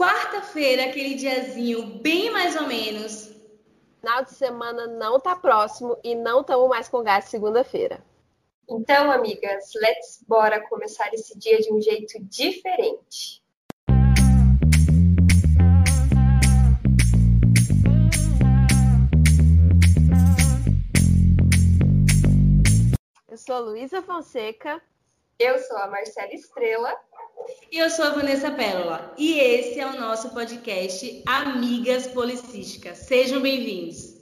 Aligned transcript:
quarta-feira, 0.00 0.84
aquele 0.84 1.14
diazinho 1.14 1.98
bem 1.98 2.30
mais 2.30 2.56
ou 2.56 2.66
menos. 2.66 3.36
Final 4.00 4.24
de 4.24 4.32
semana 4.32 4.86
não 4.86 5.20
tá 5.20 5.36
próximo 5.36 5.94
e 6.02 6.14
não 6.14 6.40
estamos 6.40 6.70
mais 6.70 6.88
com 6.88 7.02
gás 7.02 7.26
segunda-feira. 7.26 8.02
Então, 8.66 9.10
amigas, 9.10 9.72
let's 9.74 10.24
bora 10.26 10.66
começar 10.68 11.12
esse 11.12 11.38
dia 11.38 11.58
de 11.58 11.70
um 11.70 11.82
jeito 11.82 12.18
diferente. 12.24 13.44
Eu 23.28 23.36
sou 23.36 23.60
Luísa 23.60 24.00
Fonseca. 24.00 24.80
Eu 25.38 25.58
sou 25.58 25.76
a 25.76 25.88
Marcela 25.88 26.32
Estrela. 26.32 26.96
E 27.72 27.78
eu 27.78 27.88
sou 27.88 28.04
a 28.04 28.10
Vanessa 28.10 28.50
Pérola. 28.50 29.14
E 29.16 29.38
esse 29.38 29.78
é 29.80 29.86
o 29.86 29.98
nosso 30.00 30.30
podcast 30.30 31.22
Amigas 31.26 32.06
Policísticas. 32.08 32.98
Sejam 32.98 33.40
bem-vindos. 33.40 34.16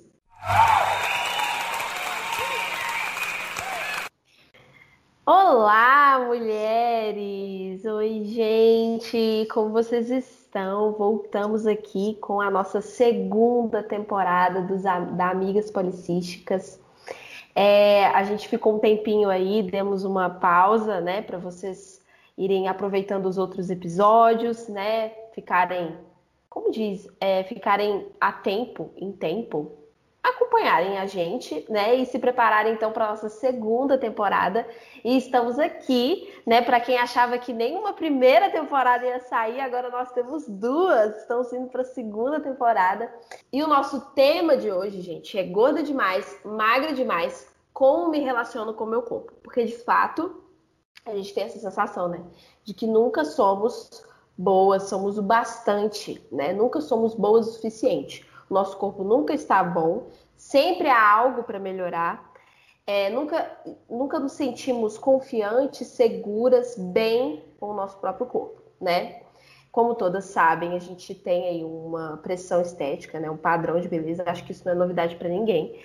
Olá, 5.24 6.24
mulheres! 6.26 7.84
Oi, 7.84 8.24
gente! 8.24 9.48
Como 9.50 9.70
vocês 9.70 10.10
estão? 10.10 10.92
Voltamos 10.92 11.66
aqui 11.66 12.16
com 12.20 12.40
a 12.40 12.50
nossa 12.50 12.80
segunda 12.80 13.82
temporada 13.82 14.62
dos, 14.62 14.82
da 14.82 15.30
Amigas 15.30 15.70
Policísticas. 15.70 16.80
É, 17.54 18.06
a 18.06 18.22
gente 18.22 18.48
ficou 18.48 18.76
um 18.76 18.78
tempinho 18.78 19.28
aí, 19.28 19.62
demos 19.62 20.04
uma 20.04 20.30
pausa, 20.30 21.00
né, 21.00 21.22
para 21.22 21.38
vocês 21.38 21.97
irem 22.38 22.68
aproveitando 22.68 23.26
os 23.26 23.36
outros 23.36 23.68
episódios, 23.68 24.68
né, 24.68 25.10
ficarem, 25.34 25.98
como 26.48 26.70
diz, 26.70 27.08
é, 27.20 27.42
ficarem 27.42 28.06
a 28.20 28.30
tempo, 28.30 28.90
em 28.96 29.10
tempo, 29.10 29.72
acompanharem 30.22 30.98
a 30.98 31.06
gente, 31.06 31.66
né, 31.68 31.96
e 31.96 32.06
se 32.06 32.18
prepararem 32.18 32.74
então 32.74 32.92
para 32.92 33.08
nossa 33.08 33.28
segunda 33.28 33.98
temporada. 33.98 34.66
E 35.04 35.16
estamos 35.16 35.58
aqui, 35.58 36.32
né, 36.46 36.62
para 36.62 36.78
quem 36.80 36.96
achava 36.96 37.38
que 37.38 37.52
nenhuma 37.52 37.92
primeira 37.92 38.48
temporada 38.50 39.04
ia 39.04 39.18
sair, 39.20 39.60
agora 39.60 39.90
nós 39.90 40.12
temos 40.12 40.46
duas, 40.46 41.16
estamos 41.18 41.52
indo 41.52 41.68
para 41.68 41.82
a 41.82 41.84
segunda 41.84 42.38
temporada. 42.38 43.12
E 43.52 43.62
o 43.62 43.66
nosso 43.66 44.00
tema 44.12 44.56
de 44.56 44.70
hoje, 44.70 45.00
gente, 45.00 45.36
é 45.36 45.42
gorda 45.42 45.82
demais, 45.82 46.38
magra 46.44 46.92
demais, 46.92 47.52
como 47.72 48.10
me 48.10 48.20
relaciono 48.20 48.74
com 48.74 48.84
o 48.84 48.88
meu 48.88 49.02
corpo? 49.02 49.32
Porque 49.42 49.64
de 49.64 49.76
fato, 49.78 50.47
a 51.10 51.16
gente 51.16 51.34
tem 51.34 51.44
essa 51.44 51.58
sensação, 51.58 52.08
né, 52.08 52.22
de 52.64 52.74
que 52.74 52.86
nunca 52.86 53.24
somos 53.24 54.04
boas, 54.36 54.84
somos 54.84 55.18
o 55.18 55.22
bastante, 55.22 56.24
né? 56.30 56.52
Nunca 56.52 56.80
somos 56.80 57.14
boas 57.14 57.48
o 57.48 57.52
suficiente 57.52 58.28
nosso 58.50 58.76
corpo 58.76 59.04
nunca 59.04 59.34
está 59.34 59.62
bom, 59.62 60.06
sempre 60.36 60.88
há 60.88 61.12
algo 61.12 61.42
para 61.42 61.58
melhorar. 61.58 62.32
É, 62.86 63.10
nunca, 63.10 63.50
nunca 63.88 64.18
nos 64.18 64.32
sentimos 64.32 64.96
confiantes, 64.96 65.88
seguras, 65.88 66.74
bem 66.78 67.44
com 67.60 67.70
o 67.70 67.74
nosso 67.74 67.98
próprio 67.98 68.26
corpo, 68.26 68.62
né? 68.80 69.22
Como 69.70 69.94
todas 69.94 70.24
sabem, 70.24 70.74
a 70.74 70.78
gente 70.78 71.14
tem 71.14 71.46
aí 71.46 71.64
uma 71.64 72.16
pressão 72.22 72.62
estética, 72.62 73.20
né? 73.20 73.30
Um 73.30 73.36
padrão 73.36 73.78
de 73.78 73.88
beleza. 73.88 74.24
Acho 74.26 74.42
que 74.44 74.52
isso 74.52 74.64
não 74.64 74.72
é 74.72 74.74
novidade 74.74 75.16
para 75.16 75.28
ninguém. 75.28 75.78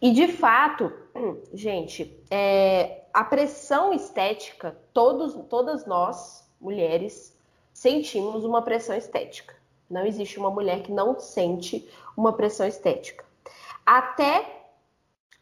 E 0.00 0.12
de 0.12 0.28
fato, 0.28 0.92
gente, 1.52 2.20
é, 2.30 3.04
a 3.12 3.24
pressão 3.24 3.92
estética, 3.92 4.76
todos, 4.92 5.34
todas 5.48 5.86
nós, 5.86 6.48
mulheres, 6.60 7.38
sentimos 7.72 8.44
uma 8.44 8.62
pressão 8.62 8.96
estética. 8.96 9.54
Não 9.90 10.06
existe 10.06 10.38
uma 10.38 10.50
mulher 10.50 10.82
que 10.82 10.92
não 10.92 11.18
sente 11.18 11.88
uma 12.16 12.32
pressão 12.32 12.66
estética. 12.66 13.24
Até 13.84 14.64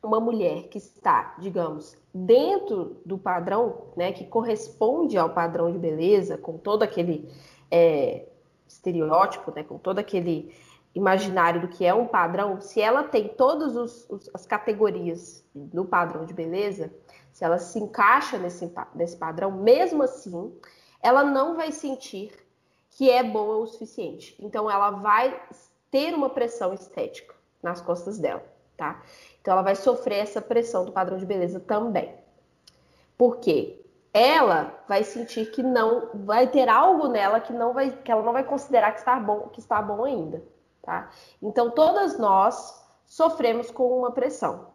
uma 0.03 0.19
mulher 0.19 0.65
que 0.65 0.79
está, 0.79 1.37
digamos, 1.39 1.97
dentro 2.13 3.01
do 3.07 3.17
padrão, 3.17 3.85
né, 3.97 4.13
que 4.13 4.25
corresponde 4.27 5.17
ao 5.17 5.31
padrão 5.31 5.71
de 5.71 5.79
beleza, 5.79 6.37
com 6.37 6.59
todo 6.59 6.83
aquele 6.83 7.31
é, 7.71 8.27
estereótipo, 8.67 9.53
né, 9.55 9.63
com 9.63 9.79
todo 9.79 10.01
aquele 10.01 10.53
imaginário 10.95 11.61
do 11.61 11.69
que 11.69 11.85
é 11.85 11.95
um 11.95 12.07
padrão, 12.07 12.61
se 12.61 12.81
ela 12.81 13.03
tem 13.03 13.29
todas 13.29 14.07
as 14.35 14.47
categorias 14.47 15.45
do 15.55 15.85
padrão 15.85 16.25
de 16.25 16.35
beleza, 16.35 16.93
se 17.33 17.45
ela 17.45 17.59
se 17.59 17.79
encaixa 17.79 18.39
nesse, 18.39 18.71
nesse 18.95 19.17
padrão, 19.17 19.51
mesmo 19.51 20.03
assim, 20.03 20.55
ela 21.03 21.25
não 21.25 21.57
vai 21.57 21.73
sentir 21.73 22.33
que 22.91 23.11
é 23.11 23.23
boa 23.23 23.57
o 23.57 23.67
suficiente. 23.67 24.37
Então, 24.39 24.71
ela 24.71 24.91
vai 24.91 25.41
ter 25.91 26.15
uma 26.15 26.29
pressão 26.29 26.75
estética 26.75 27.35
nas 27.63 27.81
costas 27.81 28.19
dela, 28.19 28.45
tá? 28.77 29.03
Então, 29.41 29.53
ela 29.53 29.63
vai 29.63 29.75
sofrer 29.75 30.19
essa 30.19 30.43
pressão 30.43 30.85
do 30.85 30.93
padrão 30.93 31.17
de 31.17 31.25
beleza 31.25 31.59
também. 31.59 32.15
Por 33.17 33.39
quê? 33.39 33.81
Ela 34.13 34.79
vai 34.87 35.05
sentir 35.05 35.51
que 35.51 35.63
não 35.63 36.11
vai 36.13 36.47
ter 36.47 36.69
algo 36.69 37.09
nela 37.09 37.41
que 37.41 37.53
não 37.53 37.73
vai 37.73 37.91
que 37.91 38.13
ela 38.13 38.23
não 38.23 38.33
vai 38.33 38.45
considerar 38.45 38.93
que 38.93 38.99
está 38.99 39.19
bom, 39.19 39.49
que 39.49 39.59
está 39.59 39.81
bom 39.81 40.05
ainda, 40.05 40.43
tá? 40.83 41.11
Então, 41.41 41.71
todas 41.71 42.19
nós 42.19 42.83
sofremos 43.07 43.71
com 43.71 43.99
uma 43.99 44.11
pressão. 44.11 44.69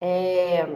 É, 0.00 0.66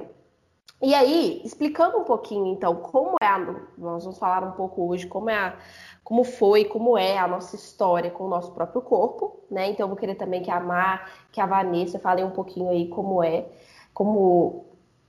e 0.80 0.94
aí, 0.94 1.40
explicando 1.44 1.98
um 1.98 2.04
pouquinho, 2.04 2.46
então, 2.46 2.76
como 2.76 3.16
é 3.22 3.26
a, 3.26 3.38
nós 3.78 4.04
vamos 4.04 4.18
falar 4.18 4.44
um 4.44 4.52
pouco 4.52 4.86
hoje 4.86 5.06
como 5.06 5.30
é 5.30 5.36
a, 5.36 5.56
como 6.04 6.22
foi, 6.22 6.66
como 6.66 6.98
é 6.98 7.18
a 7.18 7.26
nossa 7.26 7.56
história 7.56 8.10
com 8.10 8.24
o 8.24 8.28
nosso 8.28 8.52
próprio 8.52 8.82
corpo, 8.82 9.40
né? 9.50 9.70
Então, 9.70 9.84
eu 9.84 9.88
vou 9.88 9.96
querer 9.96 10.16
também 10.16 10.42
que 10.42 10.50
a 10.50 10.60
Mar, 10.60 11.10
que 11.32 11.40
a 11.40 11.46
Vanessa 11.46 11.98
falem 11.98 12.24
um 12.24 12.30
pouquinho 12.30 12.68
aí 12.70 12.88
como 12.88 13.22
é, 13.24 13.46
como 13.94 14.66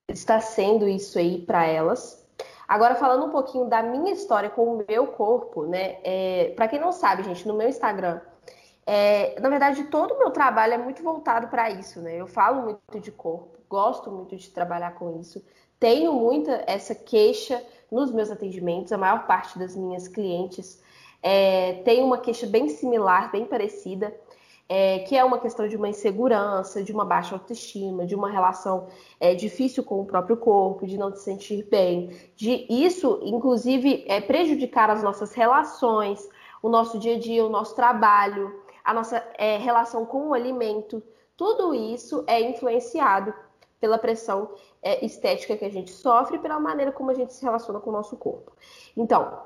está 0.08 0.40
sendo 0.40 0.88
isso 0.88 1.20
aí 1.20 1.42
para 1.42 1.66
elas. 1.66 2.26
Agora, 2.68 2.96
falando 2.96 3.26
um 3.26 3.30
pouquinho 3.30 3.66
da 3.66 3.84
minha 3.84 4.12
história 4.12 4.50
com 4.50 4.76
o 4.76 4.86
meu 4.88 5.08
corpo, 5.08 5.66
né? 5.66 5.98
É, 6.04 6.54
para 6.56 6.68
quem 6.70 6.80
não 6.80 6.92
sabe, 6.94 7.24
gente, 7.24 7.48
no 7.48 7.54
meu 7.54 7.68
Instagram, 7.68 8.22
é, 8.90 9.38
na 9.42 9.50
verdade, 9.50 9.84
todo 9.84 10.14
o 10.14 10.18
meu 10.18 10.32
trabalho 10.32 10.76
é 10.76 10.78
muito 10.78 11.04
voltado 11.04 11.50
para 11.50 11.70
isso, 11.70 12.00
né? 12.00 12.16
Eu 12.16 12.26
falo 12.26 12.62
muito 12.64 13.02
de 13.02 13.12
corpo, 13.12 13.60
gosto 13.70 14.10
muito 14.10 14.38
de 14.38 14.50
trabalhar 14.50 14.96
com 14.96 15.20
isso, 15.20 15.44
tenho 15.78 16.14
muita 16.14 16.64
essa 16.66 16.96
queixa 16.96 17.62
nos 17.92 18.12
meus 18.14 18.32
atendimentos, 18.32 18.94
a 18.94 18.98
maior 18.98 19.28
parte 19.28 19.60
das 19.60 19.76
minhas 19.76 20.08
clientes 20.08 20.82
é, 21.22 21.74
tem 21.84 22.02
uma 22.02 22.18
queixa 22.18 22.48
bem 22.48 22.70
similar, 22.70 23.30
bem 23.30 23.46
parecida, 23.46 24.16
é, 24.70 25.00
que 25.00 25.18
é 25.18 25.24
uma 25.24 25.40
questão 25.40 25.68
de 25.68 25.76
uma 25.76 25.90
insegurança, 25.90 26.82
de 26.82 26.94
uma 26.94 27.04
baixa 27.04 27.36
autoestima, 27.36 28.06
de 28.06 28.16
uma 28.16 28.30
relação 28.30 28.88
é, 29.20 29.36
difícil 29.36 29.84
com 29.84 30.00
o 30.00 30.06
próprio 30.06 30.38
corpo, 30.38 30.88
de 30.88 30.98
não 30.98 31.14
se 31.14 31.24
sentir 31.24 31.68
bem, 31.70 32.18
de 32.38 32.66
isso, 32.70 33.20
inclusive, 33.22 34.06
é, 34.08 34.22
prejudicar 34.22 34.90
as 34.90 35.04
nossas 35.04 35.34
relações, 35.34 36.26
o 36.62 36.70
nosso 36.70 36.98
dia 36.98 37.16
a 37.16 37.20
dia, 37.20 37.46
o 37.46 37.50
nosso 37.50 37.76
trabalho, 37.76 38.66
a 38.88 38.94
nossa 38.94 39.22
é, 39.38 39.58
relação 39.58 40.06
com 40.06 40.30
o 40.30 40.34
alimento. 40.34 41.04
Tudo 41.36 41.76
isso 41.76 42.24
é 42.26 42.40
influenciado 42.40 43.34
pela 43.82 43.98
pressão 43.98 44.50
é, 44.82 45.06
estética 45.06 45.58
que 45.58 45.66
a 45.66 45.70
gente 45.70 45.92
sofre, 45.92 46.40
pela 46.40 46.58
maneira 46.58 46.94
como 46.94 47.12
a 47.12 47.14
gente 47.14 47.34
se 47.34 47.44
relaciona 47.44 47.82
com 47.82 47.90
o 47.90 47.94
nosso 47.94 48.16
corpo. 48.16 48.54
Então, 48.96 49.42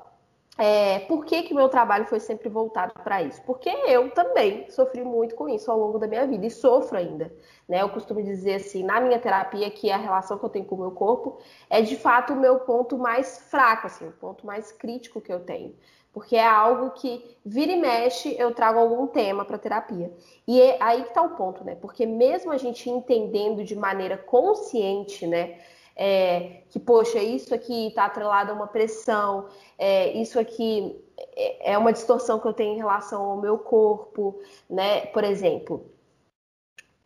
é, 0.56 1.00
por 1.00 1.24
que 1.24 1.42
que 1.42 1.54
meu 1.54 1.68
trabalho 1.68 2.06
foi 2.06 2.20
sempre 2.20 2.48
voltado 2.48 2.92
para 3.02 3.20
isso? 3.20 3.42
Porque 3.42 3.68
eu 3.68 4.10
também 4.12 4.70
sofri 4.70 5.02
muito 5.02 5.34
com 5.34 5.48
isso 5.48 5.68
ao 5.72 5.78
longo 5.78 5.98
da 5.98 6.06
minha 6.06 6.24
vida 6.24 6.46
e 6.46 6.50
sofro 6.50 6.96
ainda. 6.96 7.34
Né? 7.68 7.82
Eu 7.82 7.88
costumo 7.88 8.22
dizer 8.22 8.54
assim, 8.54 8.84
na 8.84 9.00
minha 9.00 9.18
terapia, 9.18 9.68
que 9.72 9.90
a 9.90 9.96
relação 9.96 10.38
que 10.38 10.44
eu 10.44 10.50
tenho 10.50 10.66
com 10.66 10.76
o 10.76 10.80
meu 10.80 10.92
corpo 10.92 11.38
é 11.68 11.82
de 11.82 11.96
fato 11.96 12.32
o 12.32 12.36
meu 12.36 12.60
ponto 12.60 12.96
mais 12.96 13.38
fraco, 13.50 13.88
assim, 13.88 14.06
o 14.06 14.12
ponto 14.12 14.46
mais 14.46 14.70
crítico 14.70 15.20
que 15.20 15.32
eu 15.32 15.40
tenho. 15.40 15.74
Porque 16.12 16.36
é 16.36 16.46
algo 16.46 16.90
que 16.90 17.36
vira 17.44 17.72
e 17.72 17.80
mexe, 17.80 18.36
eu 18.38 18.54
trago 18.54 18.78
algum 18.78 19.06
tema 19.06 19.44
para 19.44 19.56
terapia. 19.56 20.12
E 20.46 20.60
é 20.60 20.76
aí 20.78 21.02
que 21.02 21.08
está 21.08 21.22
o 21.22 21.36
ponto, 21.36 21.64
né? 21.64 21.74
Porque 21.74 22.04
mesmo 22.04 22.52
a 22.52 22.58
gente 22.58 22.90
entendendo 22.90 23.64
de 23.64 23.74
maneira 23.74 24.18
consciente, 24.18 25.26
né? 25.26 25.58
é, 25.96 26.62
que, 26.70 26.80
poxa, 26.80 27.18
isso 27.18 27.54
aqui 27.54 27.88
está 27.88 28.06
atrelado 28.06 28.50
a 28.50 28.54
uma 28.54 28.66
pressão, 28.66 29.48
é, 29.78 30.12
isso 30.12 30.38
aqui 30.38 30.98
é, 31.36 31.72
é 31.72 31.78
uma 31.78 31.92
distorção 31.92 32.38
que 32.40 32.46
eu 32.46 32.52
tenho 32.52 32.74
em 32.74 32.78
relação 32.78 33.22
ao 33.22 33.40
meu 33.40 33.58
corpo, 33.58 34.40
né? 34.68 35.06
Por 35.06 35.24
exemplo, 35.24 35.86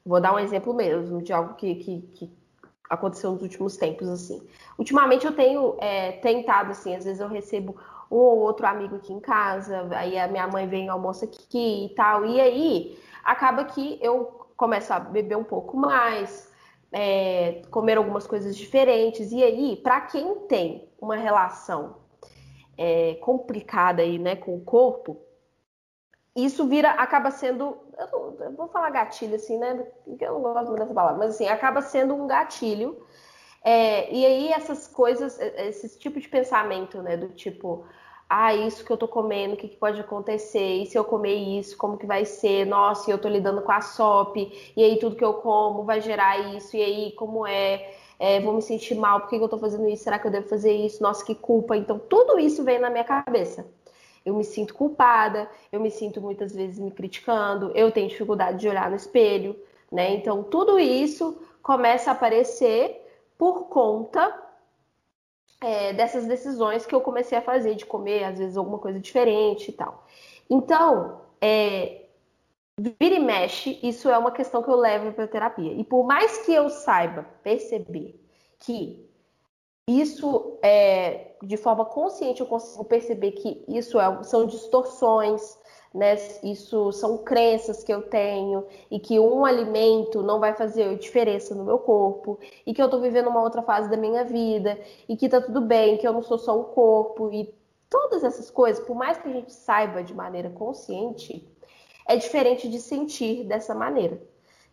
vou 0.04 0.20
dar 0.20 0.34
um 0.34 0.38
exemplo 0.38 0.72
mesmo 0.72 1.20
de 1.20 1.32
algo 1.32 1.54
que, 1.54 1.74
que, 1.76 2.00
que 2.14 2.30
aconteceu 2.88 3.32
nos 3.32 3.42
últimos 3.42 3.76
tempos, 3.76 4.08
assim. 4.08 4.46
Ultimamente 4.78 5.26
eu 5.26 5.34
tenho 5.34 5.76
é, 5.78 6.12
tentado, 6.12 6.70
assim, 6.70 6.94
às 6.94 7.04
vezes 7.04 7.20
eu 7.20 7.28
recebo 7.28 7.76
um 8.10 8.16
ou 8.16 8.38
outro 8.38 8.66
amigo 8.66 8.96
aqui 8.96 9.12
em 9.12 9.20
casa, 9.20 9.88
aí 9.92 10.18
a 10.18 10.28
minha 10.28 10.46
mãe 10.46 10.68
vem 10.68 10.88
almoça 10.88 11.24
aqui 11.24 11.86
e 11.86 11.94
tal, 11.94 12.24
e 12.24 12.40
aí 12.40 12.98
acaba 13.24 13.64
que 13.64 13.98
eu 14.02 14.46
começo 14.56 14.92
a 14.92 15.00
beber 15.00 15.36
um 15.36 15.44
pouco 15.44 15.76
mais, 15.76 16.50
é, 16.92 17.62
comer 17.70 17.98
algumas 17.98 18.26
coisas 18.26 18.56
diferentes. 18.56 19.32
E 19.32 19.42
aí, 19.42 19.76
para 19.76 20.00
quem 20.02 20.46
tem 20.46 20.88
uma 21.00 21.16
relação 21.16 21.96
é, 22.78 23.14
complicada 23.16 24.02
aí, 24.02 24.18
né, 24.18 24.36
com 24.36 24.56
o 24.56 24.60
corpo, 24.60 25.20
isso 26.34 26.66
vira, 26.66 26.90
acaba 26.90 27.30
sendo, 27.30 27.78
eu, 27.98 28.06
não, 28.12 28.44
eu 28.44 28.52
vou 28.52 28.68
falar 28.68 28.90
gatilho 28.90 29.36
assim, 29.36 29.58
né? 29.58 29.74
Porque 30.04 30.24
eu 30.24 30.34
não 30.34 30.52
gosto 30.52 30.68
muito 30.68 30.80
dessa 30.80 30.92
palavra, 30.92 31.18
mas 31.18 31.34
assim, 31.34 31.48
acaba 31.48 31.80
sendo 31.80 32.14
um 32.14 32.26
gatilho. 32.26 33.06
É, 33.64 34.12
e 34.14 34.24
aí 34.24 34.52
essas 34.52 34.86
coisas, 34.86 35.38
esse 35.40 35.98
tipo 35.98 36.20
de 36.20 36.28
pensamento, 36.28 37.02
né? 37.02 37.16
Do 37.16 37.28
tipo, 37.28 37.84
ah, 38.28 38.54
isso 38.54 38.84
que 38.84 38.90
eu 38.90 38.96
tô 38.96 39.06
comendo, 39.06 39.54
o 39.54 39.56
que, 39.56 39.68
que, 39.68 39.76
pode 39.76 40.00
acontecer? 40.00 40.82
E 40.82 40.86
se 40.86 40.98
eu 40.98 41.04
comer 41.04 41.34
isso, 41.34 41.76
como 41.76 41.96
que 41.96 42.06
vai 42.06 42.24
ser? 42.24 42.66
Nossa, 42.66 43.08
e 43.08 43.12
eu 43.12 43.18
tô 43.18 43.28
lidando 43.28 43.62
com 43.62 43.70
a 43.70 43.80
SOP, 43.80 44.36
e 44.76 44.82
aí 44.82 44.98
tudo 44.98 45.14
que 45.16 45.24
eu 45.24 45.34
como 45.34 45.84
vai 45.84 46.00
gerar 46.00 46.56
isso, 46.56 46.76
e 46.76 46.82
aí 46.82 47.12
como 47.12 47.46
é? 47.46 47.94
é 48.18 48.40
vou 48.40 48.52
me 48.54 48.62
sentir 48.62 48.96
mal, 48.96 49.20
por 49.20 49.30
que, 49.30 49.38
que 49.38 49.44
eu 49.44 49.48
tô 49.48 49.58
fazendo 49.58 49.88
isso? 49.88 50.04
Será 50.04 50.18
que 50.18 50.26
eu 50.26 50.30
devo 50.30 50.48
fazer 50.48 50.72
isso? 50.72 51.02
Nossa, 51.02 51.24
que 51.24 51.34
culpa. 51.34 51.76
Então, 51.76 51.98
tudo 51.98 52.38
isso 52.38 52.64
vem 52.64 52.80
na 52.80 52.90
minha 52.90 53.04
cabeça. 53.04 53.66
Eu 54.24 54.34
me 54.34 54.42
sinto 54.42 54.74
culpada, 54.74 55.48
eu 55.70 55.78
me 55.78 55.90
sinto 55.90 56.20
muitas 56.20 56.52
vezes 56.52 56.80
me 56.80 56.90
criticando, 56.90 57.70
eu 57.76 57.92
tenho 57.92 58.08
dificuldade 58.08 58.58
de 58.58 58.68
olhar 58.68 58.90
no 58.90 58.96
espelho, 58.96 59.54
né? 59.90 60.14
Então, 60.14 60.42
tudo 60.42 60.80
isso 60.80 61.40
começa 61.62 62.10
a 62.10 62.12
aparecer 62.12 63.05
por 63.38 63.68
conta 63.68 64.42
é, 65.60 65.92
dessas 65.92 66.26
decisões 66.26 66.84
que 66.86 66.94
eu 66.94 67.00
comecei 67.00 67.36
a 67.36 67.42
fazer, 67.42 67.74
de 67.74 67.86
comer, 67.86 68.24
às 68.24 68.38
vezes, 68.38 68.56
alguma 68.56 68.78
coisa 68.78 69.00
diferente 69.00 69.70
e 69.70 69.72
tal. 69.72 70.06
Então, 70.48 71.20
é, 71.40 72.06
vira 72.78 73.14
e 73.14 73.18
mexe, 73.18 73.78
isso 73.82 74.08
é 74.08 74.18
uma 74.18 74.30
questão 74.30 74.62
que 74.62 74.70
eu 74.70 74.76
levo 74.76 75.12
para 75.12 75.26
terapia. 75.26 75.72
E 75.72 75.82
por 75.82 76.04
mais 76.04 76.44
que 76.44 76.52
eu 76.52 76.68
saiba 76.68 77.24
perceber 77.42 78.20
que 78.58 79.06
isso 79.88 80.58
é 80.62 81.36
de 81.42 81.56
forma 81.56 81.84
consciente 81.84 82.40
eu 82.40 82.46
consigo 82.46 82.84
perceber 82.84 83.32
que 83.32 83.64
isso 83.68 84.00
é, 84.00 84.22
são 84.24 84.46
distorções, 84.46 85.58
né? 85.96 86.14
Isso 86.42 86.92
são 86.92 87.18
crenças 87.18 87.82
que 87.82 87.92
eu 87.92 88.02
tenho 88.02 88.66
e 88.90 89.00
que 89.00 89.18
um 89.18 89.46
alimento 89.46 90.22
não 90.22 90.38
vai 90.38 90.52
fazer 90.52 90.96
diferença 90.98 91.54
no 91.54 91.64
meu 91.64 91.78
corpo 91.78 92.38
e 92.66 92.74
que 92.74 92.82
eu 92.82 92.90
tô 92.90 93.00
vivendo 93.00 93.28
uma 93.28 93.42
outra 93.42 93.62
fase 93.62 93.88
da 93.88 93.96
minha 93.96 94.22
vida 94.22 94.78
e 95.08 95.16
que 95.16 95.28
tá 95.28 95.40
tudo 95.40 95.62
bem, 95.62 95.96
que 95.96 96.06
eu 96.06 96.12
não 96.12 96.22
sou 96.22 96.38
só 96.38 96.58
um 96.58 96.64
corpo 96.64 97.32
e 97.32 97.52
todas 97.88 98.22
essas 98.22 98.50
coisas, 98.50 98.84
por 98.84 98.94
mais 98.94 99.16
que 99.16 99.28
a 99.28 99.32
gente 99.32 99.52
saiba 99.52 100.02
de 100.02 100.12
maneira 100.12 100.50
consciente, 100.50 101.48
é 102.06 102.14
diferente 102.16 102.68
de 102.68 102.78
sentir 102.78 103.44
dessa 103.44 103.74
maneira, 103.74 104.20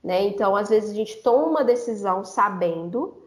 né? 0.04 0.24
Então, 0.24 0.56
às 0.56 0.70
vezes 0.70 0.92
a 0.92 0.94
gente 0.94 1.24
toma 1.24 1.48
uma 1.48 1.64
decisão 1.64 2.26
sabendo 2.26 3.24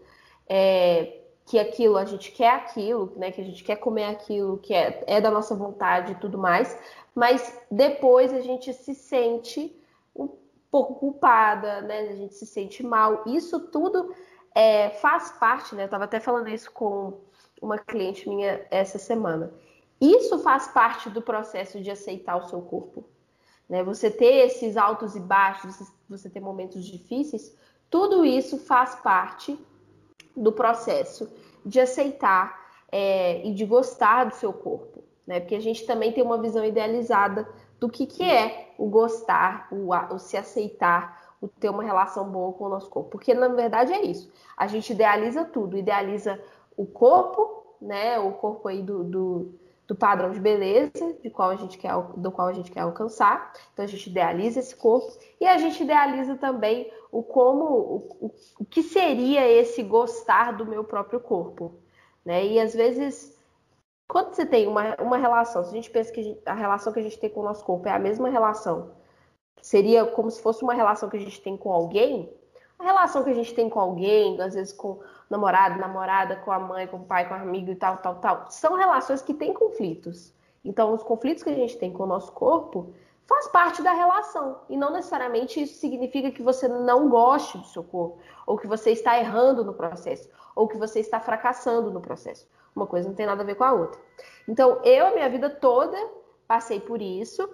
é, 0.46 1.22
que 1.46 1.58
aquilo, 1.58 1.96
a 1.96 2.04
gente 2.04 2.30
quer 2.30 2.50
aquilo, 2.50 3.12
né? 3.16 3.32
Que 3.32 3.40
a 3.40 3.44
gente 3.44 3.64
quer 3.64 3.76
comer 3.76 4.04
aquilo, 4.04 4.58
que 4.58 4.74
é, 4.74 5.02
é 5.06 5.20
da 5.20 5.30
nossa 5.30 5.54
vontade 5.54 6.12
e 6.12 6.16
tudo 6.16 6.36
mais, 6.36 6.78
mas 7.16 7.58
depois 7.70 8.30
a 8.30 8.42
gente 8.42 8.74
se 8.74 8.94
sente 8.94 9.74
um 10.14 10.28
pouco 10.70 10.96
culpada, 10.96 11.80
né? 11.80 12.00
A 12.10 12.14
gente 12.14 12.34
se 12.34 12.44
sente 12.44 12.82
mal. 12.82 13.22
Isso 13.26 13.58
tudo 13.58 14.14
é, 14.54 14.90
faz 14.90 15.30
parte, 15.30 15.74
né? 15.74 15.84
Eu 15.84 15.86
estava 15.86 16.04
até 16.04 16.20
falando 16.20 16.50
isso 16.50 16.70
com 16.70 17.22
uma 17.62 17.78
cliente 17.78 18.28
minha 18.28 18.66
essa 18.70 18.98
semana. 18.98 19.50
Isso 19.98 20.38
faz 20.40 20.68
parte 20.68 21.08
do 21.08 21.22
processo 21.22 21.80
de 21.80 21.90
aceitar 21.90 22.36
o 22.36 22.48
seu 22.50 22.60
corpo. 22.60 23.02
Né? 23.66 23.82
Você 23.82 24.10
ter 24.10 24.46
esses 24.46 24.76
altos 24.76 25.16
e 25.16 25.20
baixos, 25.20 25.90
você 26.06 26.28
ter 26.28 26.40
momentos 26.40 26.84
difíceis, 26.84 27.56
tudo 27.88 28.26
isso 28.26 28.58
faz 28.58 28.94
parte 28.96 29.58
do 30.36 30.52
processo 30.52 31.32
de 31.64 31.80
aceitar 31.80 32.76
é, 32.92 33.42
e 33.42 33.54
de 33.54 33.64
gostar 33.64 34.24
do 34.24 34.34
seu 34.34 34.52
corpo 34.52 35.05
né? 35.26 35.40
Porque 35.40 35.54
a 35.54 35.60
gente 35.60 35.84
também 35.84 36.12
tem 36.12 36.22
uma 36.22 36.40
visão 36.40 36.64
idealizada 36.64 37.48
do 37.80 37.88
que, 37.88 38.06
que 38.06 38.22
é 38.22 38.74
o 38.78 38.88
gostar, 38.88 39.68
o, 39.70 39.90
o 40.14 40.18
se 40.18 40.36
aceitar, 40.36 41.36
o 41.40 41.48
ter 41.48 41.68
uma 41.68 41.82
relação 41.82 42.28
boa 42.30 42.52
com 42.52 42.64
o 42.64 42.68
nosso 42.68 42.88
corpo. 42.88 43.10
Porque 43.10 43.34
na 43.34 43.48
verdade 43.48 43.92
é 43.92 44.02
isso. 44.02 44.30
A 44.56 44.66
gente 44.66 44.92
idealiza 44.92 45.44
tudo, 45.44 45.76
idealiza 45.76 46.40
o 46.76 46.86
corpo, 46.86 47.76
né? 47.80 48.18
O 48.18 48.32
corpo 48.32 48.68
aí 48.68 48.82
do, 48.82 49.04
do, 49.04 49.54
do 49.86 49.94
padrão 49.94 50.30
de 50.30 50.40
beleza, 50.40 51.16
de 51.22 51.30
qual 51.30 51.50
a 51.50 51.56
gente 51.56 51.76
quer, 51.76 51.92
do 52.16 52.30
qual 52.30 52.48
a 52.48 52.52
gente 52.52 52.70
quer 52.70 52.80
alcançar. 52.80 53.52
Então 53.72 53.84
a 53.84 53.88
gente 53.88 54.08
idealiza 54.08 54.60
esse 54.60 54.76
corpo 54.76 55.12
e 55.40 55.46
a 55.46 55.58
gente 55.58 55.82
idealiza 55.82 56.36
também 56.36 56.90
o 57.12 57.22
como, 57.22 57.64
o, 57.64 58.34
o 58.58 58.64
que 58.64 58.82
seria 58.82 59.46
esse 59.48 59.82
gostar 59.82 60.52
do 60.52 60.66
meu 60.66 60.84
próprio 60.84 61.20
corpo, 61.20 61.74
né? 62.24 62.44
E 62.46 62.58
às 62.60 62.74
vezes 62.74 63.35
quando 64.08 64.34
você 64.34 64.46
tem 64.46 64.66
uma, 64.66 64.94
uma 64.96 65.16
relação, 65.16 65.64
se 65.64 65.70
a 65.70 65.74
gente 65.74 65.90
pensa 65.90 66.12
que 66.12 66.20
a, 66.20 66.22
gente, 66.22 66.40
a 66.46 66.54
relação 66.54 66.92
que 66.92 67.00
a 67.00 67.02
gente 67.02 67.18
tem 67.18 67.30
com 67.30 67.40
o 67.40 67.44
nosso 67.44 67.64
corpo 67.64 67.88
é 67.88 67.92
a 67.92 67.98
mesma 67.98 68.28
relação, 68.28 68.92
seria 69.60 70.06
como 70.06 70.30
se 70.30 70.40
fosse 70.40 70.62
uma 70.62 70.74
relação 70.74 71.08
que 71.08 71.16
a 71.16 71.20
gente 71.20 71.40
tem 71.40 71.56
com 71.56 71.72
alguém, 71.72 72.32
a 72.78 72.84
relação 72.84 73.24
que 73.24 73.30
a 73.30 73.34
gente 73.34 73.54
tem 73.54 73.68
com 73.68 73.80
alguém, 73.80 74.40
às 74.40 74.54
vezes 74.54 74.72
com 74.72 75.00
namorado, 75.28 75.80
namorada, 75.80 76.36
com 76.36 76.52
a 76.52 76.58
mãe, 76.58 76.86
com 76.86 76.98
o 76.98 77.04
pai, 77.04 77.26
com 77.26 77.34
o 77.34 77.38
amigo 77.38 77.70
e 77.70 77.74
tal, 77.76 77.96
tal, 77.98 78.16
tal, 78.16 78.46
são 78.48 78.76
relações 78.76 79.22
que 79.22 79.34
têm 79.34 79.52
conflitos. 79.52 80.32
Então, 80.64 80.92
os 80.92 81.02
conflitos 81.02 81.42
que 81.42 81.50
a 81.50 81.54
gente 81.54 81.76
tem 81.78 81.92
com 81.92 82.02
o 82.02 82.06
nosso 82.06 82.32
corpo 82.32 82.92
faz 83.26 83.48
parte 83.48 83.82
da 83.82 83.92
relação. 83.92 84.60
E 84.68 84.76
não 84.76 84.92
necessariamente 84.92 85.60
isso 85.60 85.78
significa 85.78 86.30
que 86.30 86.42
você 86.42 86.68
não 86.68 87.08
goste 87.08 87.58
do 87.58 87.66
seu 87.66 87.82
corpo, 87.82 88.18
ou 88.46 88.56
que 88.56 88.66
você 88.66 88.90
está 88.90 89.18
errando 89.18 89.64
no 89.64 89.74
processo, 89.74 90.28
ou 90.54 90.68
que 90.68 90.76
você 90.76 91.00
está 91.00 91.20
fracassando 91.20 91.90
no 91.90 92.00
processo. 92.00 92.48
Uma 92.76 92.86
coisa 92.86 93.08
não 93.08 93.16
tem 93.16 93.24
nada 93.24 93.42
a 93.42 93.46
ver 93.46 93.54
com 93.54 93.64
a 93.64 93.72
outra. 93.72 93.98
Então, 94.46 94.82
eu, 94.84 95.06
a 95.06 95.10
minha 95.12 95.28
vida 95.30 95.48
toda, 95.48 95.96
passei 96.46 96.78
por 96.78 97.00
isso, 97.00 97.48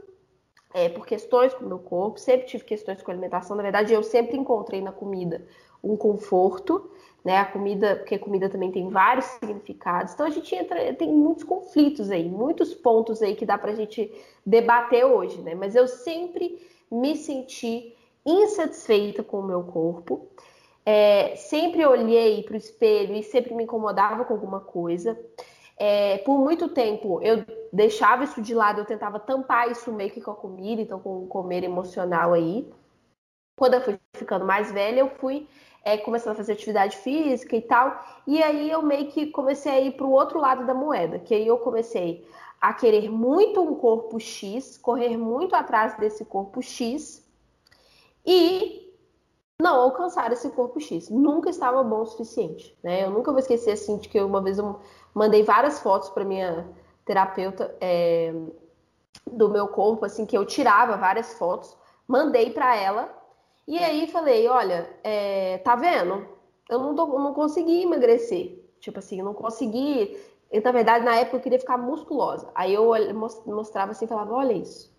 é, 0.75 0.89
por 0.89 1.07
questões 1.07 1.55
com 1.55 1.65
o 1.65 1.69
meu 1.69 1.79
corpo, 1.79 2.19
sempre 2.19 2.47
tive 2.47 2.65
questões 2.65 3.01
com 3.01 3.11
a 3.11 3.15
alimentação. 3.15 3.57
Na 3.57 3.63
verdade, 3.63 3.93
eu 3.93 4.03
sempre 4.03 4.37
encontrei 4.37 4.81
na 4.81 4.91
comida 4.91 5.47
um 5.83 5.97
conforto, 5.97 6.91
né? 7.25 7.39
A 7.39 7.45
comida, 7.45 7.97
porque 7.97 8.17
a 8.17 8.19
comida 8.19 8.49
também 8.49 8.73
tem 8.73 8.89
vários 8.89 9.27
significados. 9.27 10.13
Então, 10.13 10.27
a 10.27 10.31
gente 10.31 10.55
entra, 10.55 10.93
tem 10.95 11.09
muitos 11.13 11.45
conflitos 11.45 12.11
aí, 12.11 12.29
muitos 12.29 12.75
pontos 12.75 13.23
aí 13.23 13.37
que 13.37 13.47
dá 13.47 13.57
pra 13.57 13.75
gente 13.75 14.13
debater 14.45 15.05
hoje, 15.05 15.41
né? 15.41 15.55
Mas 15.55 15.77
eu 15.77 15.87
sempre 15.87 16.61
me 16.91 17.17
senti 17.17 17.97
insatisfeita 18.27 19.23
com 19.23 19.41
o 19.41 19.47
meu 19.47 19.63
corpo. 19.63 20.29
É, 20.85 21.37
sempre 21.37 21.87
olhei 21.87 22.43
para 22.43 22.55
o 22.55 22.57
espelho 22.57 23.15
e 23.15 23.23
sempre 23.23 23.55
me 23.55 23.65
incomodava 23.65 24.25
com 24.25 24.35
alguma 24.35 24.61
coisa. 24.61 25.19
É, 25.77 26.19
por 26.19 26.39
muito 26.39 26.69
tempo 26.69 27.21
eu 27.23 27.45
deixava 27.73 28.25
isso 28.25 28.43
de 28.43 28.55
lado, 28.55 28.81
eu 28.81 28.85
tentava 28.85 29.19
tampar 29.19 29.71
isso 29.71 29.93
meio 29.93 30.11
que 30.11 30.21
com 30.21 30.31
a 30.31 30.37
comida, 30.37 30.83
então 30.83 31.01
com 31.01 31.25
o 31.25 31.27
comer 31.27 31.65
emocional 31.65 32.33
aí. 32.33 32.69
Quando 33.59 33.75
eu 33.75 33.81
fui 33.81 33.99
ficando 34.17 34.45
mais 34.45 34.73
velha, 34.73 35.01
eu 35.01 35.09
fui 35.09 35.49
é, 35.85 35.97
começando 35.97 36.33
a 36.33 36.37
fazer 36.37 36.53
atividade 36.53 36.97
física 36.97 37.57
e 37.57 37.63
tal. 37.63 38.01
E 38.27 38.43
aí 38.43 38.71
eu 38.71 38.83
meio 38.83 39.09
que 39.09 39.27
comecei 39.27 39.73
a 39.73 39.81
ir 39.81 39.93
para 39.93 40.07
o 40.07 40.11
outro 40.13 40.39
lado 40.41 40.67
da 40.67 40.75
moeda, 40.75 41.19
que 41.19 41.35
aí 41.35 41.47
eu 41.47 41.59
comecei 41.59 42.27
a 42.61 42.73
querer 42.73 43.11
muito 43.11 43.61
um 43.61 43.75
corpo 43.75 44.21
X, 44.21 44.79
correr 44.79 45.17
muito 45.17 45.55
atrás 45.55 45.97
desse 45.97 46.25
corpo 46.25 46.63
X 46.63 47.27
e 48.25 48.82
não 49.63 49.81
alcançar 49.81 50.33
esse 50.33 50.51
corpo 50.51 50.81
X. 50.81 51.09
Nunca 51.09 51.49
estava 51.49 51.83
bom 51.83 52.03
o 52.03 52.07
suficiente, 52.07 52.77
né? 52.83 53.05
Eu 53.05 53.11
nunca 53.11 53.31
vou 53.31 53.41
esquecer 53.41 53.73
assim 53.73 53.97
de 53.97 54.09
que 54.09 54.21
uma 54.21 54.43
vez 54.43 54.59
eu 54.59 54.81
mandei 55.15 55.43
várias 55.43 55.79
fotos 55.79 56.11
para 56.11 56.25
minha 56.25 56.69
terapeuta 57.05 57.75
é, 57.81 58.35
do 59.31 59.49
meu 59.49 59.69
corpo, 59.69 60.05
assim 60.05 60.27
que 60.27 60.37
eu 60.37 60.45
tirava 60.45 60.97
várias 60.97 61.35
fotos, 61.35 61.77
mandei 62.07 62.51
para 62.51 62.77
ela 62.77 63.09
e 63.67 63.79
aí 63.79 64.09
falei, 64.09 64.49
olha, 64.49 64.91
é, 65.05 65.59
tá 65.59 65.77
vendo? 65.77 66.27
Eu 66.69 66.81
não, 66.81 66.95
tô, 66.95 67.07
não 67.19 67.33
consegui 67.33 67.83
emagrecer, 67.83 68.69
tipo 68.81 68.99
assim, 68.99 69.23
não 69.23 69.35
consegui. 69.35 70.19
Eu, 70.51 70.63
na 70.63 70.73
verdade, 70.73 71.05
na 71.05 71.17
época 71.17 71.37
eu 71.37 71.41
queria 71.41 71.59
ficar 71.59 71.79
musculosa. 71.79 72.51
Aí 72.55 72.75
eu 72.75 72.93
mostrava 73.47 73.93
assim, 73.93 74.07
falava, 74.07 74.35
olha 74.35 74.53
isso 74.53 74.93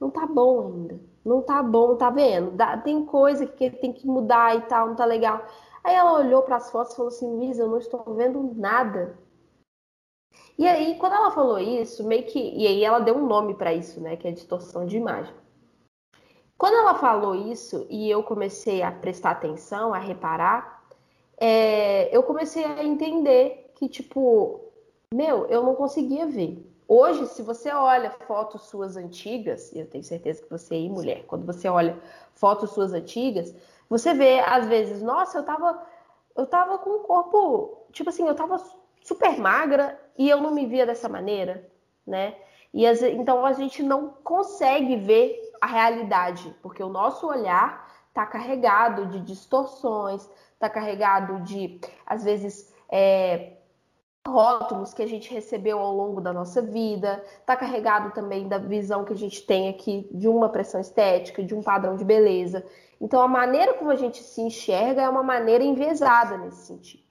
não 0.00 0.10
tá 0.10 0.26
bom 0.26 0.66
ainda. 0.66 1.00
Não 1.28 1.42
tá 1.42 1.62
bom, 1.62 1.94
tá 1.94 2.08
vendo? 2.08 2.52
Dá, 2.52 2.78
tem 2.78 3.04
coisa 3.04 3.46
que 3.46 3.70
tem 3.70 3.92
que 3.92 4.06
mudar 4.06 4.56
e 4.56 4.62
tal, 4.62 4.88
não 4.88 4.96
tá 4.96 5.04
legal. 5.04 5.44
Aí 5.84 5.94
ela 5.94 6.14
olhou 6.14 6.42
para 6.42 6.56
as 6.56 6.70
fotos 6.70 6.94
e 6.94 6.96
falou 6.96 7.08
assim: 7.08 7.36
Luiz, 7.36 7.58
eu 7.58 7.68
não 7.68 7.78
estou 7.78 8.02
vendo 8.14 8.54
nada. 8.56 9.18
E 10.58 10.66
aí, 10.66 10.96
quando 10.98 11.14
ela 11.14 11.30
falou 11.30 11.58
isso, 11.58 12.06
meio 12.06 12.24
que. 12.24 12.38
E 12.38 12.66
aí 12.66 12.82
ela 12.82 12.98
deu 12.98 13.14
um 13.16 13.26
nome 13.26 13.54
para 13.54 13.74
isso, 13.74 14.00
né? 14.00 14.16
Que 14.16 14.28
é 14.28 14.32
distorção 14.32 14.86
de 14.86 14.96
imagem. 14.96 15.34
Quando 16.56 16.74
ela 16.74 16.94
falou 16.94 17.34
isso 17.34 17.86
e 17.90 18.10
eu 18.10 18.22
comecei 18.22 18.82
a 18.82 18.90
prestar 18.90 19.32
atenção, 19.32 19.94
a 19.94 19.98
reparar, 19.98 20.82
é, 21.36 22.14
eu 22.14 22.22
comecei 22.22 22.64
a 22.64 22.82
entender 22.82 23.70
que, 23.76 23.88
tipo, 23.88 24.60
meu, 25.14 25.46
eu 25.46 25.62
não 25.62 25.74
conseguia 25.74 26.26
ver. 26.26 26.66
Hoje, 26.90 27.26
se 27.26 27.42
você 27.42 27.70
olha 27.70 28.10
fotos 28.10 28.62
suas 28.62 28.96
antigas, 28.96 29.70
e 29.72 29.80
eu 29.80 29.86
tenho 29.86 30.02
certeza 30.02 30.42
que 30.42 30.48
você 30.48 30.74
aí, 30.74 30.88
mulher, 30.88 31.22
quando 31.26 31.44
você 31.44 31.68
olha 31.68 31.98
fotos 32.32 32.70
suas 32.70 32.94
antigas, 32.94 33.54
você 33.90 34.14
vê, 34.14 34.40
às 34.40 34.66
vezes, 34.66 35.02
nossa, 35.02 35.36
eu 35.36 35.44
tava, 35.44 35.86
eu 36.34 36.46
tava 36.46 36.78
com 36.78 36.88
um 36.88 37.02
corpo, 37.02 37.86
tipo 37.92 38.08
assim, 38.08 38.26
eu 38.26 38.34
tava 38.34 38.56
super 39.02 39.38
magra 39.38 40.00
e 40.16 40.30
eu 40.30 40.40
não 40.40 40.50
me 40.50 40.64
via 40.64 40.86
dessa 40.86 41.10
maneira, 41.10 41.70
né? 42.06 42.34
E 42.72 42.86
as, 42.86 43.02
então 43.02 43.44
a 43.44 43.52
gente 43.52 43.82
não 43.82 44.08
consegue 44.24 44.96
ver 44.96 45.38
a 45.60 45.66
realidade, 45.66 46.56
porque 46.62 46.82
o 46.82 46.88
nosso 46.88 47.26
olhar 47.26 47.86
está 48.08 48.24
carregado 48.24 49.08
de 49.08 49.20
distorções, 49.20 50.26
está 50.54 50.70
carregado 50.70 51.40
de, 51.40 51.78
às 52.06 52.24
vezes, 52.24 52.72
é, 52.88 53.57
rótulos 54.26 54.92
que 54.92 55.02
a 55.02 55.06
gente 55.06 55.32
recebeu 55.32 55.78
ao 55.78 55.94
longo 55.94 56.20
da 56.20 56.32
nossa 56.32 56.60
vida, 56.60 57.22
está 57.40 57.56
carregado 57.56 58.12
também 58.12 58.48
da 58.48 58.58
visão 58.58 59.04
que 59.04 59.12
a 59.12 59.16
gente 59.16 59.44
tem 59.46 59.68
aqui 59.68 60.08
de 60.12 60.28
uma 60.28 60.48
pressão 60.48 60.80
estética, 60.80 61.42
de 61.42 61.54
um 61.54 61.62
padrão 61.62 61.96
de 61.96 62.04
beleza. 62.04 62.64
Então, 63.00 63.22
a 63.22 63.28
maneira 63.28 63.74
como 63.74 63.90
a 63.90 63.96
gente 63.96 64.22
se 64.22 64.40
enxerga 64.40 65.02
é 65.02 65.08
uma 65.08 65.22
maneira 65.22 65.64
enviesada 65.64 66.36
nesse 66.36 66.66
sentido. 66.66 67.08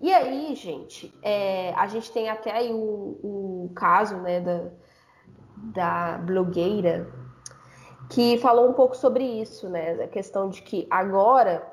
E 0.00 0.12
aí, 0.12 0.54
gente, 0.54 1.12
é, 1.22 1.72
a 1.74 1.86
gente 1.86 2.10
tem 2.12 2.28
até 2.28 2.52
aí 2.52 2.72
um 2.72 3.70
caso 3.74 4.16
né, 4.16 4.40
da, 4.40 4.70
da 5.56 6.18
blogueira 6.18 7.08
que 8.10 8.36
falou 8.38 8.68
um 8.68 8.72
pouco 8.72 8.96
sobre 8.96 9.24
isso, 9.24 9.68
né? 9.68 10.02
A 10.02 10.08
questão 10.08 10.48
de 10.48 10.60
que 10.62 10.86
agora 10.90 11.66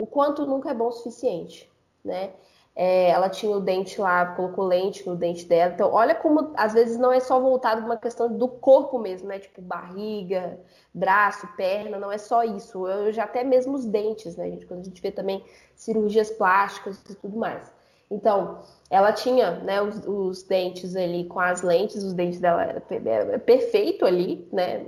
o 0.00 0.06
quanto 0.06 0.46
nunca 0.46 0.70
é 0.70 0.74
bom 0.74 0.88
o 0.88 0.92
suficiente, 0.92 1.70
né? 2.04 2.32
É, 2.76 3.10
ela 3.10 3.28
tinha 3.28 3.56
o 3.56 3.60
dente 3.60 4.00
lá, 4.00 4.26
colocou 4.34 4.64
lente 4.64 5.06
no 5.08 5.14
dente 5.14 5.46
dela. 5.46 5.72
Então, 5.74 5.92
olha 5.92 6.14
como 6.14 6.52
às 6.56 6.72
vezes 6.72 6.98
não 6.98 7.12
é 7.12 7.20
só 7.20 7.38
voltado 7.38 7.82
para 7.82 7.86
uma 7.86 7.96
questão 7.96 8.36
do 8.36 8.48
corpo 8.48 8.98
mesmo, 8.98 9.28
né? 9.28 9.38
Tipo 9.38 9.62
barriga, 9.62 10.58
braço, 10.92 11.46
perna, 11.56 11.98
não 11.98 12.10
é 12.10 12.18
só 12.18 12.42
isso. 12.42 12.86
Eu 12.88 13.12
já 13.12 13.24
até 13.24 13.44
mesmo 13.44 13.74
os 13.74 13.84
dentes, 13.86 14.36
né, 14.36 14.50
gente? 14.50 14.66
Quando 14.66 14.80
a 14.80 14.84
gente 14.84 15.00
vê 15.00 15.12
também 15.12 15.44
cirurgias 15.76 16.30
plásticas 16.30 17.00
e 17.08 17.14
tudo 17.14 17.36
mais. 17.36 17.72
Então, 18.10 18.60
ela 18.90 19.12
tinha, 19.12 19.52
né, 19.60 19.80
os, 19.80 20.06
os 20.06 20.42
dentes 20.42 20.94
ali 20.96 21.24
com 21.24 21.40
as 21.40 21.62
lentes, 21.62 22.02
os 22.02 22.12
dentes 22.12 22.40
dela 22.40 22.62
era, 22.62 22.82
era 23.06 23.38
perfeito 23.38 24.04
ali, 24.04 24.48
né? 24.52 24.84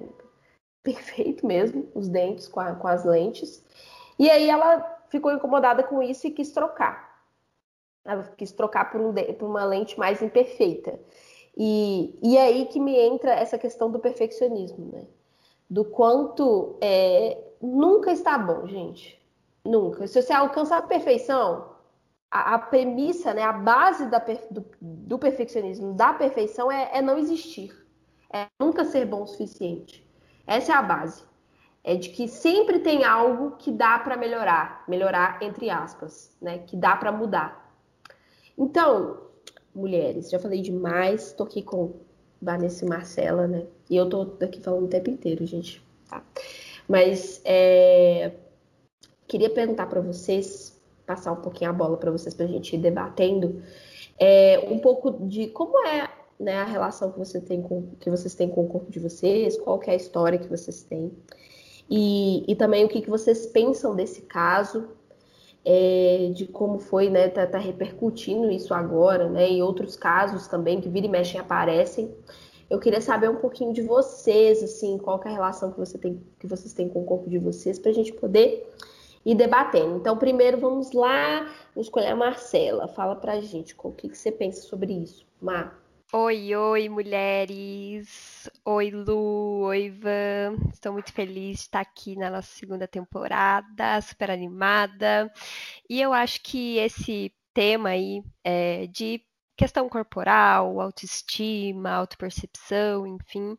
Perfeito 0.82 1.46
mesmo, 1.46 1.88
os 1.94 2.08
dentes 2.08 2.48
com, 2.48 2.60
a, 2.60 2.74
com 2.74 2.86
as 2.88 3.04
lentes. 3.04 3.64
E 4.18 4.30
aí 4.30 4.48
ela 4.48 4.80
ficou 5.08 5.32
incomodada 5.32 5.82
com 5.82 6.02
isso 6.02 6.26
e 6.26 6.30
quis 6.30 6.52
trocar. 6.52 7.05
Ela 8.06 8.22
quis 8.36 8.52
trocar 8.52 8.90
por, 8.90 9.00
um, 9.00 9.12
por 9.12 9.48
uma 9.48 9.64
lente 9.64 9.98
mais 9.98 10.22
imperfeita. 10.22 10.98
E, 11.56 12.18
e 12.22 12.36
aí 12.36 12.66
que 12.66 12.78
me 12.78 12.96
entra 12.98 13.32
essa 13.32 13.56
questão 13.56 13.90
do 13.90 13.98
perfeccionismo, 13.98 14.90
né? 14.92 15.04
Do 15.68 15.84
quanto 15.84 16.76
é, 16.80 17.38
nunca 17.60 18.12
está 18.12 18.38
bom, 18.38 18.66
gente. 18.66 19.20
Nunca. 19.64 20.06
Se 20.06 20.22
você 20.22 20.32
alcançar 20.32 20.78
a 20.78 20.82
perfeição, 20.82 21.70
a, 22.30 22.54
a 22.54 22.58
premissa, 22.58 23.32
né, 23.32 23.42
a 23.42 23.52
base 23.52 24.06
da, 24.06 24.18
do, 24.50 24.64
do, 24.80 25.18
perfeccionismo, 25.18 25.94
da 25.94 26.12
perfeição, 26.12 26.70
é, 26.70 26.90
é 26.92 27.02
não 27.02 27.18
existir. 27.18 27.74
É 28.32 28.46
nunca 28.60 28.84
ser 28.84 29.06
bom 29.06 29.22
o 29.22 29.26
suficiente. 29.26 30.06
Essa 30.46 30.72
é 30.72 30.76
a 30.76 30.82
base. 30.82 31.24
É 31.82 31.94
de 31.96 32.10
que 32.10 32.28
sempre 32.28 32.80
tem 32.80 33.04
algo 33.04 33.52
que 33.56 33.70
dá 33.70 33.98
para 33.98 34.16
melhorar, 34.16 34.84
melhorar 34.86 35.38
entre 35.40 35.70
aspas, 35.70 36.36
né? 36.40 36.58
Que 36.58 36.76
dá 36.76 36.96
para 36.96 37.10
mudar. 37.10 37.65
Então, 38.58 39.18
mulheres, 39.74 40.30
já 40.30 40.38
falei 40.38 40.62
demais, 40.62 41.32
tô 41.32 41.44
aqui 41.44 41.62
com 41.62 41.94
Vanessa 42.40 42.84
e 42.84 42.88
Marcela, 42.88 43.46
né? 43.46 43.66
E 43.90 43.96
eu 43.96 44.08
tô 44.08 44.36
aqui 44.40 44.60
falando 44.60 44.84
o 44.84 44.88
tempo 44.88 45.10
inteiro, 45.10 45.44
gente. 45.46 45.82
Tá? 46.08 46.24
Mas 46.88 47.40
é, 47.44 48.32
queria 49.26 49.50
perguntar 49.50 49.86
para 49.86 50.00
vocês, 50.00 50.80
passar 51.04 51.32
um 51.32 51.42
pouquinho 51.42 51.70
a 51.70 51.72
bola 51.72 51.96
para 51.96 52.10
vocês 52.10 52.34
para 52.34 52.46
a 52.46 52.48
gente 52.48 52.74
ir 52.74 52.78
debatendo, 52.78 53.62
é, 54.18 54.58
um 54.70 54.78
pouco 54.78 55.26
de 55.26 55.48
como 55.48 55.86
é 55.86 56.08
né, 56.38 56.54
a 56.54 56.64
relação 56.64 57.12
que, 57.12 57.18
você 57.18 57.40
tem 57.40 57.62
com, 57.62 57.90
que 57.98 58.10
vocês 58.10 58.34
têm 58.34 58.48
com 58.48 58.64
o 58.64 58.68
corpo 58.68 58.90
de 58.90 58.98
vocês, 58.98 59.58
qual 59.58 59.80
é 59.86 59.90
a 59.90 59.96
história 59.96 60.38
que 60.38 60.48
vocês 60.48 60.82
têm. 60.82 61.12
E, 61.88 62.44
e 62.50 62.56
também 62.56 62.84
o 62.84 62.88
que, 62.88 63.00
que 63.00 63.10
vocês 63.10 63.46
pensam 63.46 63.94
desse 63.94 64.22
caso, 64.22 64.88
é, 65.68 66.30
de 66.32 66.46
como 66.46 66.78
foi, 66.78 67.10
né, 67.10 67.28
tá, 67.28 67.44
tá, 67.44 67.58
repercutindo 67.58 68.48
isso 68.52 68.72
agora, 68.72 69.28
né, 69.28 69.50
e 69.50 69.60
outros 69.60 69.96
casos 69.96 70.46
também 70.46 70.80
que 70.80 70.88
vira 70.88 71.06
e 71.06 71.10
mexe 71.10 71.36
aparecem. 71.36 72.14
Eu 72.70 72.78
queria 72.78 73.00
saber 73.00 73.28
um 73.28 73.36
pouquinho 73.36 73.72
de 73.72 73.82
vocês, 73.82 74.62
assim, 74.62 74.96
qual 74.96 75.20
é 75.24 75.28
a 75.28 75.32
relação 75.32 75.72
que, 75.72 75.78
você 75.78 75.98
tem, 75.98 76.22
que 76.38 76.46
vocês 76.46 76.72
têm 76.72 76.88
com 76.88 77.02
o 77.02 77.04
corpo 77.04 77.28
de 77.28 77.38
vocês, 77.38 77.80
para 77.80 77.90
a 77.90 77.94
gente 77.94 78.12
poder 78.12 78.72
ir 79.24 79.34
debatendo. 79.34 79.96
Então, 79.96 80.16
primeiro 80.16 80.58
vamos 80.58 80.92
lá, 80.92 81.40
vamos 81.74 81.88
escolher 81.88 82.08
a 82.08 82.16
Marcela. 82.16 82.86
Fala 82.86 83.16
pra 83.16 83.40
gente 83.40 83.74
o 83.82 83.90
que, 83.90 84.08
que 84.08 84.16
você 84.16 84.30
pensa 84.30 84.62
sobre 84.62 84.92
isso, 84.92 85.26
Mar. 85.40 85.76
Oi, 86.18 86.56
oi, 86.56 86.88
mulheres! 86.88 88.48
Oi, 88.64 88.90
Lu, 88.90 89.64
oi, 89.66 89.84
Ivan. 89.84 90.56
Estou 90.72 90.94
muito 90.94 91.12
feliz 91.12 91.58
de 91.58 91.62
estar 91.64 91.80
aqui 91.80 92.16
na 92.16 92.30
nossa 92.30 92.48
segunda 92.48 92.88
temporada, 92.88 94.00
super 94.00 94.30
animada. 94.30 95.30
E 95.90 96.00
eu 96.00 96.14
acho 96.14 96.40
que 96.42 96.78
esse 96.78 97.34
tema 97.52 97.90
aí 97.90 98.22
é, 98.42 98.86
de 98.86 99.20
questão 99.58 99.90
corporal, 99.90 100.80
autoestima, 100.80 101.90
autopercepção, 101.90 103.06
enfim, 103.06 103.54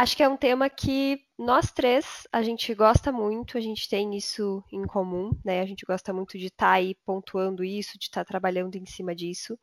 acho 0.00 0.16
que 0.16 0.22
é 0.22 0.28
um 0.28 0.36
tema 0.36 0.70
que 0.70 1.20
nós 1.38 1.70
três 1.70 2.26
a 2.32 2.42
gente 2.42 2.74
gosta 2.74 3.12
muito, 3.12 3.58
a 3.58 3.60
gente 3.60 3.86
tem 3.86 4.16
isso 4.16 4.64
em 4.72 4.86
comum, 4.86 5.30
né? 5.44 5.60
A 5.60 5.66
gente 5.66 5.84
gosta 5.84 6.10
muito 6.10 6.38
de 6.38 6.46
estar 6.46 6.68
tá 6.68 6.72
aí 6.72 6.94
pontuando 7.04 7.62
isso, 7.62 7.98
de 7.98 8.06
estar 8.06 8.24
tá 8.24 8.28
trabalhando 8.28 8.76
em 8.76 8.86
cima 8.86 9.14
disso. 9.14 9.58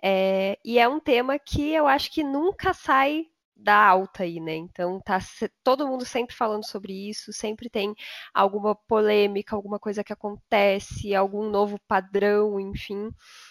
É, 0.00 0.56
e 0.64 0.78
é 0.78 0.88
um 0.88 1.00
tema 1.00 1.36
que 1.40 1.72
eu 1.72 1.88
acho 1.88 2.12
que 2.12 2.22
nunca 2.22 2.72
sai 2.72 3.26
da 3.56 3.76
alta 3.76 4.22
aí, 4.22 4.38
né? 4.38 4.54
Então 4.54 5.00
tá 5.00 5.18
todo 5.64 5.88
mundo 5.88 6.04
sempre 6.04 6.36
falando 6.36 6.64
sobre 6.64 6.92
isso, 7.10 7.32
sempre 7.32 7.68
tem 7.68 7.92
alguma 8.32 8.76
polêmica, 8.76 9.56
alguma 9.56 9.80
coisa 9.80 10.04
que 10.04 10.12
acontece, 10.12 11.16
algum 11.16 11.50
novo 11.50 11.80
padrão, 11.88 12.60
enfim, 12.60 13.10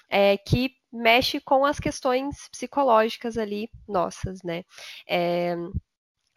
é, 0.10 0.38
que 0.38 0.72
mexe 0.91 1.39
com 1.41 1.65
as 1.65 1.81
questões 1.81 2.48
psicológicas 2.50 3.38
ali 3.38 3.69
nossas, 3.88 4.41
né? 4.41 4.63
É, 5.08 5.55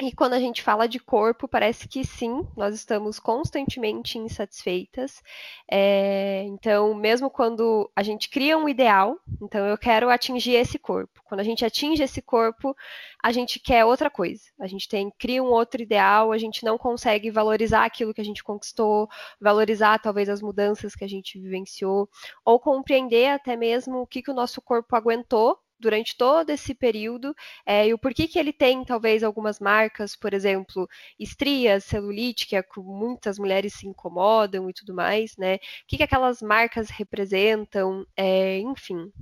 e 0.03 0.13
quando 0.13 0.33
a 0.33 0.41
gente 0.41 0.63
fala 0.63 0.89
de 0.89 0.99
corpo, 0.99 1.47
parece 1.47 1.87
que 1.87 2.05
sim, 2.05 2.45
nós 2.57 2.75
estamos 2.75 3.21
constantemente 3.21 4.19
insatisfeitas. 4.19 5.23
É, 5.71 6.43
então, 6.49 6.93
mesmo 6.93 7.31
quando 7.31 7.89
a 7.95 8.03
gente 8.03 8.29
cria 8.29 8.59
um 8.59 8.69
ideal, 8.69 9.17
então 9.41 9.65
eu 9.65 9.79
quero 9.79 10.11
atingir 10.11 10.55
esse 10.55 10.77
corpo. 10.77 11.23
Quando 11.25 11.41
a 11.41 11.45
gente 11.45 11.65
atinge 11.65 12.03
esse 12.03 12.21
corpo, 12.21 12.75
a 13.23 13.31
gente 13.31 13.61
quer 13.61 13.85
outra 13.85 14.11
coisa. 14.11 14.43
A 14.59 14.67
gente 14.67 14.89
tem 14.89 15.09
cria 15.19 15.43
um 15.43 15.51
outro 15.53 15.81
ideal, 15.81 16.33
a 16.33 16.39
gente 16.39 16.65
não 16.65 16.77
consegue 16.77 17.31
valorizar 17.31 17.85
aquilo 17.85 18.13
que 18.13 18.21
a 18.21 18.25
gente 18.25 18.43
conquistou, 18.43 19.09
valorizar 19.41 20.01
talvez 20.01 20.29
as 20.29 20.43
mudanças 20.43 20.97
que 20.97 21.05
a 21.05 21.09
gente 21.09 21.39
vivenciou, 21.39 22.09
ou 22.45 22.59
compreender 22.59 23.29
até 23.31 23.57
mesmo 23.57 23.99
o 24.01 24.07
que, 24.07 24.21
que 24.21 24.31
o 24.33 24.35
nosso 24.35 24.61
corpo 24.61 24.97
aguentou 24.97 25.59
durante 25.83 26.17
todo 26.17 26.51
esse 26.51 26.75
período 26.75 27.35
é, 27.67 27.89
e 27.89 27.93
o 27.93 27.99
porquê 27.99 28.29
que 28.29 28.39
ele 28.39 28.53
tem 28.53 28.85
talvez 28.85 29.23
algumas 29.23 29.59
marcas, 29.59 30.17
por 30.17 30.33
exemplo, 30.33 30.89
estrias, 31.19 31.85
celulite, 31.85 32.47
que 32.47 32.57
é 32.57 32.63
que 32.63 32.81
muitas 32.81 33.39
mulheres 33.39 33.75
se 33.75 33.87
incomodam 33.87 34.71
e 34.71 34.73
tudo 34.73 34.95
mais, 34.95 35.37
né? 35.37 35.57
O 35.57 35.59
que, 35.89 35.97
que 35.99 36.03
aquelas 36.05 36.41
marcas 36.41 36.89
representam, 36.89 38.07
é, 38.17 38.59
enfim. 38.61 39.13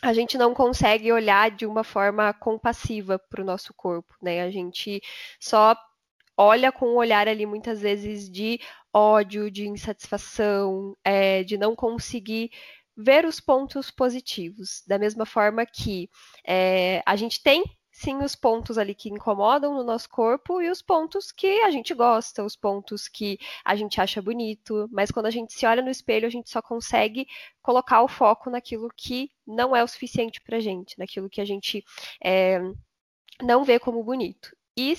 A 0.00 0.12
gente 0.12 0.38
não 0.38 0.54
consegue 0.54 1.12
olhar 1.12 1.50
de 1.50 1.66
uma 1.66 1.82
forma 1.82 2.32
compassiva 2.32 3.18
para 3.18 3.42
o 3.42 3.44
nosso 3.44 3.74
corpo, 3.74 4.14
né? 4.22 4.42
A 4.42 4.50
gente 4.50 5.00
só 5.40 5.76
olha 6.36 6.70
com 6.70 6.86
um 6.86 6.96
olhar 6.96 7.26
ali 7.26 7.44
muitas 7.44 7.80
vezes 7.80 8.30
de 8.30 8.60
ódio, 8.92 9.50
de 9.50 9.66
insatisfação, 9.68 10.96
é, 11.04 11.42
de 11.42 11.58
não 11.58 11.74
conseguir 11.74 12.52
ver 12.98 13.24
os 13.24 13.38
pontos 13.38 13.92
positivos, 13.92 14.82
da 14.84 14.98
mesma 14.98 15.24
forma 15.24 15.64
que 15.64 16.10
é, 16.44 17.00
a 17.06 17.14
gente 17.14 17.40
tem 17.40 17.62
sim 17.92 18.16
os 18.18 18.34
pontos 18.34 18.76
ali 18.76 18.94
que 18.94 19.08
incomodam 19.08 19.72
no 19.74 19.84
nosso 19.84 20.08
corpo 20.08 20.60
e 20.60 20.68
os 20.68 20.82
pontos 20.82 21.30
que 21.30 21.62
a 21.62 21.70
gente 21.70 21.94
gosta, 21.94 22.44
os 22.44 22.56
pontos 22.56 23.08
que 23.08 23.38
a 23.64 23.76
gente 23.76 24.00
acha 24.00 24.20
bonito, 24.20 24.88
mas 24.90 25.12
quando 25.12 25.26
a 25.26 25.30
gente 25.30 25.52
se 25.52 25.64
olha 25.64 25.82
no 25.82 25.90
espelho, 25.90 26.26
a 26.26 26.30
gente 26.30 26.50
só 26.50 26.60
consegue 26.60 27.26
colocar 27.62 28.02
o 28.02 28.08
foco 28.08 28.50
naquilo 28.50 28.88
que 28.96 29.30
não 29.46 29.74
é 29.74 29.82
o 29.82 29.88
suficiente 29.88 30.40
pra 30.40 30.60
gente, 30.60 30.98
naquilo 30.98 31.30
que 31.30 31.40
a 31.40 31.44
gente 31.44 31.84
é, 32.22 32.60
não 33.42 33.64
vê 33.64 33.78
como 33.78 34.02
bonito. 34.02 34.56
E 34.76 34.96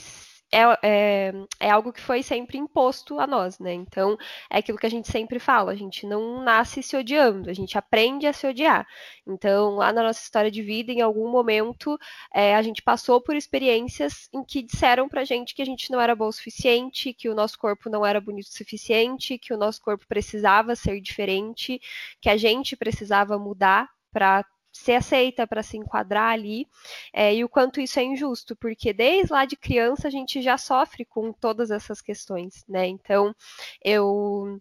é, 0.51 0.61
é, 0.83 1.33
é, 1.59 1.69
algo 1.69 1.93
que 1.93 2.01
foi 2.01 2.23
sempre 2.23 2.57
imposto 2.57 3.19
a 3.19 3.27
nós, 3.27 3.59
né? 3.59 3.73
Então, 3.73 4.17
é 4.49 4.59
aquilo 4.59 4.77
que 4.77 4.85
a 4.85 4.89
gente 4.89 5.09
sempre 5.11 5.39
fala, 5.39 5.71
a 5.71 5.75
gente 5.75 6.07
não 6.07 6.43
nasce 6.43 6.81
se 6.81 6.97
odiando, 6.97 7.49
a 7.49 7.53
gente 7.53 7.77
aprende 7.77 8.25
a 8.25 8.33
se 8.33 8.47
odiar. 8.47 8.87
Então, 9.27 9.75
lá 9.75 9.93
na 9.93 10.03
nossa 10.03 10.21
história 10.21 10.49
de 10.49 10.61
vida, 10.61 10.91
em 10.91 11.01
algum 11.01 11.29
momento, 11.29 11.97
é, 12.33 12.55
a 12.55 12.61
gente 12.61 12.81
passou 12.81 13.21
por 13.21 13.35
experiências 13.35 14.27
em 14.33 14.43
que 14.43 14.63
disseram 14.63 15.07
pra 15.07 15.23
gente 15.23 15.53
que 15.53 15.61
a 15.61 15.65
gente 15.65 15.91
não 15.91 16.01
era 16.01 16.15
bom 16.15 16.27
o 16.27 16.33
suficiente, 16.33 17.13
que 17.13 17.29
o 17.29 17.35
nosso 17.35 17.57
corpo 17.57 17.89
não 17.89 18.05
era 18.05 18.19
bonito 18.19 18.47
o 18.47 18.57
suficiente, 18.57 19.37
que 19.37 19.53
o 19.53 19.57
nosso 19.57 19.81
corpo 19.81 20.05
precisava 20.07 20.75
ser 20.75 20.99
diferente, 20.99 21.79
que 22.21 22.29
a 22.29 22.37
gente 22.37 22.75
precisava 22.75 23.37
mudar 23.37 23.87
para 24.11 24.43
ser 24.79 24.93
aceita, 24.95 25.47
para 25.47 25.63
se 25.63 25.77
enquadrar 25.77 26.31
ali, 26.31 26.67
é, 27.13 27.33
e 27.35 27.43
o 27.43 27.49
quanto 27.49 27.81
isso 27.81 27.99
é 27.99 28.03
injusto, 28.03 28.55
porque 28.55 28.93
desde 28.93 29.31
lá 29.31 29.45
de 29.45 29.55
criança 29.55 30.07
a 30.07 30.11
gente 30.11 30.41
já 30.41 30.57
sofre 30.57 31.05
com 31.05 31.31
todas 31.33 31.71
essas 31.71 32.01
questões, 32.01 32.63
né? 32.67 32.87
Então, 32.87 33.35
eu 33.83 34.59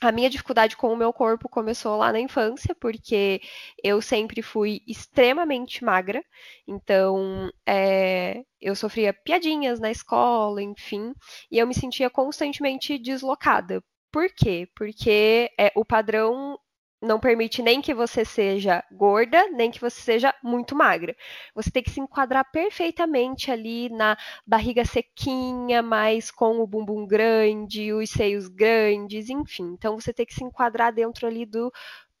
a 0.00 0.12
minha 0.12 0.28
dificuldade 0.28 0.76
com 0.76 0.92
o 0.92 0.96
meu 0.96 1.12
corpo 1.12 1.48
começou 1.48 1.96
lá 1.96 2.12
na 2.12 2.20
infância, 2.20 2.74
porque 2.74 3.40
eu 3.82 4.02
sempre 4.02 4.42
fui 4.42 4.82
extremamente 4.86 5.84
magra, 5.84 6.22
então 6.66 7.50
é, 7.66 8.44
eu 8.60 8.74
sofria 8.74 9.14
piadinhas 9.14 9.80
na 9.80 9.90
escola, 9.90 10.60
enfim, 10.60 11.14
e 11.50 11.58
eu 11.58 11.66
me 11.66 11.74
sentia 11.74 12.10
constantemente 12.10 12.98
deslocada. 12.98 13.82
Por 14.12 14.28
quê? 14.30 14.68
Porque 14.76 15.50
é, 15.58 15.72
o 15.74 15.84
padrão 15.84 16.58
não 17.04 17.20
permite 17.20 17.62
nem 17.62 17.80
que 17.80 17.94
você 17.94 18.24
seja 18.24 18.82
gorda, 18.90 19.48
nem 19.50 19.70
que 19.70 19.80
você 19.80 20.00
seja 20.00 20.34
muito 20.42 20.74
magra. 20.74 21.14
Você 21.54 21.70
tem 21.70 21.82
que 21.82 21.90
se 21.90 22.00
enquadrar 22.00 22.50
perfeitamente 22.50 23.50
ali 23.50 23.88
na 23.90 24.16
barriga 24.46 24.84
sequinha, 24.84 25.82
mas 25.82 26.30
com 26.30 26.60
o 26.60 26.66
bumbum 26.66 27.06
grande, 27.06 27.92
os 27.92 28.10
seios 28.10 28.48
grandes, 28.48 29.28
enfim. 29.30 29.74
Então 29.74 29.98
você 29.98 30.12
tem 30.12 30.26
que 30.26 30.34
se 30.34 30.42
enquadrar 30.42 30.92
dentro 30.92 31.26
ali 31.26 31.46
do, 31.46 31.72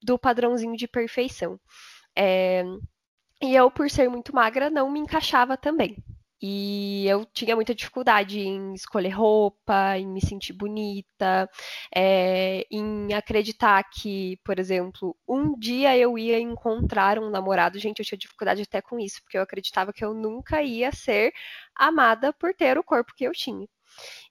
do 0.02 0.18
padrãozinho 0.18 0.76
de 0.76 0.86
perfeição. 0.86 1.58
É... 2.16 2.64
E 3.42 3.54
eu, 3.54 3.70
por 3.70 3.90
ser 3.90 4.08
muito 4.08 4.34
magra, 4.34 4.70
não 4.70 4.90
me 4.90 5.00
encaixava 5.00 5.56
também. 5.56 5.96
E 6.46 7.06
eu 7.08 7.24
tinha 7.24 7.56
muita 7.56 7.74
dificuldade 7.74 8.38
em 8.38 8.74
escolher 8.74 9.08
roupa, 9.08 9.96
em 9.96 10.06
me 10.06 10.20
sentir 10.20 10.52
bonita, 10.52 11.48
é, 11.94 12.66
em 12.70 13.14
acreditar 13.14 13.82
que, 13.84 14.38
por 14.44 14.58
exemplo, 14.58 15.16
um 15.26 15.58
dia 15.58 15.96
eu 15.96 16.18
ia 16.18 16.38
encontrar 16.38 17.18
um 17.18 17.30
namorado. 17.30 17.78
Gente, 17.78 18.00
eu 18.00 18.04
tinha 18.04 18.18
dificuldade 18.18 18.60
até 18.60 18.82
com 18.82 18.98
isso, 19.00 19.22
porque 19.22 19.38
eu 19.38 19.42
acreditava 19.42 19.90
que 19.92 20.04
eu 20.04 20.12
nunca 20.12 20.62
ia 20.62 20.92
ser 20.92 21.32
amada 21.74 22.30
por 22.34 22.52
ter 22.54 22.76
o 22.76 22.84
corpo 22.84 23.14
que 23.16 23.24
eu 23.24 23.32
tinha. 23.32 23.66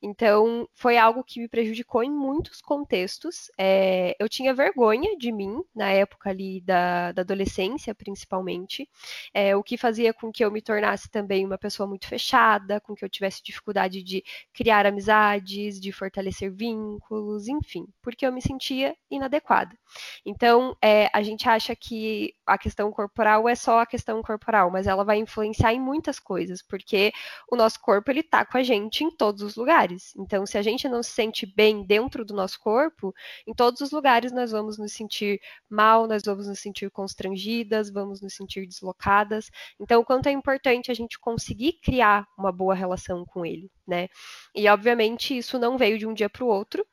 Então, 0.02 0.68
foi 0.74 0.98
algo 0.98 1.24
que 1.24 1.40
me 1.40 1.48
prejudicou 1.48 2.04
em 2.04 2.12
muitos 2.12 2.62
contextos. 2.62 3.52
É, 3.58 4.16
eu 4.20 4.28
tinha 4.28 4.54
vergonha 4.54 5.18
de 5.18 5.32
mim, 5.32 5.62
na 5.76 5.90
época 5.90 6.30
ali 6.30 6.62
da, 6.62 7.12
da 7.12 7.22
adolescência, 7.22 7.96
principalmente, 7.96 8.90
é, 9.34 9.56
o 9.56 9.64
que 9.64 9.78
fazia 9.78 10.14
com 10.14 10.32
que 10.32 10.44
eu 10.44 10.52
me 10.52 10.62
tornasse 10.62 11.10
também 11.10 11.46
uma 11.46 11.58
pessoa 11.58 11.88
muito 11.88 12.08
fechada, 12.08 12.82
com 12.82 12.94
que 12.96 13.04
eu 13.04 13.10
tivesse 13.10 13.42
dificuldade 13.44 14.04
de 14.04 14.24
criar 14.54 14.86
amizades, 14.86 15.80
de 15.80 15.92
fortalecer 15.92 16.52
vínculos, 16.52 17.48
enfim, 17.48 17.88
porque 18.02 18.26
eu 18.26 18.32
me 18.32 18.42
sentia 18.42 18.96
inadequada. 19.10 19.78
Então, 20.26 20.76
é, 20.82 21.10
a 21.14 21.22
gente 21.22 21.48
acha 21.48 21.76
que 21.76 22.34
a 22.46 22.58
questão 22.58 22.92
corporal 22.92 23.48
é 23.48 23.56
só 23.56 23.80
a 23.80 23.86
questão 23.86 24.22
corporal, 24.22 24.70
mas 24.72 24.88
ela 24.88 25.04
vai 25.04 25.18
influenciar 25.18 25.74
em 25.74 25.80
muitas 25.80 26.20
coisas, 26.20 26.62
porque 26.62 27.12
o 27.52 27.56
nosso 27.56 27.80
corpo 27.80 28.12
ele 28.12 28.24
tá 28.24 28.46
com 28.46 28.58
a 28.58 28.64
gente 28.64 29.04
em 29.04 29.12
todos 29.12 29.42
os 29.42 29.53
lugares. 29.56 30.14
Então, 30.18 30.46
se 30.46 30.58
a 30.58 30.62
gente 30.62 30.88
não 30.88 31.04
se 31.04 31.12
sente 31.12 31.46
bem 31.46 31.84
dentro 31.86 32.26
do 32.26 32.34
nosso 32.34 32.60
corpo, 32.60 33.14
em 33.48 33.54
todos 33.54 33.82
os 33.82 33.92
lugares 33.92 34.32
nós 34.32 34.52
vamos 34.52 34.78
nos 34.78 34.94
sentir 34.94 35.42
mal, 35.70 36.08
nós 36.08 36.24
vamos 36.26 36.48
nos 36.48 36.60
sentir 36.60 36.90
constrangidas, 36.92 37.90
vamos 37.90 38.22
nos 38.22 38.34
sentir 38.34 38.66
deslocadas. 38.68 39.50
Então, 39.80 40.02
o 40.02 40.06
quanto 40.06 40.28
é 40.28 40.32
importante 40.32 40.92
a 40.92 40.94
gente 40.94 41.20
conseguir 41.20 41.74
criar 41.74 42.28
uma 42.38 42.52
boa 42.52 42.76
relação 42.76 43.26
com 43.26 43.46
ele, 43.46 43.72
né? 43.88 44.10
E 44.56 44.68
obviamente 44.68 45.38
isso 45.38 45.58
não 45.60 45.78
veio 45.78 45.98
de 45.98 46.08
um 46.08 46.14
dia 46.14 46.30
para 46.30 46.44
o 46.44 46.48
outro. 46.48 46.86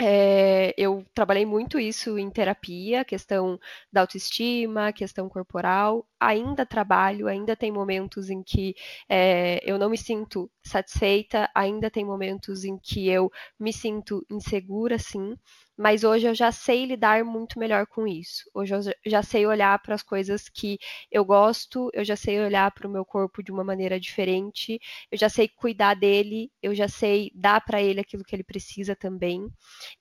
É, 0.00 0.74
eu 0.76 1.04
trabalhei 1.14 1.46
muito 1.46 1.78
isso 1.78 2.18
em 2.18 2.28
terapia, 2.28 3.04
questão 3.04 3.58
da 3.92 4.00
autoestima, 4.00 4.92
questão 4.92 5.28
corporal. 5.28 6.04
Ainda 6.18 6.66
trabalho, 6.66 7.28
ainda 7.28 7.54
tem 7.54 7.70
momentos 7.70 8.28
em 8.28 8.42
que 8.42 8.74
é, 9.08 9.60
eu 9.62 9.78
não 9.78 9.88
me 9.88 9.96
sinto 9.96 10.50
satisfeita, 10.64 11.48
ainda 11.54 11.90
tem 11.90 12.04
momentos 12.04 12.64
em 12.64 12.76
que 12.76 13.08
eu 13.08 13.30
me 13.58 13.72
sinto 13.72 14.24
insegura, 14.30 14.98
sim 14.98 15.36
mas 15.76 16.04
hoje 16.04 16.26
eu 16.26 16.34
já 16.34 16.52
sei 16.52 16.84
lidar 16.84 17.24
muito 17.24 17.58
melhor 17.58 17.86
com 17.86 18.06
isso. 18.06 18.48
Hoje 18.54 18.74
eu 18.74 18.80
já 19.06 19.22
sei 19.22 19.46
olhar 19.46 19.78
para 19.80 19.94
as 19.94 20.02
coisas 20.02 20.48
que 20.48 20.78
eu 21.10 21.24
gosto, 21.24 21.90
eu 21.92 22.04
já 22.04 22.16
sei 22.16 22.40
olhar 22.40 22.70
para 22.72 22.86
o 22.86 22.90
meu 22.90 23.04
corpo 23.04 23.42
de 23.42 23.50
uma 23.50 23.64
maneira 23.64 23.98
diferente, 23.98 24.80
eu 25.10 25.18
já 25.18 25.28
sei 25.28 25.48
cuidar 25.48 25.94
dele, 25.94 26.50
eu 26.62 26.74
já 26.74 26.88
sei 26.88 27.30
dar 27.34 27.60
para 27.60 27.82
ele 27.82 28.00
aquilo 28.00 28.24
que 28.24 28.34
ele 28.36 28.44
precisa 28.44 28.94
também, 28.94 29.48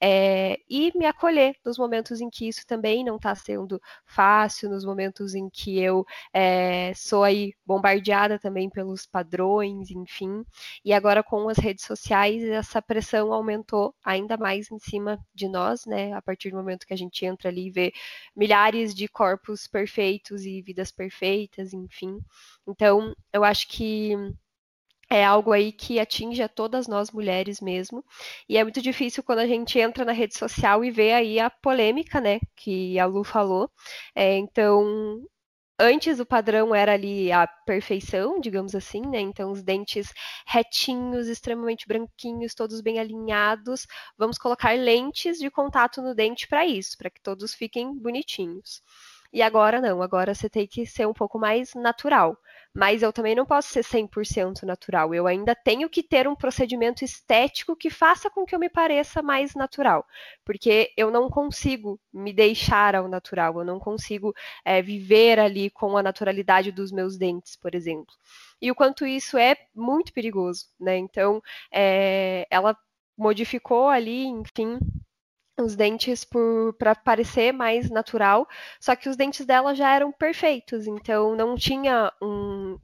é, 0.02 0.58
e 0.70 0.92
me 0.98 1.06
acolher 1.06 1.56
nos 1.66 1.78
momentos 1.78 2.22
em 2.22 2.30
que 2.30 2.48
isso 2.48 2.66
também 2.68 3.04
não 3.04 3.16
está 3.16 3.34
sendo 3.36 3.82
fácil, 4.06 4.70
nos 4.70 4.86
momentos 4.86 5.34
em 5.36 5.50
que 5.50 5.80
eu 5.80 6.06
é, 6.34 6.94
sou 6.96 7.24
aí 7.24 7.54
bombardeada 7.66 8.38
também 8.40 8.70
pelos 8.70 9.06
padrões, 9.06 9.90
enfim. 9.92 10.44
E 10.86 10.94
agora 10.94 11.24
com 11.24 11.50
as 11.50 11.58
redes 11.58 11.86
sociais 11.86 12.44
essa 12.44 12.82
pressão 12.82 13.34
aumentou 13.34 13.96
ainda 14.04 14.38
mais 14.38 14.72
em 14.72 14.80
cima 14.80 15.20
de 15.34 15.48
nós 15.48 15.62
nós, 15.63 15.86
né? 15.86 16.13
A 16.13 16.21
partir 16.21 16.49
do 16.52 16.58
momento 16.58 16.86
que 16.86 16.93
a 16.93 16.97
gente 16.97 17.26
entra 17.26 17.49
ali 17.49 17.67
e 17.67 17.71
vê 17.71 17.93
milhares 18.36 18.93
de 18.93 19.08
corpos 19.08 19.67
perfeitos 19.67 20.45
e 20.45 20.62
vidas 20.62 20.91
perfeitas, 20.91 21.73
enfim. 21.73 22.19
Então, 22.67 23.15
eu 23.32 23.43
acho 23.43 23.67
que 23.67 24.15
é 25.10 25.23
algo 25.23 25.52
aí 25.52 25.71
que 25.71 25.99
atinge 25.99 26.41
a 26.41 26.49
todas 26.49 26.88
nós 26.88 27.12
mulheres 27.12 27.62
mesmo. 27.62 28.04
E 28.49 28.58
é 28.58 28.63
muito 28.63 28.82
difícil 28.82 29.23
quando 29.23 29.39
a 29.39 29.47
gente 29.47 29.80
entra 29.80 30.04
na 30.06 30.12
rede 30.12 30.36
social 30.38 30.84
e 30.84 30.91
vê 30.91 31.13
aí 31.13 31.39
a 31.39 31.49
polêmica, 31.49 32.19
né, 32.19 32.39
que 32.56 32.97
a 32.99 33.06
Lu 33.06 33.23
falou. 33.23 33.69
É, 34.15 34.38
então, 34.38 35.23
Antes 35.80 36.20
o 36.20 36.26
padrão 36.26 36.74
era 36.74 36.94
ali 36.94 37.32
a 37.32 37.46
perfeição, 37.48 38.40
digamos 38.40 38.74
assim, 38.76 39.02
né? 39.02 39.20
Então 39.20 39.52
os 39.52 39.62
dentes 39.64 40.12
retinhos, 40.48 41.28
extremamente 41.28 41.88
branquinhos, 41.88 42.54
todos 42.56 42.80
bem 42.82 43.00
alinhados. 43.00 43.86
Vamos 44.18 44.38
colocar 44.38 44.72
lentes 44.78 45.38
de 45.40 45.50
contato 45.52 46.02
no 46.02 46.14
dente 46.16 46.48
para 46.48 46.66
isso, 46.66 46.98
para 46.98 47.10
que 47.10 47.22
todos 47.22 47.54
fiquem 47.56 47.94
bonitinhos. 47.98 48.82
E 49.34 49.41
agora 49.41 49.82
não, 49.82 50.02
agora 50.02 50.34
você 50.34 50.50
tem 50.50 50.67
que 50.67 50.86
ser 50.86 51.08
um 51.08 51.13
pouco 51.13 51.39
mais 51.39 51.74
natural 51.74 52.38
mas 52.74 53.04
eu 53.04 53.13
também 53.13 53.36
não 53.36 53.46
posso 53.46 53.69
ser 53.69 53.84
100% 53.84 54.63
natural. 54.63 55.13
Eu 55.13 55.28
ainda 55.28 55.54
tenho 55.54 55.88
que 55.88 56.02
ter 56.02 56.28
um 56.28 56.36
procedimento 56.36 57.06
estético 57.06 57.76
que 57.76 57.89
faça 57.89 58.30
com 58.30 58.46
que 58.46 58.56
eu 58.56 58.60
me 58.60 58.69
pareça 58.69 59.22
mais 59.22 59.54
natural, 59.54 60.06
porque 60.43 60.91
eu 60.98 61.12
não 61.12 61.30
consigo 61.30 62.00
me 62.12 62.34
deixar 62.34 62.96
ao 62.96 63.08
natural, 63.08 63.60
eu 63.60 63.65
não 63.65 63.80
consigo 63.80 64.34
é, 64.65 64.82
viver 64.82 65.39
ali 65.39 65.69
com 65.69 65.96
a 65.96 66.04
naturalidade 66.04 66.72
dos 66.72 66.91
meus 66.91 67.15
dentes, 67.15 67.56
por 67.56 67.76
exemplo. 67.76 68.13
E 68.60 68.72
o 68.72 68.76
quanto 68.76 69.06
isso 69.06 69.38
é 69.38 69.56
muito 69.76 70.12
perigoso, 70.12 70.65
né? 70.80 70.98
Então, 70.98 71.41
é, 71.72 72.48
ela 72.50 72.76
modificou 73.15 73.88
ali, 73.89 74.26
enfim, 74.26 74.80
os 75.58 75.76
dentes 75.76 76.26
para 76.78 76.96
parecer 76.96 77.52
mais 77.52 77.89
natural, 77.89 78.48
só 78.80 78.96
que 78.96 79.10
os 79.10 79.16
dentes 79.16 79.46
dela 79.46 79.76
já 79.76 79.94
eram 79.94 80.12
perfeitos, 80.12 80.88
então 80.88 81.36
não 81.36 81.56
tinha 81.56 82.12
um 82.22 82.80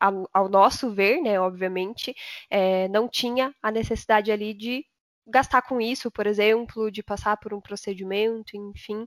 ao, 0.00 0.28
ao 0.32 0.48
nosso 0.48 0.90
ver, 0.90 1.20
né, 1.22 1.40
obviamente, 1.40 2.14
é, 2.50 2.88
não 2.88 3.08
tinha 3.08 3.54
a 3.62 3.70
necessidade 3.70 4.30
ali 4.30 4.52
de 4.52 4.84
gastar 5.26 5.62
com 5.62 5.80
isso, 5.80 6.10
por 6.10 6.26
exemplo, 6.26 6.90
de 6.90 7.02
passar 7.02 7.36
por 7.36 7.54
um 7.54 7.60
procedimento, 7.60 8.56
enfim, 8.56 9.06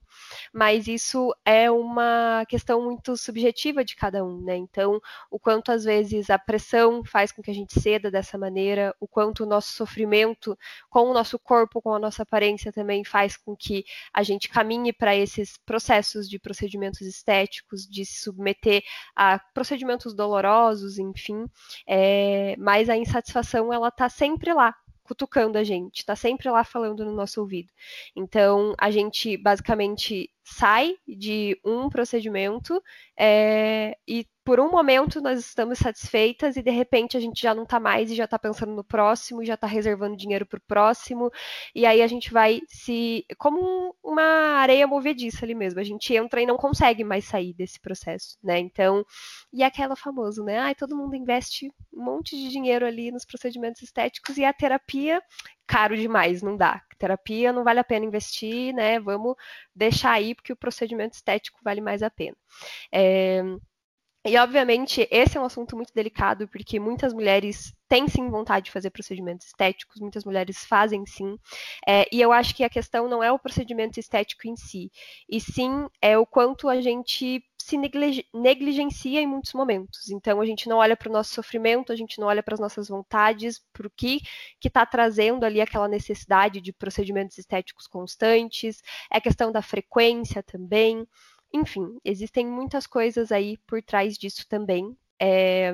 mas 0.51 0.87
isso 0.87 1.33
é 1.45 1.69
uma 1.69 2.43
questão 2.47 2.83
muito 2.83 3.15
subjetiva 3.15 3.83
de 3.83 3.95
cada 3.95 4.23
um, 4.25 4.41
né? 4.41 4.55
Então, 4.55 4.99
o 5.29 5.39
quanto 5.39 5.71
às 5.71 5.83
vezes 5.83 6.29
a 6.29 6.39
pressão 6.39 7.03
faz 7.03 7.31
com 7.31 7.41
que 7.41 7.51
a 7.51 7.53
gente 7.53 7.79
ceda 7.79 8.09
dessa 8.09 8.37
maneira, 8.37 8.95
o 8.99 9.07
quanto 9.07 9.43
o 9.43 9.45
nosso 9.45 9.71
sofrimento 9.71 10.57
com 10.89 11.09
o 11.09 11.13
nosso 11.13 11.37
corpo, 11.37 11.81
com 11.81 11.93
a 11.93 11.99
nossa 11.99 12.23
aparência 12.23 12.71
também 12.71 13.03
faz 13.03 13.37
com 13.37 13.55
que 13.55 13.85
a 14.13 14.23
gente 14.23 14.49
caminhe 14.49 14.91
para 14.91 15.15
esses 15.15 15.57
processos 15.57 16.27
de 16.29 16.39
procedimentos 16.39 17.01
estéticos, 17.01 17.87
de 17.87 18.05
se 18.05 18.21
submeter 18.23 18.83
a 19.15 19.39
procedimentos 19.53 20.13
dolorosos, 20.13 20.97
enfim, 20.97 21.45
é, 21.85 22.55
mas 22.57 22.89
a 22.89 22.97
insatisfação 22.97 23.71
ela 23.71 23.89
está 23.89 24.09
sempre 24.09 24.53
lá, 24.53 24.75
cutucando 25.07 25.57
a 25.57 25.63
gente, 25.63 25.99
está 25.99 26.15
sempre 26.15 26.49
lá 26.49 26.63
falando 26.63 27.05
no 27.05 27.13
nosso 27.13 27.39
ouvido. 27.39 27.71
Então, 28.15 28.73
a 28.77 28.91
gente 28.91 29.37
basicamente 29.37 30.29
sai 30.49 30.95
de 31.05 31.59
um 31.63 31.89
procedimento 31.89 32.81
é, 33.19 33.97
e 34.07 34.25
por 34.45 34.61
um 34.61 34.71
momento 34.71 35.19
nós 35.19 35.39
estamos 35.39 35.77
satisfeitas 35.77 36.55
e 36.55 36.63
de 36.63 36.71
repente 36.71 37.17
a 37.17 37.19
gente 37.19 37.41
já 37.41 37.53
não 37.53 37.63
está 37.63 37.81
mais 37.81 38.09
e 38.09 38.15
já 38.15 38.23
está 38.23 38.39
pensando 38.39 38.73
no 38.73 38.83
próximo, 38.83 39.43
já 39.43 39.55
está 39.55 39.67
reservando 39.67 40.15
dinheiro 40.15 40.45
para 40.45 40.57
o 40.57 40.61
próximo, 40.61 41.29
e 41.75 41.85
aí 41.85 42.01
a 42.01 42.07
gente 42.07 42.31
vai 42.31 42.61
se. 42.69 43.25
como 43.37 43.93
uma 44.01 44.23
areia 44.61 44.87
movediça 44.87 45.43
ali 45.43 45.53
mesmo. 45.53 45.81
A 45.81 45.83
gente 45.83 46.13
entra 46.15 46.41
e 46.41 46.45
não 46.45 46.55
consegue 46.55 47.03
mais 47.03 47.25
sair 47.25 47.53
desse 47.53 47.77
processo, 47.77 48.37
né? 48.41 48.57
Então, 48.57 49.05
e 49.51 49.63
aquela 49.63 49.97
famosa, 49.97 50.41
né? 50.45 50.59
Ai, 50.59 50.75
todo 50.75 50.95
mundo 50.95 51.13
investe 51.13 51.69
um 51.93 52.05
monte 52.05 52.37
de 52.37 52.47
dinheiro 52.47 52.85
ali 52.85 53.11
nos 53.11 53.25
procedimentos 53.25 53.81
estéticos 53.81 54.37
e 54.37 54.45
a 54.45 54.53
terapia 54.53 55.21
caro 55.67 55.97
demais, 55.97 56.41
não 56.41 56.55
dá. 56.55 56.81
Terapia 56.97 57.53
não 57.53 57.63
vale 57.63 57.79
a 57.79 57.83
pena 57.83 58.05
investir, 58.05 58.73
né? 58.73 58.99
Vamos 58.99 59.35
deixar 59.75 60.11
aí 60.13 60.35
porque 60.35 60.53
o 60.53 60.55
procedimento 60.57 61.15
estético 61.15 61.59
vale 61.63 61.81
mais 61.81 62.03
a 62.03 62.09
pena. 62.09 62.35
É, 62.91 63.41
e, 64.27 64.37
obviamente, 64.37 65.07
esse 65.09 65.37
é 65.37 65.41
um 65.41 65.45
assunto 65.45 65.75
muito 65.75 65.93
delicado, 65.93 66.47
porque 66.47 66.79
muitas 66.79 67.13
mulheres 67.13 67.73
têm 67.87 68.07
sim 68.07 68.29
vontade 68.29 68.65
de 68.65 68.71
fazer 68.71 68.89
procedimentos 68.89 69.47
estéticos, 69.47 70.01
muitas 70.01 70.25
mulheres 70.25 70.65
fazem 70.65 71.05
sim. 71.05 71.37
É, 71.87 72.05
e 72.11 72.21
eu 72.21 72.31
acho 72.31 72.53
que 72.55 72.63
a 72.63 72.69
questão 72.69 73.07
não 73.07 73.23
é 73.23 73.31
o 73.31 73.39
procedimento 73.39 73.99
estético 73.99 74.47
em 74.47 74.55
si, 74.55 74.91
e 75.29 75.39
sim 75.39 75.87
é 76.01 76.17
o 76.17 76.25
quanto 76.25 76.67
a 76.69 76.81
gente 76.81 77.43
se 77.57 77.77
negligencia 78.33 79.19
em 79.19 79.27
muitos 79.27 79.53
momentos. 79.53 80.09
Então, 80.09 80.39
a 80.39 80.45
gente 80.45 80.69
não 80.69 80.77
olha 80.77 80.95
para 80.95 81.09
o 81.09 81.11
nosso 81.11 81.33
sofrimento, 81.33 81.91
a 81.91 81.95
gente 81.97 82.17
não 82.19 82.27
olha 82.27 82.41
para 82.41 82.53
as 82.53 82.59
nossas 82.61 82.87
vontades, 82.87 83.61
para 83.73 83.87
o 83.87 83.89
que 83.89 84.21
está 84.63 84.85
trazendo 84.85 85.43
ali 85.45 85.59
aquela 85.59 85.87
necessidade 85.87 86.61
de 86.61 86.71
procedimentos 86.71 87.37
estéticos 87.37 87.85
constantes, 87.85 88.81
é 89.11 89.19
questão 89.19 89.51
da 89.51 89.61
frequência 89.61 90.41
também. 90.41 91.05
Enfim, 91.53 91.97
existem 92.03 92.45
muitas 92.45 92.85
coisas 92.85 93.31
aí 93.31 93.57
por 93.65 93.81
trás 93.81 94.17
disso 94.17 94.45
também. 94.47 94.97
É... 95.19 95.73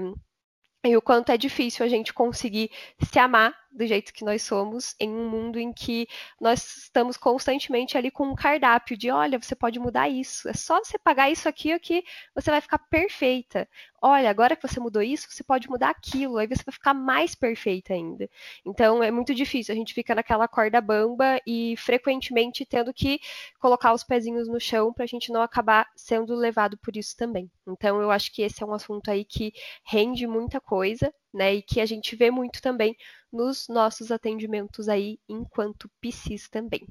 E 0.85 0.97
o 0.97 1.01
quanto 1.01 1.31
é 1.31 1.37
difícil 1.37 1.85
a 1.85 1.89
gente 1.89 2.13
conseguir 2.13 2.69
se 3.01 3.17
amar 3.17 3.55
do 3.73 3.85
jeito 3.87 4.13
que 4.13 4.23
nós 4.23 4.43
somos, 4.43 4.95
em 4.99 5.09
um 5.09 5.29
mundo 5.29 5.59
em 5.59 5.73
que 5.73 6.07
nós 6.39 6.77
estamos 6.77 7.17
constantemente 7.17 7.97
ali 7.97 8.11
com 8.11 8.27
um 8.27 8.35
cardápio 8.35 8.95
de, 8.95 9.09
olha, 9.09 9.41
você 9.41 9.55
pode 9.55 9.79
mudar 9.79 10.07
isso, 10.07 10.47
é 10.47 10.53
só 10.53 10.79
você 10.79 10.97
pagar 10.99 11.31
isso 11.31 11.49
aqui 11.49 11.77
que 11.79 12.03
você 12.35 12.51
vai 12.51 12.61
ficar 12.61 12.77
perfeita. 12.77 13.67
Olha, 14.01 14.29
agora 14.29 14.55
que 14.55 14.67
você 14.67 14.79
mudou 14.79 15.01
isso, 15.01 15.27
você 15.29 15.43
pode 15.43 15.69
mudar 15.69 15.89
aquilo, 15.89 16.37
aí 16.37 16.45
você 16.45 16.63
vai 16.63 16.73
ficar 16.73 16.93
mais 16.93 17.33
perfeita 17.33 17.93
ainda. 17.93 18.29
Então 18.65 19.01
é 19.01 19.09
muito 19.09 19.33
difícil, 19.33 19.73
a 19.73 19.77
gente 19.77 19.93
fica 19.93 20.13
naquela 20.13 20.47
corda 20.47 20.79
bamba 20.81 21.39
e 21.47 21.75
frequentemente 21.77 22.65
tendo 22.65 22.93
que 22.93 23.19
colocar 23.59 23.93
os 23.93 24.03
pezinhos 24.03 24.47
no 24.47 24.59
chão 24.59 24.93
para 24.93 25.05
a 25.05 25.07
gente 25.07 25.31
não 25.31 25.41
acabar 25.41 25.87
sendo 25.95 26.35
levado 26.35 26.77
por 26.77 26.95
isso 26.95 27.15
também. 27.17 27.49
Então 27.67 28.01
eu 28.01 28.11
acho 28.11 28.31
que 28.31 28.41
esse 28.41 28.61
é 28.61 28.65
um 28.65 28.73
assunto 28.73 29.09
aí 29.09 29.23
que 29.25 29.53
rende 29.83 30.27
muita 30.27 30.59
coisa, 30.59 31.13
né? 31.33 31.55
E 31.55 31.61
que 31.61 31.81
a 31.81 31.85
gente 31.85 32.15
vê 32.15 32.29
muito 32.29 32.61
também 32.61 32.95
nos 33.33 33.67
nossos 33.67 34.11
atendimentos 34.11 34.87
aí 34.87 35.17
enquanto 35.27 35.89
PCs 35.99 36.47
também. 36.47 36.85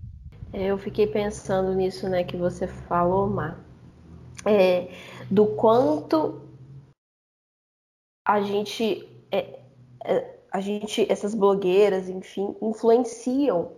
É, 0.52 0.66
eu 0.66 0.76
fiquei 0.76 1.06
pensando 1.06 1.72
nisso, 1.74 2.08
né, 2.08 2.24
que 2.24 2.36
você 2.36 2.66
falou, 2.66 3.28
Mar, 3.28 3.64
é, 4.44 4.88
do 5.30 5.46
quanto 5.54 6.42
a 8.26 8.42
gente, 8.42 9.08
é, 9.30 9.60
é, 10.04 10.38
a 10.50 10.60
gente, 10.60 11.10
essas 11.10 11.34
blogueiras, 11.34 12.08
enfim, 12.08 12.54
influenciam 12.60 13.72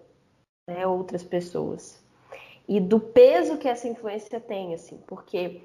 né, 0.67 0.87
outras 0.87 1.23
pessoas 1.23 2.03
e 2.67 2.81
do 2.81 2.99
peso 2.99 3.59
que 3.59 3.69
essa 3.69 3.87
influência 3.87 4.41
tem, 4.41 4.75
assim, 4.75 4.97
porque 5.07 5.63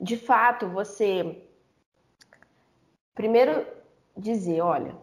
de 0.00 0.16
fato 0.16 0.68
você 0.68 1.42
primeiro 3.14 3.66
dizer, 4.16 4.60
olha, 4.60 4.94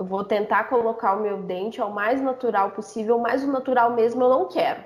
eu 0.00 0.06
vou 0.06 0.24
tentar 0.24 0.64
colocar 0.64 1.14
o 1.14 1.20
meu 1.20 1.42
dente 1.42 1.78
ao 1.78 1.90
mais 1.90 2.22
natural 2.22 2.70
possível, 2.70 3.18
mas 3.18 3.44
o 3.44 3.52
natural 3.52 3.90
mesmo 3.90 4.24
eu 4.24 4.30
não 4.30 4.48
quero. 4.48 4.82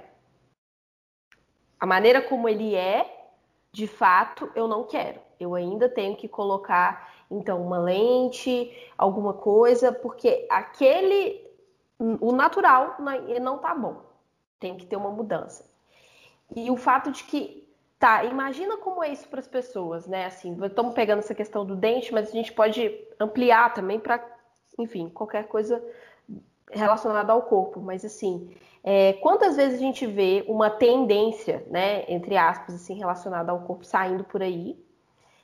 A 1.78 1.86
maneira 1.86 2.20
como 2.20 2.48
ele 2.48 2.74
é, 2.74 3.28
de 3.70 3.86
fato, 3.86 4.50
eu 4.56 4.66
não 4.66 4.82
quero. 4.82 5.20
Eu 5.38 5.54
ainda 5.54 5.88
tenho 5.88 6.16
que 6.16 6.26
colocar, 6.26 7.14
então, 7.30 7.64
uma 7.64 7.78
lente, 7.78 8.76
alguma 8.98 9.32
coisa, 9.32 9.92
porque 9.92 10.48
aquele, 10.50 11.48
o 11.96 12.32
natural 12.32 12.96
não 13.40 13.58
tá 13.58 13.72
bom. 13.72 14.02
Tem 14.58 14.76
que 14.76 14.84
ter 14.84 14.96
uma 14.96 15.12
mudança. 15.12 15.64
E 16.56 16.72
o 16.72 16.76
fato 16.76 17.12
de 17.12 17.22
que, 17.22 17.72
tá, 18.00 18.24
imagina 18.24 18.78
como 18.78 19.00
é 19.00 19.10
isso 19.10 19.28
para 19.28 19.38
as 19.38 19.46
pessoas, 19.46 20.08
né? 20.08 20.26
Assim, 20.26 20.58
estamos 20.64 20.92
pegando 20.92 21.20
essa 21.20 21.36
questão 21.36 21.64
do 21.64 21.76
dente, 21.76 22.12
mas 22.12 22.30
a 22.30 22.32
gente 22.32 22.52
pode 22.52 22.92
ampliar 23.20 23.72
também 23.74 24.00
para 24.00 24.33
enfim, 24.78 25.08
qualquer 25.08 25.46
coisa 25.46 25.82
relacionada 26.70 27.32
ao 27.32 27.42
corpo, 27.42 27.80
mas 27.80 28.04
assim, 28.04 28.50
é, 28.82 29.14
quantas 29.14 29.56
vezes 29.56 29.78
a 29.78 29.82
gente 29.82 30.06
vê 30.06 30.44
uma 30.48 30.70
tendência, 30.70 31.64
né, 31.70 32.04
entre 32.08 32.36
aspas, 32.36 32.74
assim, 32.74 32.94
relacionada 32.94 33.52
ao 33.52 33.60
corpo 33.60 33.84
saindo 33.84 34.24
por 34.24 34.42
aí, 34.42 34.76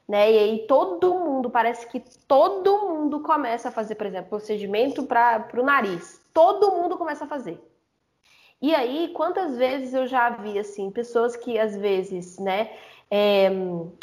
né, 0.09 0.31
e 0.31 0.39
aí 0.39 0.67
todo 0.67 1.15
mundo, 1.15 1.49
parece 1.49 1.87
que 1.87 2.01
todo 2.27 2.89
mundo 2.89 3.21
começa 3.21 3.69
a 3.69 3.73
fazer, 3.73 3.95
por 3.95 4.07
exemplo, 4.07 4.31
procedimento 4.31 5.05
para 5.05 5.49
o 5.55 5.63
nariz, 5.63 6.21
todo 6.35 6.73
mundo 6.73 6.99
começa 6.99 7.25
a 7.25 7.29
fazer. 7.29 7.61
E 8.63 8.75
aí, 8.75 9.09
quantas 9.15 9.57
vezes 9.57 9.95
eu 9.95 10.07
já 10.07 10.29
vi, 10.29 10.59
assim, 10.59 10.91
pessoas 10.91 11.35
que 11.35 11.59
às 11.59 11.75
vezes, 11.75 12.39
né, 12.39 12.71
é, 13.11 13.51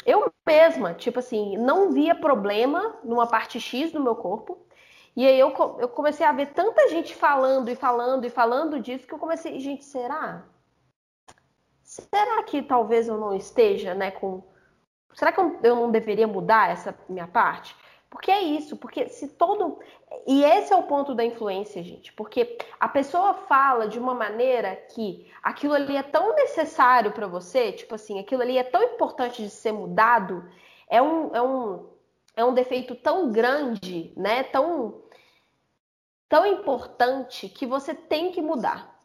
eu 0.04 0.32
mesma, 0.46 0.94
tipo 0.94 1.18
assim, 1.18 1.56
não 1.56 1.92
via 1.92 2.14
problema 2.14 2.96
numa 3.04 3.26
parte 3.26 3.60
X 3.60 3.92
do 3.92 4.02
meu 4.02 4.16
corpo, 4.16 4.58
e 5.18 5.26
aí 5.26 5.40
eu, 5.40 5.52
eu 5.80 5.88
comecei 5.88 6.24
a 6.24 6.30
ver 6.30 6.46
tanta 6.52 6.88
gente 6.90 7.12
falando 7.12 7.68
e 7.68 7.74
falando 7.74 8.24
e 8.24 8.30
falando 8.30 8.78
disso 8.78 9.04
que 9.04 9.12
eu 9.12 9.18
comecei, 9.18 9.58
gente, 9.58 9.84
será? 9.84 10.44
Será 11.82 12.40
que 12.44 12.62
talvez 12.62 13.08
eu 13.08 13.18
não 13.18 13.34
esteja, 13.34 13.96
né, 13.96 14.12
com. 14.12 14.44
Será 15.12 15.32
que 15.32 15.40
eu 15.40 15.74
não 15.74 15.90
deveria 15.90 16.28
mudar 16.28 16.70
essa 16.70 16.96
minha 17.08 17.26
parte? 17.26 17.74
Porque 18.08 18.30
é 18.30 18.40
isso, 18.40 18.76
porque 18.76 19.08
se 19.08 19.26
todo. 19.26 19.80
E 20.24 20.44
esse 20.44 20.72
é 20.72 20.76
o 20.76 20.84
ponto 20.84 21.12
da 21.16 21.24
influência, 21.24 21.82
gente. 21.82 22.12
Porque 22.12 22.56
a 22.78 22.88
pessoa 22.88 23.34
fala 23.34 23.88
de 23.88 23.98
uma 23.98 24.14
maneira 24.14 24.76
que 24.76 25.28
aquilo 25.42 25.74
ali 25.74 25.96
é 25.96 26.02
tão 26.04 26.36
necessário 26.36 27.10
para 27.10 27.26
você, 27.26 27.72
tipo 27.72 27.96
assim, 27.96 28.20
aquilo 28.20 28.42
ali 28.42 28.56
é 28.56 28.62
tão 28.62 28.84
importante 28.84 29.42
de 29.42 29.50
ser 29.50 29.72
mudado, 29.72 30.48
é 30.88 31.02
um, 31.02 31.34
é 31.34 31.42
um, 31.42 31.88
é 32.36 32.44
um 32.44 32.54
defeito 32.54 32.94
tão 32.94 33.32
grande, 33.32 34.12
né? 34.16 34.44
Tão 34.44 35.07
tão 36.28 36.46
importante 36.46 37.48
que 37.48 37.66
você 37.66 37.94
tem 37.94 38.30
que 38.30 38.42
mudar. 38.42 38.96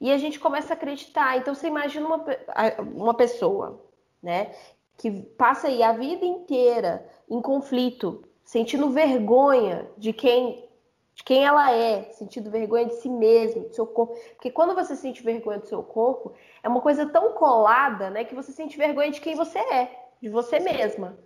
E 0.00 0.12
a 0.12 0.18
gente 0.18 0.38
começa 0.38 0.72
a 0.72 0.76
acreditar. 0.76 1.36
Então 1.36 1.54
você 1.54 1.66
imagina 1.66 2.06
uma, 2.06 2.24
uma 2.94 3.14
pessoa, 3.14 3.84
né, 4.22 4.54
que 4.96 5.10
passa 5.10 5.68
aí 5.68 5.82
a 5.82 5.92
vida 5.92 6.24
inteira 6.24 7.08
em 7.28 7.40
conflito, 7.40 8.22
sentindo 8.44 8.90
vergonha 8.90 9.90
de 9.96 10.12
quem 10.12 10.66
de 11.14 11.24
quem 11.24 11.44
ela 11.44 11.72
é, 11.72 12.12
sentindo 12.12 12.48
vergonha 12.48 12.86
de 12.86 12.94
si 12.94 13.08
mesma, 13.08 13.64
do 13.64 13.74
seu 13.74 13.84
corpo. 13.84 14.14
Porque 14.34 14.52
quando 14.52 14.72
você 14.72 14.94
sente 14.94 15.20
vergonha 15.20 15.58
do 15.58 15.66
seu 15.66 15.82
corpo, 15.82 16.32
é 16.62 16.68
uma 16.68 16.80
coisa 16.80 17.06
tão 17.06 17.32
colada, 17.32 18.08
né, 18.08 18.22
que 18.22 18.36
você 18.36 18.52
sente 18.52 18.78
vergonha 18.78 19.10
de 19.10 19.20
quem 19.20 19.34
você 19.34 19.58
é, 19.58 19.90
de 20.22 20.28
você 20.28 20.60
mesma. 20.60 21.18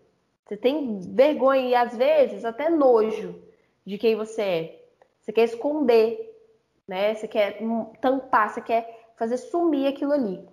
Você 0.47 0.57
tem 0.57 0.99
vergonha 0.99 1.69
e 1.69 1.75
às 1.75 1.95
vezes 1.95 2.43
até 2.43 2.71
nojo 2.71 3.43
de 3.85 3.99
quem 3.99 4.17
você 4.17 4.43
é. 4.43 4.82
Você 5.23 5.33
quer 5.33 5.45
esconder, 5.45 6.37
né? 6.87 7.15
Você 7.15 7.29
quer 7.29 7.59
tampar, 8.01 8.51
você 8.51 8.61
quer 8.61 9.15
fazer 9.17 9.37
sumir 9.37 9.87
aquilo 9.87 10.13
ali. 10.13 10.45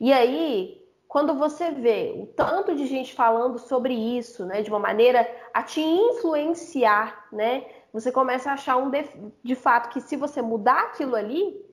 E 0.00 0.12
aí, 0.12 0.84
quando 1.06 1.34
você 1.34 1.70
vê 1.70 2.12
o 2.18 2.26
tanto 2.26 2.74
de 2.74 2.86
gente 2.86 3.14
falando 3.14 3.58
sobre 3.58 3.94
isso, 3.94 4.44
né, 4.44 4.62
de 4.62 4.68
uma 4.68 4.78
maneira 4.78 5.26
a 5.54 5.62
te 5.62 5.80
influenciar, 5.80 7.28
né, 7.32 7.64
você 7.92 8.10
começa 8.10 8.50
a 8.50 8.54
achar 8.54 8.76
um 8.76 8.90
de, 8.90 9.04
de 9.42 9.54
fato 9.54 9.90
que 9.90 10.00
se 10.00 10.16
você 10.16 10.42
mudar 10.42 10.82
aquilo 10.82 11.14
ali, 11.14 11.64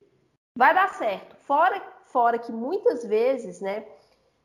vai 0.56 0.72
dar 0.72 0.94
certo. 0.94 1.36
Fora, 1.36 1.82
fora 2.06 2.38
que 2.38 2.52
muitas 2.52 3.04
vezes, 3.04 3.60
né, 3.60 3.84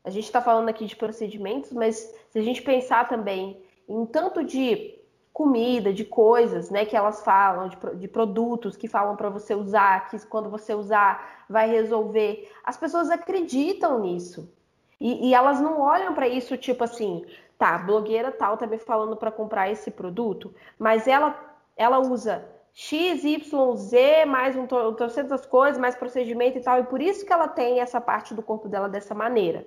a 0.02 0.10
gente 0.10 0.24
está 0.24 0.42
falando 0.42 0.68
aqui 0.68 0.84
de 0.84 0.96
procedimentos, 0.96 1.72
mas 1.72 1.96
se 2.28 2.38
a 2.38 2.42
gente 2.42 2.60
pensar 2.60 3.08
também 3.08 3.62
em 3.88 4.04
tanto 4.04 4.42
de 4.42 4.99
comida, 5.32 5.92
de 5.92 6.04
coisas, 6.04 6.70
né, 6.70 6.84
que 6.84 6.96
elas 6.96 7.22
falam, 7.22 7.68
de, 7.68 7.76
de 7.96 8.08
produtos 8.08 8.76
que 8.76 8.88
falam 8.88 9.16
para 9.16 9.28
você 9.28 9.54
usar, 9.54 10.08
que 10.08 10.18
quando 10.26 10.50
você 10.50 10.74
usar 10.74 11.44
vai 11.48 11.68
resolver. 11.68 12.50
As 12.64 12.76
pessoas 12.76 13.10
acreditam 13.10 14.00
nisso. 14.00 14.52
E, 15.00 15.28
e 15.28 15.34
elas 15.34 15.60
não 15.60 15.80
olham 15.80 16.14
para 16.14 16.28
isso 16.28 16.56
tipo 16.56 16.84
assim, 16.84 17.24
tá, 17.56 17.78
blogueira 17.78 18.30
tal 18.30 18.56
tá 18.56 18.66
me 18.66 18.78
falando 18.78 19.16
para 19.16 19.30
comprar 19.30 19.70
esse 19.70 19.90
produto, 19.90 20.54
mas 20.78 21.08
ela, 21.08 21.34
ela 21.76 21.98
usa 21.98 22.46
X, 22.72 23.24
Y, 23.24 23.76
Z, 23.76 24.24
mais 24.26 24.56
um 24.56 24.66
trocentas 24.66 25.46
coisas, 25.46 25.80
mais 25.80 25.94
procedimento 25.94 26.58
e 26.58 26.60
tal, 26.60 26.80
e 26.80 26.84
por 26.84 27.00
isso 27.00 27.24
que 27.24 27.32
ela 27.32 27.48
tem 27.48 27.80
essa 27.80 28.00
parte 28.00 28.34
do 28.34 28.42
corpo 28.42 28.68
dela 28.68 28.88
dessa 28.88 29.14
maneira. 29.14 29.66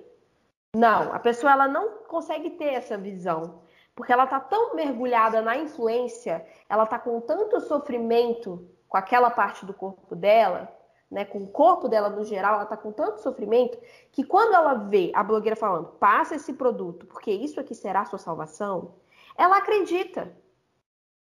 Não, 0.74 1.12
a 1.12 1.18
pessoa 1.18 1.52
ela 1.52 1.68
não 1.68 1.98
consegue 2.08 2.50
ter 2.50 2.74
essa 2.74 2.96
visão 2.96 3.63
porque 3.94 4.12
ela 4.12 4.24
está 4.24 4.40
tão 4.40 4.74
mergulhada 4.74 5.40
na 5.40 5.56
influência, 5.56 6.44
ela 6.68 6.84
está 6.84 6.98
com 6.98 7.20
tanto 7.20 7.60
sofrimento 7.60 8.68
com 8.88 8.96
aquela 8.96 9.30
parte 9.30 9.64
do 9.64 9.72
corpo 9.72 10.14
dela, 10.14 10.72
né, 11.10 11.24
com 11.24 11.38
o 11.38 11.48
corpo 11.48 11.88
dela 11.88 12.08
no 12.08 12.24
geral, 12.24 12.54
ela 12.54 12.64
está 12.64 12.76
com 12.76 12.90
tanto 12.90 13.20
sofrimento 13.20 13.78
que 14.10 14.24
quando 14.24 14.54
ela 14.54 14.74
vê 14.74 15.12
a 15.14 15.22
blogueira 15.22 15.56
falando, 15.56 15.88
passa 15.98 16.34
esse 16.34 16.52
produto, 16.52 17.06
porque 17.06 17.30
isso 17.30 17.60
aqui 17.60 17.74
será 17.74 18.00
a 18.00 18.04
sua 18.04 18.18
salvação, 18.18 18.94
ela 19.36 19.58
acredita. 19.58 20.36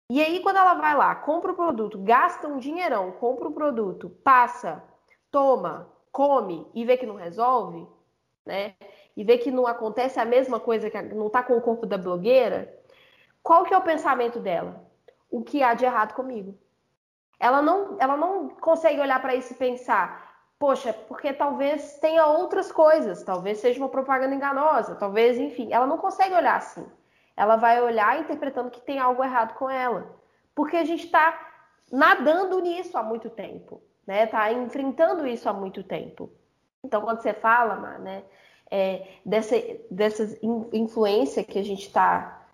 E 0.08 0.20
aí, 0.20 0.40
quando 0.40 0.56
ela 0.56 0.74
vai 0.74 0.96
lá, 0.96 1.14
compra 1.14 1.52
o 1.52 1.56
produto, 1.56 1.98
gasta 1.98 2.48
um 2.48 2.58
dinheirão, 2.58 3.12
compra 3.12 3.48
o 3.48 3.52
produto, 3.52 4.10
passa, 4.24 4.82
toma, 5.30 5.88
come 6.10 6.66
e 6.74 6.84
vê 6.84 6.96
que 6.96 7.06
não 7.06 7.14
resolve, 7.14 7.86
né? 8.44 8.74
E 9.16 9.24
vê 9.24 9.38
que 9.38 9.50
não 9.50 9.66
acontece 9.66 10.18
a 10.18 10.24
mesma 10.24 10.60
coisa, 10.60 10.90
que 10.90 11.02
não 11.02 11.26
está 11.26 11.42
com 11.42 11.56
o 11.56 11.60
corpo 11.60 11.86
da 11.86 11.98
blogueira, 11.98 12.72
qual 13.42 13.64
que 13.64 13.74
é 13.74 13.78
o 13.78 13.82
pensamento 13.82 14.38
dela? 14.38 14.84
O 15.30 15.42
que 15.42 15.62
há 15.62 15.74
de 15.74 15.84
errado 15.84 16.14
comigo? 16.14 16.56
Ela 17.38 17.62
não, 17.62 17.96
ela 17.98 18.16
não 18.16 18.48
consegue 18.48 19.00
olhar 19.00 19.20
para 19.20 19.34
isso 19.34 19.52
e 19.52 19.56
pensar, 19.56 20.30
poxa, 20.58 20.92
porque 20.92 21.32
talvez 21.32 21.98
tenha 21.98 22.26
outras 22.26 22.70
coisas, 22.70 23.22
talvez 23.22 23.58
seja 23.58 23.80
uma 23.80 23.88
propaganda 23.88 24.34
enganosa, 24.34 24.94
talvez, 24.94 25.38
enfim, 25.38 25.72
ela 25.72 25.86
não 25.86 25.96
consegue 25.96 26.34
olhar 26.34 26.56
assim. 26.56 26.86
Ela 27.34 27.56
vai 27.56 27.80
olhar 27.80 28.20
interpretando 28.20 28.70
que 28.70 28.82
tem 28.82 28.98
algo 28.98 29.24
errado 29.24 29.54
com 29.54 29.70
ela, 29.70 30.14
porque 30.54 30.76
a 30.76 30.84
gente 30.84 31.06
está 31.06 31.48
nadando 31.90 32.60
nisso 32.60 32.98
há 32.98 33.02
muito 33.02 33.30
tempo, 33.30 33.80
né? 34.06 34.26
Tá 34.26 34.52
enfrentando 34.52 35.26
isso 35.26 35.48
há 35.48 35.52
muito 35.52 35.82
tempo. 35.82 36.30
Então, 36.84 37.00
quando 37.00 37.22
você 37.22 37.32
fala, 37.32 37.76
né, 37.98 38.22
é, 38.70 39.02
dessa, 39.24 39.56
dessa 39.90 40.38
influência 40.72 41.44
que 41.44 41.58
a 41.58 41.64
gente 41.64 41.86
está 41.86 42.46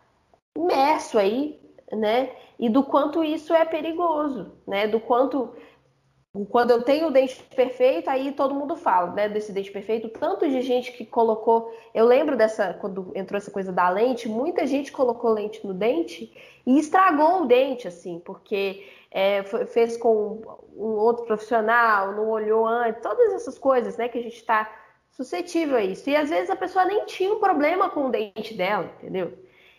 imerso 0.57 1.19
aí, 1.19 1.61
né? 1.93 2.31
E 2.59 2.69
do 2.69 2.83
quanto 2.83 3.23
isso 3.23 3.53
é 3.53 3.65
perigoso, 3.65 4.53
né? 4.67 4.87
Do 4.87 4.99
quanto 4.99 5.55
quando 6.45 6.71
eu 6.71 6.83
tenho 6.83 7.07
o 7.07 7.11
dente 7.11 7.43
perfeito, 7.55 8.11
aí 8.11 8.33
todo 8.33 8.55
mundo 8.55 8.77
fala, 8.77 9.13
né, 9.13 9.29
desse 9.29 9.53
dente 9.53 9.71
perfeito. 9.71 10.09
Tanto 10.11 10.47
de 10.47 10.61
gente 10.61 10.93
que 10.93 11.07
colocou, 11.07 11.73
eu 11.95 12.05
lembro 12.05 12.37
dessa 12.37 12.75
quando 12.75 13.11
entrou 13.15 13.39
essa 13.39 13.51
coisa 13.51 13.73
da 13.73 13.89
lente, 13.89 14.29
muita 14.29 14.67
gente 14.67 14.93
colocou 14.93 15.33
lente 15.33 15.67
no 15.67 15.73
dente 15.73 16.31
e 16.67 16.79
estragou 16.79 17.43
o 17.43 17.47
dente, 17.47 17.89
assim, 17.89 18.21
porque 18.23 18.87
é, 19.11 19.43
fez 19.45 19.97
com 19.97 20.43
um 20.77 20.97
outro 20.99 21.25
profissional, 21.25 22.13
não 22.13 22.29
olhou 22.29 22.67
antes, 22.67 23.01
todas 23.01 23.33
essas 23.33 23.59
coisas, 23.59 23.97
né, 23.97 24.09
que 24.09 24.19
a 24.19 24.23
gente 24.23 24.37
está 24.37 24.71
suscetível 25.17 25.77
a 25.77 25.83
isso. 25.83 26.09
E 26.11 26.15
às 26.15 26.29
vezes 26.29 26.51
a 26.51 26.57
pessoa 26.57 26.85
nem 26.85 27.07
tinha 27.07 27.33
um 27.33 27.41
problema 27.41 27.89
com 27.89 28.07
o 28.07 28.11
dente 28.11 28.55
dela, 28.55 28.93
entendeu? 28.99 29.37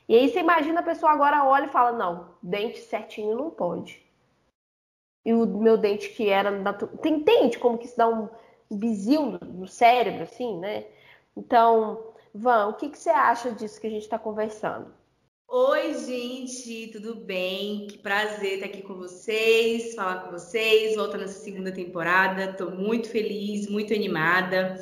E 0.09 0.15
aí 0.15 0.29
você 0.29 0.39
imagina 0.39 0.79
a 0.79 0.83
pessoa 0.83 1.11
agora 1.11 1.45
olha 1.45 1.65
e 1.65 1.71
fala: 1.71 1.91
não, 1.91 2.29
dente 2.41 2.79
certinho 2.79 3.35
não 3.35 3.49
pode. 3.49 4.01
E 5.23 5.33
o 5.33 5.45
meu 5.45 5.77
dente 5.77 6.09
que 6.09 6.29
era. 6.29 6.51
Tem, 7.01 7.15
entende 7.15 7.59
como 7.59 7.77
que 7.77 7.85
isso 7.85 7.97
dá 7.97 8.07
um 8.07 8.29
bizil 8.71 9.37
no 9.41 9.67
cérebro, 9.67 10.23
assim, 10.23 10.57
né? 10.57 10.85
Então, 11.35 12.13
Van, 12.33 12.67
o 12.67 12.73
que, 12.73 12.89
que 12.89 12.97
você 12.97 13.09
acha 13.09 13.51
disso 13.51 13.79
que 13.79 13.87
a 13.87 13.89
gente 13.89 14.03
está 14.03 14.17
conversando? 14.17 14.91
Oi, 15.49 15.93
gente, 15.93 16.89
tudo 16.91 17.15
bem? 17.15 17.87
Que 17.87 17.97
prazer 17.97 18.55
estar 18.55 18.65
aqui 18.65 18.81
com 18.81 18.95
vocês, 18.95 19.95
falar 19.95 20.23
com 20.23 20.31
vocês, 20.31 20.95
volta 20.95 21.17
nessa 21.17 21.39
segunda 21.39 21.71
temporada. 21.71 22.51
Estou 22.51 22.71
muito 22.71 23.09
feliz, 23.09 23.69
muito 23.69 23.93
animada. 23.93 24.75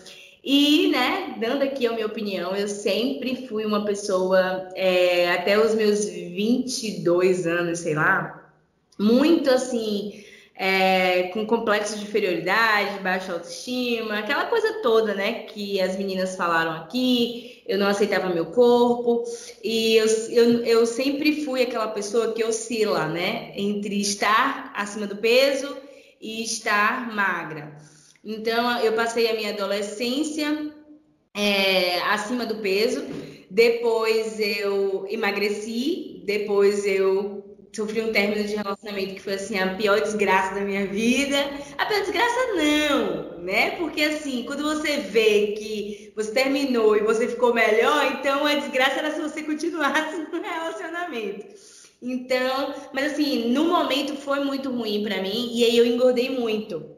E, 0.45 0.89
né, 0.89 1.33
dando 1.39 1.63
aqui 1.63 1.87
a 1.87 1.91
minha 1.91 2.05
opinião, 2.05 2.55
eu 2.55 2.67
sempre 2.67 3.47
fui 3.47 3.65
uma 3.65 3.83
pessoa, 3.83 4.69
é, 4.75 5.31
até 5.31 5.59
os 5.59 5.73
meus 5.73 6.05
22 6.05 7.47
anos, 7.47 7.79
sei 7.79 7.95
lá, 7.95 8.53
muito 8.99 9.49
assim, 9.49 10.23
é, 10.53 11.29
com 11.29 11.47
complexo 11.47 11.97
de 11.97 12.03
inferioridade, 12.03 12.99
baixa 12.99 13.33
autoestima, 13.33 14.19
aquela 14.19 14.45
coisa 14.45 14.81
toda, 14.83 15.15
né, 15.15 15.45
que 15.45 15.81
as 15.81 15.97
meninas 15.97 16.35
falaram 16.35 16.73
aqui. 16.73 17.63
Eu 17.67 17.79
não 17.79 17.87
aceitava 17.87 18.29
meu 18.29 18.45
corpo 18.45 19.23
e 19.63 19.95
eu, 19.95 20.05
eu, 20.29 20.63
eu 20.63 20.85
sempre 20.85 21.43
fui 21.43 21.63
aquela 21.63 21.87
pessoa 21.87 22.33
que 22.33 22.43
oscila, 22.43 23.07
né, 23.07 23.51
entre 23.55 23.99
estar 23.99 24.71
acima 24.75 25.07
do 25.07 25.15
peso 25.15 25.75
e 26.21 26.43
estar 26.43 27.11
magra. 27.11 27.94
Então, 28.25 28.79
eu 28.79 28.93
passei 28.93 29.29
a 29.29 29.35
minha 29.35 29.51
adolescência 29.51 30.73
é, 31.35 31.99
acima 32.01 32.45
do 32.45 32.55
peso, 32.55 33.05
depois 33.51 34.39
eu 34.39 35.05
emagreci, 35.09 36.23
depois 36.25 36.85
eu 36.85 37.43
sofri 37.75 38.01
um 38.01 38.11
término 38.11 38.43
de 38.47 38.55
relacionamento 38.55 39.15
que 39.15 39.21
foi 39.21 39.33
assim 39.33 39.59
a 39.59 39.75
pior 39.75 39.99
desgraça 39.99 40.55
da 40.55 40.61
minha 40.61 40.87
vida. 40.87 41.37
A 41.77 41.85
pior 41.85 41.99
desgraça 41.99 42.39
não, 42.55 43.39
né? 43.43 43.71
Porque 43.71 44.01
assim, 44.01 44.43
quando 44.47 44.63
você 44.63 44.97
vê 44.97 45.47
que 45.57 46.13
você 46.15 46.31
terminou 46.31 46.95
e 46.95 47.01
você 47.01 47.27
ficou 47.27 47.53
melhor, 47.53 48.05
então 48.13 48.45
a 48.45 48.55
desgraça 48.55 48.99
era 48.99 49.11
se 49.11 49.21
você 49.21 49.43
continuasse 49.43 50.17
no 50.17 50.41
relacionamento. 50.41 51.45
Então, 52.01 52.73
mas 52.93 53.13
assim, 53.13 53.49
no 53.51 53.65
momento 53.65 54.15
foi 54.15 54.43
muito 54.43 54.71
ruim 54.71 55.03
para 55.03 55.21
mim 55.21 55.49
e 55.53 55.65
aí 55.65 55.77
eu 55.77 55.85
engordei 55.85 56.29
muito. 56.29 56.94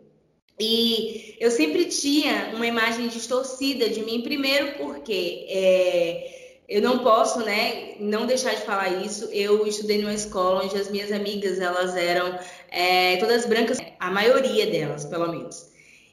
E 0.59 1.35
eu 1.39 1.51
sempre 1.51 1.85
tinha 1.85 2.51
uma 2.55 2.65
imagem 2.65 3.07
distorcida 3.07 3.89
de 3.89 4.01
mim, 4.01 4.21
primeiro 4.21 4.73
porque 4.77 5.45
é, 5.49 6.37
eu 6.67 6.81
não 6.81 6.99
posso, 6.99 7.39
né, 7.45 7.95
não 7.99 8.25
deixar 8.25 8.55
de 8.55 8.61
falar 8.61 8.89
isso. 9.05 9.29
Eu 9.31 9.67
estudei 9.67 9.99
numa 9.99 10.13
escola 10.13 10.63
onde 10.63 10.75
as 10.75 10.89
minhas 10.89 11.11
amigas, 11.11 11.59
elas 11.59 11.95
eram 11.95 12.39
é, 12.69 13.17
todas 13.17 13.45
brancas, 13.45 13.77
a 13.99 14.11
maioria 14.11 14.65
delas, 14.65 15.05
pelo 15.05 15.31
menos. 15.31 15.71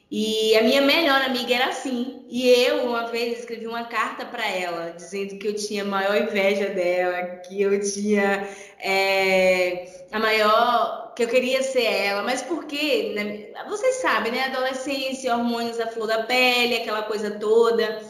E 0.09 0.55
a 0.55 0.61
minha 0.61 0.81
melhor 0.81 1.21
amiga 1.23 1.55
era 1.55 1.69
assim. 1.69 2.23
E 2.29 2.47
eu, 2.47 2.85
uma 2.85 3.07
vez, 3.07 3.39
escrevi 3.39 3.67
uma 3.67 3.85
carta 3.85 4.25
para 4.25 4.47
ela, 4.47 4.91
dizendo 4.91 5.37
que 5.37 5.47
eu 5.47 5.55
tinha 5.55 5.81
a 5.81 5.85
maior 5.85 6.15
inveja 6.15 6.69
dela, 6.69 7.21
que 7.39 7.61
eu 7.61 7.81
tinha 7.81 8.47
é, 8.79 10.05
a 10.11 10.19
maior 10.19 11.04
que 11.15 11.23
eu 11.23 11.29
queria 11.29 11.63
ser 11.63 11.83
ela, 11.83 12.23
mas 12.23 12.41
porque, 12.41 13.13
né, 13.15 13.47
vocês 13.69 13.95
sabem, 13.95 14.33
né? 14.33 14.45
Adolescência, 14.45 15.35
hormônios 15.35 15.77
da 15.77 15.87
flor 15.87 16.07
da 16.07 16.23
pele, 16.23 16.75
aquela 16.75 17.03
coisa 17.03 17.31
toda. 17.31 18.01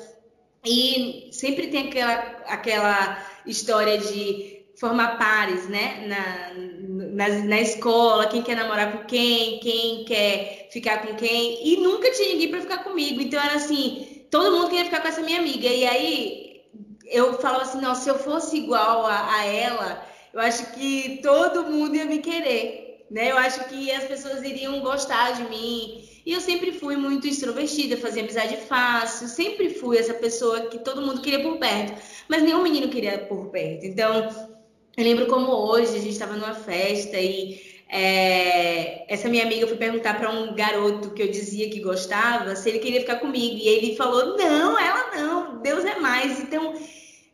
E 0.66 1.30
sempre 1.32 1.68
tem 1.68 1.90
aquela, 1.90 2.14
aquela 2.48 3.24
história 3.46 4.00
de 4.00 4.66
formar 4.80 5.20
pares, 5.20 5.70
né? 5.70 6.08
Na, 6.08 7.28
na, 7.28 7.30
na 7.46 7.62
escola, 7.62 8.28
quem 8.28 8.42
quer 8.42 8.56
namorar 8.56 8.92
com 8.92 9.06
quem, 9.06 9.60
quem 9.60 10.04
quer 10.06 10.70
ficar 10.72 11.06
com 11.06 11.14
quem. 11.16 11.68
E 11.68 11.78
nunca 11.78 12.12
tinha 12.12 12.30
ninguém 12.30 12.50
para 12.50 12.62
ficar 12.62 12.84
comigo. 12.84 13.22
Então 13.22 13.40
era 13.40 13.56
assim, 13.56 14.26
todo 14.32 14.52
mundo 14.52 14.70
queria 14.70 14.86
ficar 14.86 15.02
com 15.02 15.08
essa 15.08 15.22
minha 15.22 15.40
amiga. 15.40 15.68
E 15.68 15.86
aí 15.86 16.62
eu 17.06 17.36
falava 17.36 17.64
assim, 17.64 17.82
não, 17.82 17.94
se 17.94 18.10
eu 18.10 18.18
fosse 18.18 18.58
igual 18.58 19.06
a, 19.06 19.36
a 19.36 19.46
ela, 19.46 20.04
eu 20.34 20.40
acho 20.40 20.72
que 20.74 21.20
todo 21.22 21.66
mundo 21.66 21.96
ia 21.96 22.06
me 22.06 22.18
querer 22.18 22.85
né? 23.10 23.32
Eu 23.32 23.38
acho 23.38 23.64
que 23.70 23.92
as 23.92 24.04
pessoas 24.06 24.44
iriam 24.44 24.80
gostar 24.82 25.32
de 25.32 25.44
mim. 25.50 26.08
E 26.26 26.34
eu 26.34 26.42
sempre 26.42 26.72
fui 26.72 26.96
muito 26.96 27.28
extrovertida, 27.28 27.98
fazia 27.98 28.24
amizade 28.24 28.58
fácil, 28.58 29.28
sempre 29.28 29.70
fui 29.70 29.98
essa 29.98 30.14
pessoa 30.14 30.62
que 30.68 30.80
todo 30.80 31.02
mundo 31.02 31.22
queria 31.22 31.42
por 31.44 31.58
perto, 31.58 32.02
mas 32.28 32.42
nenhum 32.42 32.64
menino 32.64 32.90
queria 32.90 33.20
por 33.20 33.50
perto. 33.52 33.86
Então, 33.86 34.30
eu 34.98 35.04
lembro 35.04 35.28
como 35.28 35.52
hoje 35.52 35.96
a 35.96 36.00
gente 36.00 36.10
estava 36.10 36.34
numa 36.34 36.56
festa 36.56 37.18
e 37.20 37.62
é, 37.88 39.06
essa 39.14 39.30
minha 39.30 39.44
amiga 39.44 39.68
foi 39.68 39.78
perguntar 39.78 40.18
para 40.18 40.32
um 40.32 40.56
garoto 40.56 41.12
que 41.12 41.22
eu 41.22 41.30
dizia 41.30 41.70
que 41.70 41.80
gostava 41.80 42.56
se 42.56 42.70
ele 42.70 42.80
queria 42.80 43.02
ficar 43.02 43.18
comigo. 43.18 43.58
E 43.58 43.68
ele 43.68 43.96
falou: 43.96 44.36
Não, 44.38 44.80
ela 44.80 45.16
não, 45.16 45.62
Deus 45.62 45.86
é 45.86 46.00
mais. 46.00 46.40
Então, 46.40 46.74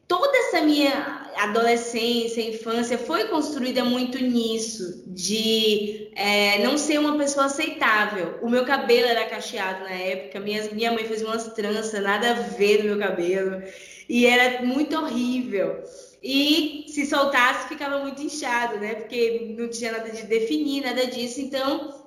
toda 0.07 0.37
essa 0.37 0.61
minha 0.61 1.20
adolescência, 1.35 2.41
infância 2.41 2.97
foi 2.97 3.25
construída 3.25 3.83
muito 3.83 4.17
nisso, 4.23 5.03
de 5.07 6.11
é, 6.15 6.63
não 6.63 6.77
ser 6.77 6.99
uma 6.99 7.17
pessoa 7.17 7.45
aceitável. 7.45 8.39
O 8.41 8.49
meu 8.49 8.65
cabelo 8.65 9.07
era 9.07 9.25
cacheado 9.25 9.83
na 9.83 9.91
época, 9.91 10.39
minha, 10.39 10.63
minha 10.71 10.91
mãe 10.91 11.05
fez 11.05 11.21
umas 11.21 11.53
tranças, 11.53 12.01
nada 12.01 12.31
a 12.31 12.33
ver 12.33 12.79
no 12.79 12.95
meu 12.95 12.99
cabelo, 12.99 13.61
e 14.07 14.25
era 14.25 14.63
muito 14.63 14.97
horrível. 14.97 15.83
E 16.23 16.85
se 16.87 17.05
soltasse, 17.05 17.67
ficava 17.67 17.99
muito 17.99 18.21
inchado, 18.21 18.77
né? 18.79 18.93
Porque 18.93 19.55
não 19.57 19.67
tinha 19.69 19.91
nada 19.91 20.09
de 20.11 20.23
definir, 20.23 20.83
nada 20.83 21.07
disso. 21.07 21.41
Então, 21.41 22.05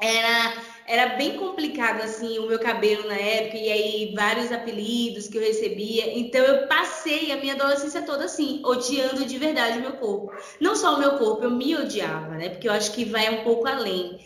era 0.00 0.54
era 0.86 1.16
bem 1.16 1.36
complicado 1.36 2.02
assim 2.02 2.38
o 2.38 2.46
meu 2.46 2.58
cabelo 2.58 3.06
na 3.06 3.14
época 3.14 3.56
e 3.56 3.70
aí 3.70 4.14
vários 4.14 4.50
apelidos 4.50 5.28
que 5.28 5.38
eu 5.38 5.42
recebia. 5.42 6.18
Então 6.18 6.44
eu 6.44 6.66
passei 6.66 7.32
a 7.32 7.36
minha 7.36 7.54
adolescência 7.54 8.02
toda 8.02 8.24
assim, 8.24 8.60
odiando 8.64 9.24
de 9.24 9.38
verdade 9.38 9.78
o 9.78 9.82
meu 9.82 9.92
corpo. 9.92 10.32
Não 10.60 10.74
só 10.74 10.96
o 10.96 10.98
meu 10.98 11.12
corpo, 11.18 11.44
eu 11.44 11.50
me 11.50 11.76
odiava, 11.76 12.34
né? 12.36 12.48
Porque 12.48 12.68
eu 12.68 12.72
acho 12.72 12.92
que 12.92 13.04
vai 13.04 13.28
um 13.30 13.44
pouco 13.44 13.66
além. 13.68 14.18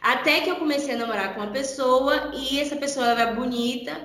Até 0.00 0.40
que 0.40 0.50
eu 0.50 0.56
comecei 0.56 0.94
a 0.94 0.98
namorar 0.98 1.34
com 1.34 1.40
uma 1.40 1.52
pessoa 1.52 2.32
e 2.34 2.60
essa 2.60 2.76
pessoa 2.76 3.06
era 3.06 3.32
bonita. 3.32 3.96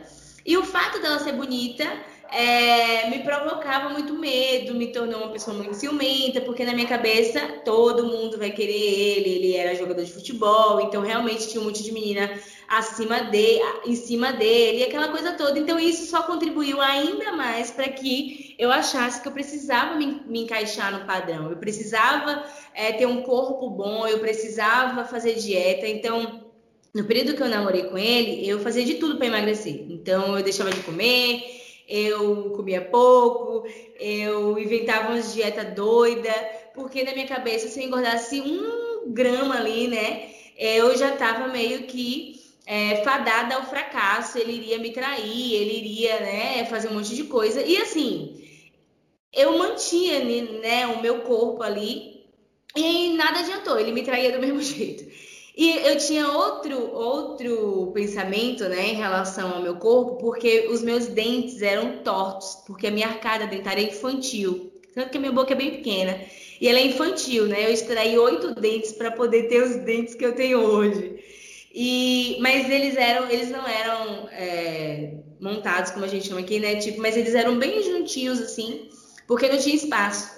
E 0.46 0.56
o 0.56 0.64
fato 0.64 1.02
dela 1.02 1.20
ser 1.20 1.34
bonita 1.34 1.86
é, 2.32 3.10
me 3.10 3.20
provocava 3.20 3.90
muito 3.90 4.14
medo, 4.14 4.74
me 4.74 4.88
tornou 4.88 5.22
uma 5.22 5.32
pessoa 5.32 5.56
muito 5.56 5.74
ciumenta, 5.74 6.42
porque 6.42 6.66
na 6.66 6.74
minha 6.74 6.88
cabeça 6.88 7.40
todo 7.64 8.06
mundo 8.06 8.38
vai 8.38 8.52
querer 8.52 8.74
ele, 8.74 9.30
ele 9.30 9.56
era 9.56 9.76
jogador 9.76 10.04
de 10.04 10.12
futebol, 10.12 10.82
então 10.82 11.02
realmente 11.02 11.48
tinha 11.48 11.62
um 11.62 11.66
monte 11.66 11.84
de 11.84 11.92
menina 11.92 12.40
acima 12.68 13.22
de, 13.22 13.60
em 13.86 13.96
cima 13.96 14.34
dele, 14.34 14.84
aquela 14.84 15.08
coisa 15.08 15.34
toda. 15.34 15.58
Então 15.58 15.80
isso 15.80 16.10
só 16.10 16.24
contribuiu 16.24 16.82
ainda 16.82 17.32
mais 17.32 17.72
para 17.72 17.88
que 17.90 18.56
eu 18.60 18.72
achasse 18.72 19.22
que 19.22 19.28
eu 19.28 19.32
precisava 19.32 19.96
me, 19.96 20.22
me 20.26 20.42
encaixar 20.42 20.92
no 20.92 21.06
padrão, 21.06 21.50
eu 21.50 21.58
precisava 21.58 22.44
é, 22.74 22.92
ter 22.92 23.06
um 23.06 23.22
corpo 23.22 23.70
bom, 23.70 24.08
eu 24.08 24.20
precisava 24.20 25.06
fazer 25.06 25.36
dieta, 25.36 25.88
então 25.88 26.46
no 26.94 27.04
período 27.04 27.36
que 27.36 27.44
eu 27.44 27.50
namorei 27.50 27.84
com 27.84 27.98
ele, 27.98 28.48
eu 28.48 28.60
fazia 28.60 28.84
de 28.84 28.96
tudo 28.96 29.18
para 29.18 29.28
emagrecer. 29.28 29.86
Então, 29.90 30.36
eu 30.36 30.44
deixava 30.44 30.72
de 30.72 30.80
comer, 30.82 31.44
eu 31.88 32.52
comia 32.52 32.82
pouco, 32.82 33.66
eu 34.00 34.60
inventava 34.60 35.10
umas 35.10 35.34
dieta 35.34 35.64
doida, 35.64 36.34
porque 36.74 37.04
na 37.04 37.14
minha 37.14 37.28
cabeça, 37.28 37.68
se 37.68 37.80
eu 37.80 37.88
engordasse 37.88 38.42
um 38.42 39.14
grama 39.14 39.56
ali, 39.56 39.88
né, 39.88 40.30
eu 40.58 40.98
já 40.98 41.14
estava 41.14 41.48
meio 41.48 41.84
que 41.84 42.42
é, 42.66 42.98
fadada 43.04 43.56
ao 43.56 43.66
fracasso, 43.66 44.38
ele 44.38 44.54
iria 44.54 44.78
me 44.78 44.92
trair, 44.92 45.54
ele 45.54 45.78
iria, 45.78 46.20
né, 46.20 46.66
fazer 46.66 46.90
um 46.90 46.96
monte 46.96 47.16
de 47.16 47.24
coisa. 47.24 47.62
E 47.62 47.78
assim, 47.78 48.44
eu 49.32 49.58
mantinha, 49.58 50.20
né, 50.60 50.88
o 50.88 51.02
meu 51.02 51.22
corpo 51.22 51.64
ali 51.64 52.26
e 52.76 53.14
nada 53.14 53.40
adiantou, 53.40 53.80
ele 53.80 53.92
me 53.92 54.04
traía 54.04 54.32
do 54.32 54.40
mesmo 54.40 54.60
jeito. 54.62 55.07
E 55.58 55.72
eu 55.88 55.98
tinha 55.98 56.28
outro 56.32 56.94
outro 56.94 57.92
pensamento, 57.92 58.64
né, 58.66 58.90
em 58.90 58.96
relação 58.96 59.56
ao 59.56 59.62
meu 59.64 59.78
corpo, 59.78 60.18
porque 60.18 60.68
os 60.70 60.84
meus 60.84 61.08
dentes 61.08 61.64
eram 61.64 61.98
tortos, 62.04 62.64
porque 62.68 62.86
a 62.86 62.92
minha 62.92 63.08
arcada 63.08 63.48
dentária 63.48 63.82
é 63.82 63.86
infantil, 63.86 64.72
tanto 64.94 65.10
que 65.10 65.18
a 65.18 65.20
minha 65.20 65.32
boca 65.32 65.54
é 65.54 65.56
bem 65.56 65.72
pequena 65.72 66.22
e 66.62 66.68
ela 66.68 66.78
é 66.78 66.86
infantil, 66.86 67.48
né? 67.48 67.66
Eu 67.66 67.74
extraí 67.74 68.18
oito 68.18 68.54
dentes 68.54 68.92
para 68.92 69.12
poder 69.12 69.48
ter 69.48 69.64
os 69.64 69.76
dentes 69.78 70.14
que 70.14 70.26
eu 70.26 70.36
tenho 70.36 70.60
hoje. 70.60 71.16
E, 71.74 72.38
mas 72.40 72.70
eles 72.70 72.96
eram, 72.96 73.30
eles 73.30 73.50
não 73.50 73.68
eram 73.68 74.28
é, 74.32 75.14
montados 75.40 75.92
como 75.92 76.06
a 76.06 76.08
gente 76.08 76.28
chama 76.28 76.42
aqui, 76.42 76.60
né? 76.60 76.76
Tipo, 76.76 77.02
mas 77.02 77.18
eles 77.18 77.36
eram 77.36 77.58
bem 77.58 77.82
juntinhos 77.84 78.40
assim, 78.40 78.90
porque 79.28 79.48
não 79.48 79.58
tinha 79.58 79.76
espaço. 79.76 80.38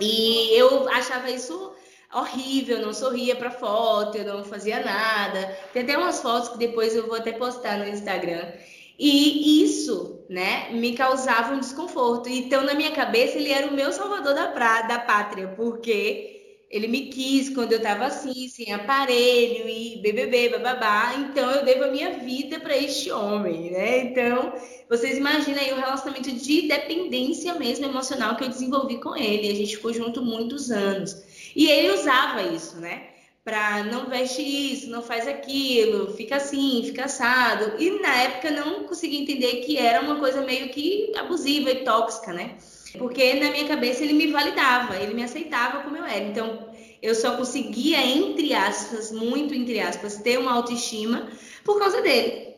E 0.00 0.58
eu 0.58 0.88
achava 0.88 1.30
isso 1.30 1.69
horrível, 2.12 2.80
não 2.80 2.92
sorria 2.92 3.36
para 3.36 3.50
foto, 3.50 4.18
eu 4.18 4.24
não 4.24 4.44
fazia 4.44 4.84
nada. 4.84 5.56
Tem 5.72 5.82
até 5.82 5.96
umas 5.96 6.20
fotos 6.20 6.50
que 6.50 6.58
depois 6.58 6.94
eu 6.94 7.06
vou 7.06 7.16
até 7.16 7.32
postar 7.32 7.78
no 7.78 7.88
Instagram. 7.88 8.52
E 8.98 9.64
isso, 9.64 10.26
né, 10.28 10.68
me 10.72 10.94
causava 10.94 11.54
um 11.54 11.60
desconforto. 11.60 12.28
Então, 12.28 12.62
na 12.64 12.74
minha 12.74 12.90
cabeça, 12.90 13.38
ele 13.38 13.50
era 13.50 13.66
o 13.66 13.74
meu 13.74 13.92
salvador 13.92 14.34
da, 14.34 14.48
pra, 14.48 14.82
da 14.82 14.98
pátria, 14.98 15.48
porque 15.56 16.66
ele 16.70 16.86
me 16.86 17.06
quis 17.06 17.48
quando 17.48 17.72
eu 17.72 17.78
estava 17.78 18.04
assim, 18.04 18.46
sem 18.48 18.72
aparelho 18.74 19.66
e 19.68 19.96
BBB, 20.02 20.50
bababá. 20.50 21.14
Então, 21.16 21.50
eu 21.50 21.64
devo 21.64 21.84
a 21.84 21.88
minha 21.88 22.18
vida 22.18 22.60
para 22.60 22.76
este 22.76 23.10
homem, 23.10 23.70
né? 23.70 24.00
Então, 24.04 24.52
vocês 24.88 25.16
imaginam 25.16 25.60
aí 25.60 25.72
o 25.72 25.76
relacionamento 25.76 26.30
de 26.30 26.68
dependência 26.68 27.54
mesmo 27.54 27.86
emocional 27.86 28.36
que 28.36 28.44
eu 28.44 28.48
desenvolvi 28.48 29.00
com 29.00 29.16
ele. 29.16 29.50
A 29.50 29.54
gente 29.54 29.76
ficou 29.76 29.94
junto 29.94 30.22
muitos 30.22 30.70
anos. 30.70 31.29
E 31.54 31.68
ele 31.68 31.90
usava 31.90 32.42
isso, 32.42 32.76
né? 32.78 33.08
Para 33.44 33.84
não 33.84 34.08
veste 34.08 34.42
isso, 34.42 34.90
não 34.90 35.02
faz 35.02 35.26
aquilo, 35.26 36.14
fica 36.14 36.36
assim, 36.36 36.82
fica 36.84 37.06
assado. 37.06 37.82
E 37.82 38.00
na 38.00 38.14
época 38.22 38.50
não 38.50 38.84
conseguia 38.84 39.20
entender 39.20 39.62
que 39.64 39.78
era 39.78 40.02
uma 40.02 40.16
coisa 40.16 40.42
meio 40.42 40.68
que 40.68 41.12
abusiva 41.16 41.70
e 41.70 41.84
tóxica, 41.84 42.32
né? 42.32 42.56
Porque 42.98 43.34
na 43.34 43.50
minha 43.50 43.66
cabeça 43.66 44.04
ele 44.04 44.12
me 44.12 44.26
validava, 44.28 44.96
ele 44.96 45.14
me 45.14 45.22
aceitava 45.22 45.82
como 45.82 45.96
eu 45.96 46.04
era. 46.04 46.24
Então 46.24 46.70
eu 47.02 47.14
só 47.14 47.36
conseguia, 47.36 48.04
entre 48.04 48.52
aspas, 48.52 49.10
muito 49.10 49.54
entre 49.54 49.80
aspas, 49.80 50.18
ter 50.18 50.38
uma 50.38 50.52
autoestima 50.52 51.28
por 51.64 51.78
causa 51.78 52.02
dele. 52.02 52.50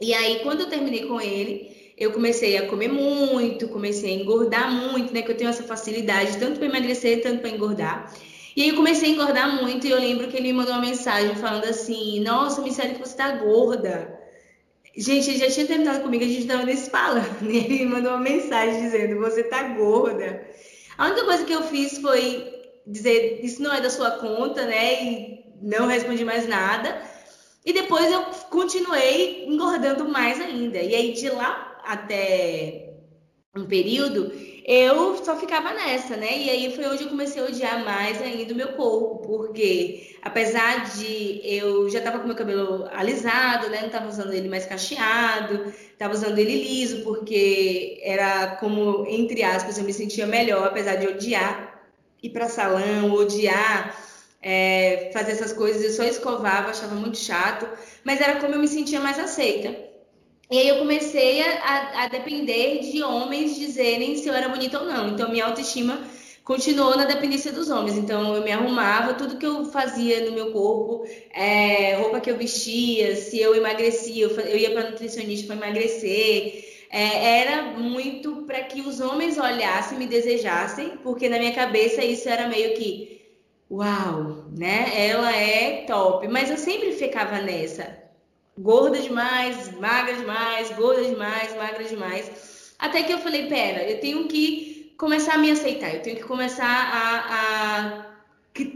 E 0.00 0.14
aí, 0.14 0.40
quando 0.42 0.62
eu 0.62 0.68
terminei 0.68 1.06
com 1.06 1.20
ele, 1.20 1.94
eu 1.96 2.10
comecei 2.12 2.56
a 2.56 2.66
comer 2.66 2.88
muito, 2.88 3.68
comecei 3.68 4.10
a 4.10 4.20
engordar 4.20 4.72
muito, 4.72 5.12
né? 5.12 5.22
Que 5.22 5.30
eu 5.30 5.36
tenho 5.36 5.50
essa 5.50 5.62
facilidade 5.62 6.38
tanto 6.38 6.58
para 6.58 6.66
emagrecer, 6.66 7.22
tanto 7.22 7.40
para 7.40 7.50
engordar. 7.50 8.12
E 8.54 8.62
aí 8.62 8.68
eu 8.68 8.76
comecei 8.76 9.10
a 9.10 9.12
engordar 9.12 9.62
muito 9.62 9.86
e 9.86 9.90
eu 9.90 9.98
lembro 9.98 10.28
que 10.28 10.36
ele 10.36 10.48
me 10.48 10.52
mandou 10.52 10.74
uma 10.74 10.82
mensagem 10.82 11.34
falando 11.36 11.64
assim: 11.64 12.20
Nossa, 12.20 12.60
me 12.60 12.68
disseram 12.68 12.94
que 12.94 13.00
você 13.00 13.16
tá 13.16 13.30
gorda. 13.36 14.20
Gente, 14.94 15.30
ele 15.30 15.38
já 15.38 15.50
tinha 15.50 15.66
terminado 15.66 16.02
comigo, 16.02 16.22
a 16.22 16.28
gente 16.28 16.46
tava 16.46 16.64
nesse 16.64 16.90
falando. 16.90 17.42
E 17.48 17.56
ele 17.56 17.84
me 17.84 17.86
mandou 17.86 18.12
uma 18.12 18.20
mensagem 18.20 18.82
dizendo: 18.82 19.20
Você 19.20 19.44
tá 19.44 19.62
gorda. 19.62 20.46
A 20.98 21.06
única 21.06 21.24
coisa 21.24 21.44
que 21.44 21.52
eu 21.52 21.62
fiz 21.62 21.98
foi 21.98 22.62
dizer: 22.86 23.40
Isso 23.42 23.62
não 23.62 23.72
é 23.72 23.80
da 23.80 23.88
sua 23.88 24.12
conta, 24.12 24.66
né? 24.66 25.02
E 25.02 25.44
não 25.62 25.86
respondi 25.86 26.24
mais 26.24 26.46
nada. 26.46 27.00
E 27.64 27.72
depois 27.72 28.10
eu 28.10 28.22
continuei 28.50 29.46
engordando 29.46 30.08
mais 30.08 30.40
ainda. 30.40 30.78
E 30.78 30.94
aí 30.94 31.12
de 31.12 31.30
lá 31.30 31.80
até 31.84 32.92
um 33.56 33.66
período, 33.66 34.32
eu 34.64 35.22
só 35.24 35.36
ficava 35.36 35.72
nessa, 35.72 36.16
né? 36.16 36.38
E 36.38 36.50
aí 36.50 36.74
foi 36.74 36.86
onde 36.86 37.04
eu 37.04 37.08
comecei 37.08 37.42
a 37.42 37.46
odiar 37.46 37.84
mais 37.84 38.20
ainda 38.22 38.52
o 38.52 38.56
meu 38.56 38.72
corpo, 38.74 39.26
porque 39.26 40.16
apesar 40.22 40.90
de 40.94 41.40
eu 41.44 41.88
já 41.90 42.00
tava 42.00 42.20
com 42.20 42.26
meu 42.26 42.36
cabelo 42.36 42.88
alisado, 42.92 43.68
né? 43.70 43.82
Não 43.82 43.90
tava 43.90 44.08
usando 44.08 44.32
ele 44.32 44.48
mais 44.48 44.66
cacheado, 44.66 45.72
tava 45.98 46.14
usando 46.14 46.38
ele 46.38 46.62
liso, 46.62 47.02
porque 47.02 48.00
era 48.02 48.56
como, 48.56 49.04
entre 49.08 49.42
aspas, 49.42 49.78
eu 49.78 49.84
me 49.84 49.92
sentia 49.92 50.26
melhor, 50.26 50.66
apesar 50.66 50.96
de 50.96 51.06
odiar 51.08 51.72
ir 52.22 52.30
para 52.30 52.48
salão, 52.48 53.12
odiar 53.12 53.96
é, 54.40 55.10
fazer 55.12 55.32
essas 55.32 55.52
coisas, 55.52 55.82
eu 55.82 55.90
só 55.90 56.04
escovava, 56.04 56.70
achava 56.70 56.94
muito 56.94 57.18
chato, 57.18 57.68
mas 58.04 58.20
era 58.20 58.40
como 58.40 58.54
eu 58.54 58.58
me 58.60 58.68
sentia 58.68 59.00
mais 59.00 59.18
aceita. 59.18 59.91
E 60.52 60.58
aí 60.58 60.68
eu 60.68 60.80
comecei 60.80 61.40
a, 61.40 62.02
a, 62.02 62.08
depender 62.08 62.80
de 62.80 63.02
homens 63.02 63.56
dizerem 63.56 64.16
se 64.16 64.28
eu 64.28 64.34
era 64.34 64.50
bonita 64.50 64.80
ou 64.80 64.84
não. 64.84 65.08
Então 65.08 65.30
minha 65.30 65.46
autoestima 65.46 65.98
continuou 66.44 66.94
na 66.94 67.06
dependência 67.06 67.50
dos 67.50 67.70
homens. 67.70 67.96
Então 67.96 68.36
eu 68.36 68.44
me 68.44 68.52
arrumava, 68.52 69.14
tudo 69.14 69.38
que 69.38 69.46
eu 69.46 69.64
fazia 69.64 70.26
no 70.26 70.32
meu 70.32 70.52
corpo, 70.52 71.06
é, 71.32 71.96
roupa 71.96 72.20
que 72.20 72.30
eu 72.30 72.36
vestia, 72.36 73.16
se 73.16 73.40
eu 73.40 73.54
emagrecia, 73.54 74.24
eu, 74.26 74.30
eu 74.40 74.58
ia 74.58 74.72
para 74.72 74.90
nutricionista 74.90 75.46
para 75.46 75.56
emagrecer. 75.56 76.86
É, 76.90 77.40
era 77.40 77.62
muito 77.78 78.42
para 78.42 78.62
que 78.62 78.82
os 78.82 79.00
homens 79.00 79.38
olhassem, 79.38 79.96
me 79.96 80.06
desejassem, 80.06 80.98
porque 81.02 81.30
na 81.30 81.38
minha 81.38 81.54
cabeça 81.54 82.04
isso 82.04 82.28
era 82.28 82.46
meio 82.46 82.74
que 82.74 83.22
uau, 83.70 84.44
né? 84.54 84.92
Ela 84.94 85.34
é 85.34 85.84
top. 85.86 86.28
Mas 86.28 86.50
eu 86.50 86.58
sempre 86.58 86.92
ficava 86.92 87.40
nessa 87.40 88.01
gorda 88.58 88.98
demais, 88.98 89.72
magra 89.78 90.14
demais, 90.14 90.70
gorda 90.70 91.04
demais, 91.04 91.56
magra 91.56 91.84
demais. 91.84 92.74
Até 92.78 93.02
que 93.02 93.12
eu 93.12 93.18
falei, 93.18 93.46
pera, 93.46 93.88
eu 93.88 94.00
tenho 94.00 94.26
que 94.28 94.94
começar 94.98 95.34
a 95.34 95.38
me 95.38 95.50
aceitar, 95.50 95.94
eu 95.94 96.02
tenho 96.02 96.16
que 96.16 96.24
começar 96.24 96.66
a, 96.66 98.06
a 98.06 98.12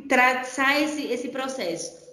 traçar 0.08 0.82
esse, 0.82 1.06
esse 1.06 1.28
processo. 1.28 2.06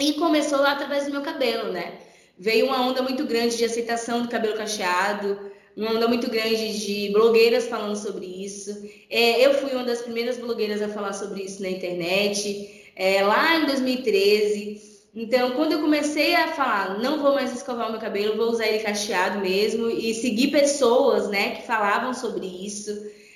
E 0.00 0.14
começou 0.14 0.60
lá 0.60 0.72
através 0.72 1.06
do 1.06 1.12
meu 1.12 1.22
cabelo, 1.22 1.72
né? 1.72 1.98
Veio 2.38 2.66
uma 2.66 2.86
onda 2.86 3.02
muito 3.02 3.24
grande 3.24 3.56
de 3.56 3.64
aceitação 3.64 4.22
do 4.22 4.28
cabelo 4.28 4.56
cacheado, 4.56 5.50
uma 5.74 5.90
onda 5.92 6.08
muito 6.08 6.30
grande 6.30 6.78
de 6.78 7.10
blogueiras 7.12 7.66
falando 7.66 7.96
sobre 7.96 8.26
isso. 8.26 8.70
É, 9.08 9.44
eu 9.46 9.54
fui 9.54 9.72
uma 9.72 9.84
das 9.84 10.02
primeiras 10.02 10.36
blogueiras 10.36 10.82
a 10.82 10.88
falar 10.88 11.12
sobre 11.12 11.42
isso 11.42 11.62
na 11.62 11.70
internet, 11.70 12.90
é, 12.94 13.22
lá 13.22 13.56
em 13.56 13.66
2013. 13.66 14.95
Então, 15.16 15.52
quando 15.52 15.72
eu 15.72 15.80
comecei 15.80 16.34
a 16.34 16.48
falar, 16.48 16.98
não 16.98 17.18
vou 17.22 17.32
mais 17.34 17.50
escovar 17.50 17.88
o 17.88 17.92
meu 17.92 17.98
cabelo, 17.98 18.36
vou 18.36 18.50
usar 18.50 18.66
ele 18.66 18.82
cacheado 18.82 19.38
mesmo, 19.38 19.88
e 19.88 20.12
seguir 20.12 20.48
pessoas, 20.48 21.30
né, 21.30 21.56
que 21.56 21.66
falavam 21.66 22.12
sobre 22.12 22.44
isso, 22.44 22.90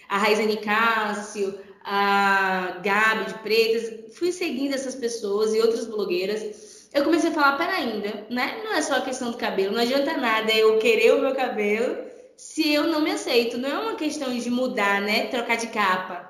a 0.06 0.18
Raizane 0.18 0.58
Cássio, 0.58 1.58
a 1.82 2.80
Gabi 2.84 3.32
de 3.32 3.38
Pretas, 3.38 4.14
fui 4.14 4.30
seguindo 4.30 4.74
essas 4.74 4.94
pessoas 4.94 5.54
e 5.54 5.60
outras 5.60 5.86
blogueiras. 5.86 6.90
Eu 6.92 7.02
comecei 7.02 7.30
a 7.30 7.32
falar, 7.32 7.56
pera 7.56 7.72
ainda, 7.72 8.26
né? 8.28 8.60
Não 8.62 8.74
é 8.74 8.82
só 8.82 8.96
a 8.96 9.00
questão 9.00 9.30
do 9.30 9.38
cabelo, 9.38 9.72
não 9.72 9.80
adianta 9.80 10.18
nada 10.18 10.52
eu 10.52 10.78
querer 10.78 11.14
o 11.14 11.20
meu 11.20 11.34
cabelo 11.34 11.96
se 12.36 12.70
eu 12.70 12.88
não 12.88 13.00
me 13.00 13.12
aceito. 13.12 13.56
Não 13.56 13.70
é 13.70 13.78
uma 13.78 13.94
questão 13.94 14.36
de 14.36 14.50
mudar, 14.50 15.00
né? 15.00 15.28
Trocar 15.28 15.56
de 15.56 15.68
capa 15.68 16.29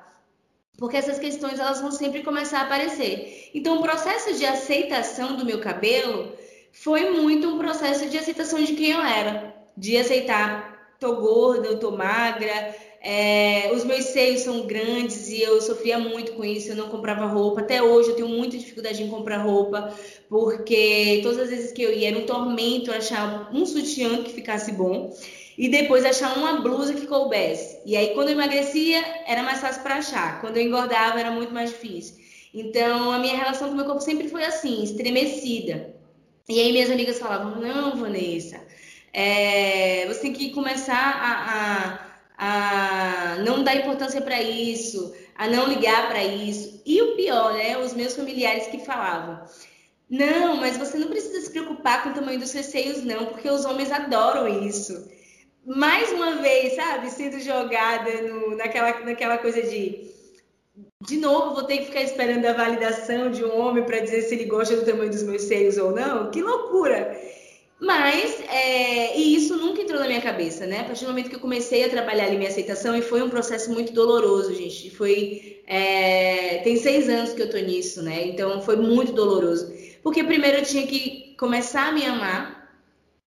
porque 0.81 0.97
essas 0.97 1.19
questões 1.19 1.61
elas 1.61 1.81
vão 1.83 1.93
sempre 1.93 2.23
começar 2.23 2.61
a 2.61 2.63
aparecer. 2.63 3.51
Então, 3.55 3.79
o 3.79 3.83
processo 3.83 4.35
de 4.35 4.47
aceitação 4.47 5.37
do 5.37 5.45
meu 5.45 5.61
cabelo 5.61 6.33
foi 6.73 7.11
muito 7.11 7.49
um 7.49 7.59
processo 7.59 8.09
de 8.09 8.17
aceitação 8.17 8.65
de 8.65 8.73
quem 8.73 8.93
eu 8.93 9.01
era, 9.01 9.55
de 9.77 9.99
aceitar, 9.99 10.97
tô 10.99 11.17
gorda, 11.17 11.69
eu 11.69 11.79
tô 11.79 11.91
magra, 11.91 12.75
é, 13.03 13.71
os 13.75 13.85
meus 13.85 14.07
seios 14.07 14.41
são 14.41 14.67
grandes 14.67 15.29
e 15.29 15.43
eu 15.43 15.61
sofria 15.61 15.99
muito 15.99 16.33
com 16.33 16.45
isso, 16.45 16.71
eu 16.71 16.77
não 16.77 16.89
comprava 16.89 17.27
roupa. 17.27 17.61
Até 17.61 17.83
hoje 17.83 18.11
eu 18.11 18.17
tenho 18.17 18.29
muita 18.29 18.57
dificuldade 18.57 19.03
em 19.03 19.09
comprar 19.09 19.39
roupa, 19.39 19.95
porque 20.31 21.21
todas 21.23 21.41
as 21.41 21.51
vezes 21.51 21.73
que 21.73 21.83
eu 21.83 21.93
ia 21.93 22.09
era 22.09 22.19
um 22.19 22.27
tormento 22.27 22.91
achar 22.91 23.51
um 23.53 23.67
sutiã 23.67 24.23
que 24.23 24.33
ficasse 24.33 24.73
bom 24.73 25.15
e 25.61 25.69
depois 25.69 26.07
achar 26.07 26.39
uma 26.39 26.63
blusa 26.63 26.95
que 26.95 27.07
coubesse. 27.07 27.83
E 27.85 27.95
aí, 27.95 28.15
quando 28.15 28.29
eu 28.29 28.33
emagrecia, 28.33 29.05
era 29.27 29.43
mais 29.43 29.61
fácil 29.61 29.83
para 29.83 29.97
achar. 29.97 30.41
Quando 30.41 30.57
eu 30.57 30.63
engordava, 30.63 31.21
era 31.21 31.31
muito 31.31 31.53
mais 31.53 31.69
difícil. 31.69 32.17
Então, 32.55 33.13
a 33.13 33.19
minha 33.19 33.37
relação 33.37 33.69
com 33.69 33.75
o 33.75 33.77
meu 33.77 33.85
corpo 33.85 34.01
sempre 34.01 34.27
foi 34.31 34.43
assim, 34.43 34.83
estremecida. 34.83 35.95
E 36.49 36.59
aí, 36.59 36.73
minhas 36.73 36.91
amigas 36.91 37.19
falavam: 37.19 37.61
Não, 37.61 37.95
Vanessa, 37.95 38.59
é, 39.13 40.07
você 40.07 40.21
tem 40.21 40.33
que 40.33 40.49
começar 40.49 40.97
a, 40.97 42.09
a, 42.39 43.35
a 43.35 43.37
não 43.41 43.63
dar 43.63 43.77
importância 43.77 44.23
para 44.23 44.41
isso, 44.41 45.15
a 45.37 45.47
não 45.47 45.69
ligar 45.69 46.09
para 46.09 46.25
isso. 46.25 46.81
E 46.87 47.03
o 47.03 47.17
pior, 47.17 47.53
né? 47.53 47.77
Os 47.77 47.93
meus 47.93 48.17
familiares 48.17 48.69
que 48.69 48.79
falavam: 48.79 49.45
Não, 50.09 50.57
mas 50.57 50.79
você 50.79 50.97
não 50.97 51.09
precisa 51.09 51.39
se 51.43 51.51
preocupar 51.51 52.03
com 52.03 52.09
o 52.09 52.15
tamanho 52.15 52.41
dos 52.41 52.49
seus 52.49 52.65
seios, 52.65 53.05
não, 53.05 53.27
porque 53.27 53.51
os 53.51 53.67
homens 53.67 53.93
adoram 53.93 54.49
isso. 54.67 55.20
Mais 55.65 56.11
uma 56.13 56.37
vez, 56.37 56.75
sabe, 56.75 57.11
sendo 57.11 57.39
jogada 57.41 58.11
no, 58.23 58.57
naquela, 58.57 59.01
naquela 59.01 59.39
coisa 59.39 59.63
de. 59.63 60.09
De 61.07 61.17
novo, 61.17 61.55
vou 61.55 61.65
ter 61.65 61.79
que 61.79 61.87
ficar 61.87 62.03
esperando 62.03 62.45
a 62.45 62.53
validação 62.53 63.31
de 63.31 63.45
um 63.45 63.59
homem 63.59 63.85
para 63.85 64.01
dizer 64.01 64.23
se 64.23 64.35
ele 64.35 64.45
gosta 64.45 64.77
do 64.77 64.85
tamanho 64.85 65.11
dos 65.11 65.23
meus 65.23 65.43
seios 65.43 65.79
ou 65.79 65.93
não. 65.93 66.31
Que 66.31 66.43
loucura! 66.43 67.19
Mas, 67.81 68.39
é, 68.51 69.17
e 69.19 69.35
isso 69.35 69.57
nunca 69.57 69.81
entrou 69.81 69.99
na 69.99 70.07
minha 70.07 70.21
cabeça, 70.21 70.67
né? 70.67 70.81
A 70.81 70.85
partir 70.85 71.05
do 71.07 71.09
momento 71.09 71.31
que 71.31 71.37
eu 71.37 71.41
comecei 71.41 71.83
a 71.83 71.89
trabalhar 71.89 72.27
ali 72.27 72.37
minha 72.37 72.51
aceitação, 72.51 72.95
e 72.95 73.01
foi 73.01 73.23
um 73.23 73.31
processo 73.31 73.73
muito 73.73 73.93
doloroso, 73.95 74.55
gente. 74.55 74.91
Foi. 74.91 75.63
É, 75.67 76.59
tem 76.63 76.77
seis 76.77 77.09
anos 77.09 77.33
que 77.33 77.41
eu 77.41 77.51
tô 77.51 77.57
nisso, 77.57 78.03
né? 78.03 78.27
Então 78.27 78.61
foi 78.61 78.77
muito 78.77 79.13
doloroso. 79.13 79.73
Porque 80.03 80.23
primeiro 80.23 80.59
eu 80.59 80.65
tinha 80.65 80.87
que 80.87 81.35
começar 81.39 81.89
a 81.89 81.93
me 81.93 82.05
amar, 82.05 82.60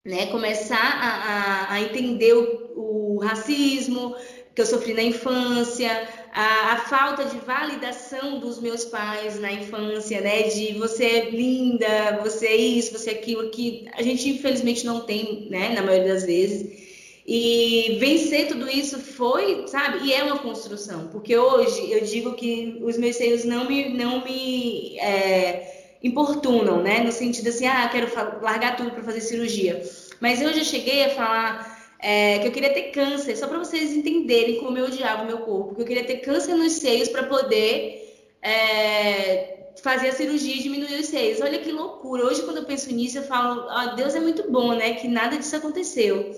né? 0.09 0.25
Começar 0.25 0.75
a, 0.75 1.71
a, 1.71 1.73
a 1.73 1.81
entender 1.81 2.33
o, 2.33 3.15
o 3.15 3.19
racismo 3.19 4.15
que 4.55 4.61
eu 4.61 4.65
sofri 4.65 4.93
na 4.95 5.03
infância, 5.03 6.09
a, 6.33 6.73
a, 6.73 6.77
falta 6.77 7.25
de 7.25 7.37
validação 7.37 8.39
dos 8.39 8.59
meus 8.59 8.83
pais 8.85 9.39
na 9.39 9.51
infância, 9.51 10.19
né? 10.19 10.43
De 10.49 10.73
você 10.73 11.05
é 11.05 11.29
linda, 11.29 12.19
você 12.23 12.47
é 12.47 12.55
isso, 12.57 12.97
você 12.97 13.11
é 13.11 13.13
aquilo, 13.13 13.51
que 13.51 13.85
a 13.93 14.01
gente 14.01 14.27
infelizmente 14.27 14.83
não 14.83 15.01
tem, 15.01 15.47
né? 15.49 15.69
Na 15.75 15.83
maioria 15.83 16.13
das 16.13 16.23
vezes. 16.23 16.89
E 17.25 17.97
vencer 17.99 18.47
tudo 18.47 18.67
isso 18.67 18.97
foi, 18.99 19.67
sabe? 19.67 20.07
E 20.07 20.13
é 20.13 20.23
uma 20.23 20.39
construção, 20.39 21.09
porque 21.09 21.37
hoje 21.37 21.91
eu 21.91 22.01
digo 22.01 22.33
que 22.33 22.79
os 22.81 22.97
meus 22.97 23.15
seios 23.15 23.45
não 23.45 23.67
me, 23.67 23.89
não 23.89 24.23
me 24.25 24.97
é, 24.97 25.97
importunam, 26.01 26.81
né? 26.81 27.01
No 27.03 27.11
sentido 27.11 27.49
assim, 27.49 27.67
ah, 27.67 27.87
quero 27.91 28.11
largar 28.41 28.75
tudo 28.75 28.91
para 28.91 29.03
fazer 29.03 29.21
cirurgia. 29.21 29.83
Mas 30.19 30.41
eu 30.41 30.53
já 30.53 30.63
cheguei 30.63 31.05
a 31.05 31.09
falar 31.09 31.93
é, 31.99 32.39
que 32.39 32.47
eu 32.47 32.51
queria 32.51 32.73
ter 32.73 32.91
câncer, 32.91 33.35
só 33.35 33.47
para 33.47 33.59
vocês 33.59 33.91
entenderem 33.91 34.59
como 34.59 34.77
eu 34.77 34.85
odiava 34.85 35.23
o 35.23 35.27
meu 35.27 35.39
corpo, 35.39 35.75
que 35.75 35.81
eu 35.81 35.85
queria 35.85 36.03
ter 36.03 36.17
câncer 36.17 36.55
nos 36.55 36.73
seios 36.73 37.09
para 37.09 37.23
poder 37.23 38.27
é, 38.41 39.71
fazer 39.81 40.09
a 40.09 40.13
cirurgia 40.13 40.55
e 40.55 40.63
diminuir 40.63 40.99
os 40.99 41.07
seios. 41.07 41.41
Olha 41.41 41.59
que 41.59 41.71
loucura. 41.71 42.25
Hoje, 42.25 42.43
quando 42.43 42.57
eu 42.57 42.65
penso 42.65 42.93
nisso, 42.93 43.17
eu 43.17 43.23
falo, 43.23 43.65
oh, 43.69 43.95
Deus 43.95 44.15
é 44.15 44.19
muito 44.19 44.49
bom, 44.51 44.73
né? 44.73 44.93
Que 44.95 45.07
nada 45.07 45.37
disso 45.37 45.55
aconteceu. 45.55 46.35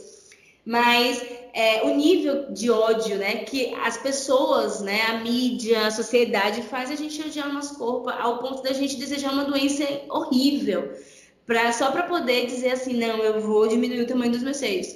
Mas 0.66 1.24
é, 1.54 1.84
o 1.84 1.96
nível 1.96 2.52
de 2.52 2.70
ódio, 2.70 3.18
né, 3.18 3.38
que 3.38 3.74
as 3.84 3.98
pessoas, 3.98 4.80
né, 4.80 5.02
a 5.04 5.20
mídia, 5.20 5.88
a 5.88 5.92
sociedade 5.92 6.62
faz 6.64 6.92
a 6.92 6.96
gente 6.96 7.20
odiar 7.22 7.50
o 7.50 7.54
nosso 7.54 7.78
corpo 7.78 8.10
ao 8.10 8.38
ponto 8.38 8.62
da 8.62 8.72
gente 8.72 8.98
desejar 8.98 9.34
uma 9.34 9.46
doença 9.46 9.84
horrível, 10.10 10.94
pra, 11.46 11.72
só 11.72 11.92
para 11.92 12.04
poder 12.04 12.46
dizer 12.46 12.72
assim, 12.72 12.94
não, 12.94 13.18
eu 13.18 13.42
vou 13.42 13.68
diminuir 13.68 14.02
o 14.02 14.08
tamanho 14.08 14.32
dos 14.32 14.44
meus 14.44 14.58
seios. 14.58 14.96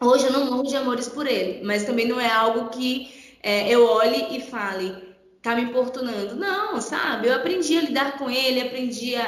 Hoje 0.00 0.26
eu 0.26 0.32
não 0.32 0.46
morro 0.46 0.64
de 0.64 0.76
amores 0.76 1.08
por 1.08 1.26
ele, 1.26 1.64
mas 1.64 1.84
também 1.84 2.06
não 2.06 2.20
é 2.20 2.30
algo 2.30 2.68
que 2.68 3.36
é, 3.42 3.68
eu 3.68 3.86
olhe 3.86 4.36
e 4.36 4.40
fale, 4.40 4.94
tá 5.42 5.54
me 5.54 5.62
importunando. 5.62 6.36
Não, 6.36 6.80
sabe? 6.80 7.28
Eu 7.28 7.34
aprendi 7.34 7.78
a 7.78 7.82
lidar 7.82 8.18
com 8.18 8.28
ele, 8.28 8.60
aprendi 8.60 9.14
a, 9.14 9.24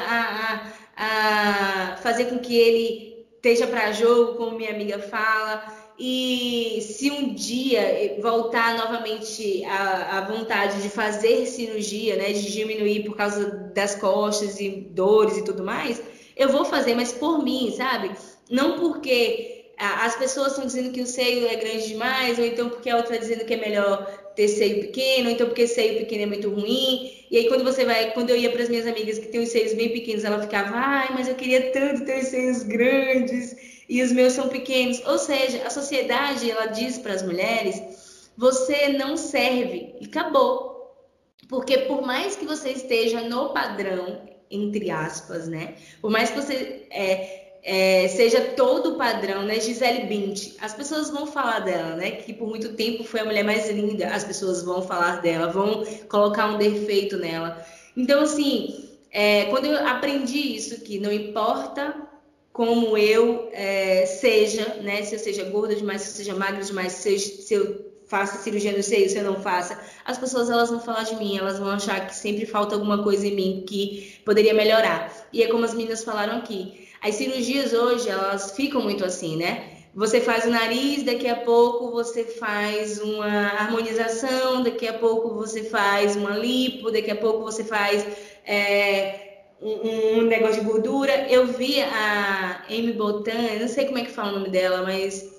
a, 0.95 1.93
a 1.93 1.97
fazer 1.97 2.25
com 2.25 2.39
que 2.39 2.55
ele 2.55 3.25
esteja 3.35 3.65
para 3.65 3.93
jogo, 3.93 4.35
como 4.35 4.57
minha 4.57 4.71
amiga 4.71 4.99
fala. 4.99 5.65
E 5.97 6.79
se 6.81 7.11
um 7.11 7.33
dia 7.33 8.17
voltar 8.21 8.77
novamente 8.77 9.65
a, 9.65 10.17
a, 10.17 10.21
vontade 10.21 10.81
de 10.81 10.89
fazer 10.89 11.45
cirurgia, 11.45 12.15
né, 12.15 12.31
de 12.31 12.49
diminuir 12.51 13.03
por 13.03 13.17
causa 13.17 13.49
das 13.73 13.95
costas 13.95 14.59
e 14.61 14.69
dores 14.69 15.37
e 15.37 15.43
tudo 15.43 15.63
mais, 15.63 16.01
eu 16.39 16.49
vou 16.49 16.63
fazer, 16.63 16.95
mas 16.95 17.11
por 17.11 17.43
mim, 17.43 17.73
sabe? 17.75 18.11
Não 18.49 18.79
porque 18.79 19.65
as 19.77 20.15
pessoas 20.15 20.53
estão 20.53 20.65
dizendo 20.65 20.91
que 20.91 21.01
o 21.01 21.05
seio 21.05 21.47
é 21.47 21.55
grande 21.55 21.89
demais, 21.89 22.39
ou 22.39 22.45
então 22.45 22.69
porque 22.69 22.89
a 22.89 22.95
outra 22.95 23.15
está 23.15 23.27
dizendo 23.27 23.45
que 23.45 23.53
é 23.53 23.57
melhor 23.57 24.05
ter 24.35 24.47
seio 24.47 24.81
pequeno, 24.81 25.27
ou 25.27 25.35
então 25.35 25.47
porque 25.47 25.67
seio 25.67 25.99
pequeno 25.99 26.23
é 26.23 26.25
muito 26.25 26.49
ruim. 26.49 27.25
E 27.29 27.37
aí 27.37 27.47
quando 27.49 27.63
você 27.65 27.83
vai, 27.83 28.11
quando 28.11 28.29
eu 28.29 28.37
ia 28.37 28.49
para 28.49 28.63
as 28.63 28.69
minhas 28.69 28.87
amigas 28.87 29.19
que 29.19 29.27
têm 29.27 29.41
os 29.41 29.49
seios 29.49 29.73
bem 29.73 29.89
pequenos, 29.89 30.23
ela 30.23 30.41
ficava, 30.41 30.75
ai, 30.75 31.09
mas 31.13 31.27
eu 31.27 31.35
queria 31.35 31.71
tanto 31.71 32.05
ter 32.05 32.19
os 32.19 32.27
seios 32.29 32.63
grandes 32.63 33.55
e 33.89 34.01
os 34.01 34.13
meus 34.13 34.31
são 34.31 34.47
pequenos. 34.47 35.05
Ou 35.05 35.17
seja, 35.17 35.65
a 35.65 35.69
sociedade 35.69 36.49
ela 36.49 36.67
diz 36.67 36.97
para 36.97 37.13
as 37.13 37.23
mulheres, 37.23 38.31
você 38.37 38.89
não 38.89 39.17
serve 39.17 39.95
e 39.99 40.05
acabou. 40.05 40.69
Porque 41.49 41.79
por 41.79 42.01
mais 42.01 42.35
que 42.37 42.45
você 42.45 42.69
esteja 42.69 43.21
no 43.21 43.49
padrão, 43.49 44.38
entre 44.49 44.89
aspas, 44.89 45.47
né? 45.47 45.75
Por 46.01 46.09
mais 46.09 46.29
que 46.29 46.41
você 46.41 46.87
é, 46.89 47.49
é, 47.63 48.07
seja 48.07 48.41
todo 48.41 48.93
o 48.93 48.97
padrão, 48.97 49.43
né? 49.43 49.59
Gisele 49.59 50.05
Bint, 50.05 50.55
as 50.59 50.73
pessoas 50.73 51.09
vão 51.09 51.27
falar 51.27 51.59
dela, 51.59 51.95
né? 51.95 52.11
Que 52.11 52.33
por 52.33 52.47
muito 52.47 52.73
tempo 52.73 53.03
foi 53.03 53.19
a 53.19 53.25
mulher 53.25 53.43
mais 53.43 53.69
linda, 53.69 54.07
as 54.07 54.23
pessoas 54.23 54.63
vão 54.63 54.81
falar 54.81 55.21
dela, 55.21 55.51
vão 55.51 55.83
colocar 56.07 56.47
um 56.47 56.57
defeito 56.57 57.17
nela. 57.17 57.63
Então, 57.95 58.21
assim, 58.21 58.89
é, 59.11 59.45
quando 59.45 59.65
eu 59.65 59.87
aprendi 59.87 60.55
isso, 60.55 60.81
que 60.81 60.99
não 60.99 61.11
importa 61.11 61.95
como 62.51 62.97
eu 62.97 63.49
é, 63.51 64.05
seja, 64.05 64.75
né? 64.81 65.03
Se 65.03 65.15
eu 65.15 65.19
seja 65.19 65.43
gorda 65.45 65.75
demais, 65.75 66.01
se 66.01 66.09
eu 66.09 66.15
seja 66.15 66.35
magra 66.35 66.63
demais, 66.63 66.93
se 66.93 67.13
eu, 67.13 67.19
se 67.19 67.53
eu 67.53 67.88
faça 68.09 68.37
cirurgia 68.39 68.75
no 68.75 68.83
seio, 68.83 69.09
se 69.09 69.17
eu 69.17 69.23
não 69.23 69.39
faça, 69.39 69.79
as 70.03 70.17
pessoas 70.17 70.49
elas 70.49 70.69
vão 70.69 70.79
falar 70.79 71.03
de 71.03 71.15
mim, 71.15 71.37
elas 71.37 71.59
vão 71.59 71.69
achar 71.69 72.07
que 72.07 72.15
sempre 72.15 72.45
falta 72.45 72.75
alguma 72.75 73.03
coisa 73.03 73.25
em 73.25 73.35
mim 73.35 73.63
que 73.67 74.19
poderia 74.25 74.53
melhorar. 74.53 75.11
E 75.31 75.43
é 75.43 75.47
como 75.47 75.63
as 75.63 75.73
meninas 75.73 76.03
falaram 76.03 76.37
aqui 76.37 76.89
as 77.01 77.15
cirurgias 77.15 77.73
hoje, 77.73 78.09
elas 78.09 78.51
ficam 78.51 78.81
muito 78.81 79.05
assim, 79.05 79.37
né? 79.37 79.71
Você 79.95 80.21
faz 80.21 80.45
o 80.45 80.49
nariz, 80.49 81.03
daqui 81.03 81.27
a 81.27 81.35
pouco 81.37 81.91
você 81.91 82.23
faz 82.23 82.99
uma 82.99 83.25
harmonização, 83.25 84.61
daqui 84.61 84.87
a 84.87 84.93
pouco 84.93 85.33
você 85.33 85.63
faz 85.63 86.15
uma 86.15 86.37
lipo, 86.37 86.91
daqui 86.91 87.09
a 87.09 87.15
pouco 87.15 87.41
você 87.41 87.63
faz 87.63 88.05
é, 88.45 89.39
um, 89.61 90.19
um, 90.19 90.21
negócio 90.23 90.61
de 90.61 90.67
gordura. 90.67 91.27
Eu 91.29 91.47
vi 91.47 91.81
a 91.81 92.63
Amy 92.69 92.93
Botan, 92.93 93.59
não 93.59 93.67
sei 93.67 93.85
como 93.85 93.97
é 93.97 94.03
que 94.03 94.11
fala 94.11 94.31
o 94.31 94.39
nome 94.39 94.49
dela, 94.49 94.83
mas 94.83 95.38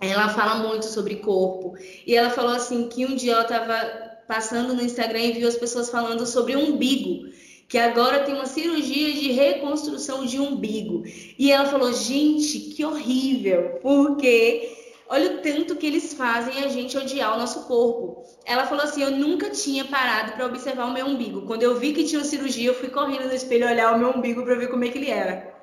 ela 0.00 0.28
fala 0.30 0.56
muito 0.56 0.86
sobre 0.86 1.16
corpo. 1.16 1.74
E 2.06 2.14
ela 2.14 2.30
falou 2.30 2.52
assim 2.52 2.88
que 2.88 3.04
um 3.04 3.14
dia 3.14 3.32
ela 3.32 3.42
estava 3.42 4.10
passando 4.26 4.74
no 4.74 4.82
Instagram 4.82 5.20
e 5.20 5.32
viu 5.32 5.48
as 5.48 5.56
pessoas 5.56 5.90
falando 5.90 6.26
sobre 6.26 6.56
umbigo 6.56 7.28
que 7.70 7.78
agora 7.78 8.24
tem 8.24 8.34
uma 8.34 8.46
cirurgia 8.46 9.12
de 9.12 9.30
reconstrução 9.30 10.26
de 10.26 10.40
umbigo. 10.40 11.04
E 11.38 11.52
ela 11.52 11.66
falou: 11.66 11.92
gente, 11.92 12.58
que 12.58 12.84
horrível, 12.84 13.78
porque 13.80 14.76
olha 15.08 15.36
o 15.36 15.38
tanto 15.38 15.76
que 15.76 15.86
eles 15.86 16.12
fazem 16.12 16.64
a 16.64 16.68
gente 16.68 16.98
odiar 16.98 17.32
o 17.32 17.38
nosso 17.38 17.68
corpo. 17.68 18.24
Ela 18.44 18.66
falou 18.66 18.82
assim: 18.82 19.02
eu 19.04 19.12
nunca 19.12 19.50
tinha 19.50 19.84
parado 19.84 20.32
para 20.32 20.46
observar 20.46 20.86
o 20.86 20.92
meu 20.92 21.06
umbigo. 21.06 21.42
Quando 21.42 21.62
eu 21.62 21.78
vi 21.78 21.92
que 21.92 22.02
tinha 22.02 22.24
cirurgia, 22.24 22.66
eu 22.66 22.74
fui 22.74 22.88
correndo 22.88 23.28
no 23.28 23.34
espelho 23.34 23.68
olhar 23.68 23.94
o 23.94 23.98
meu 24.00 24.10
umbigo 24.10 24.42
para 24.42 24.56
ver 24.56 24.68
como 24.68 24.84
é 24.84 24.88
que 24.88 24.98
ele 24.98 25.10
era. 25.10 25.59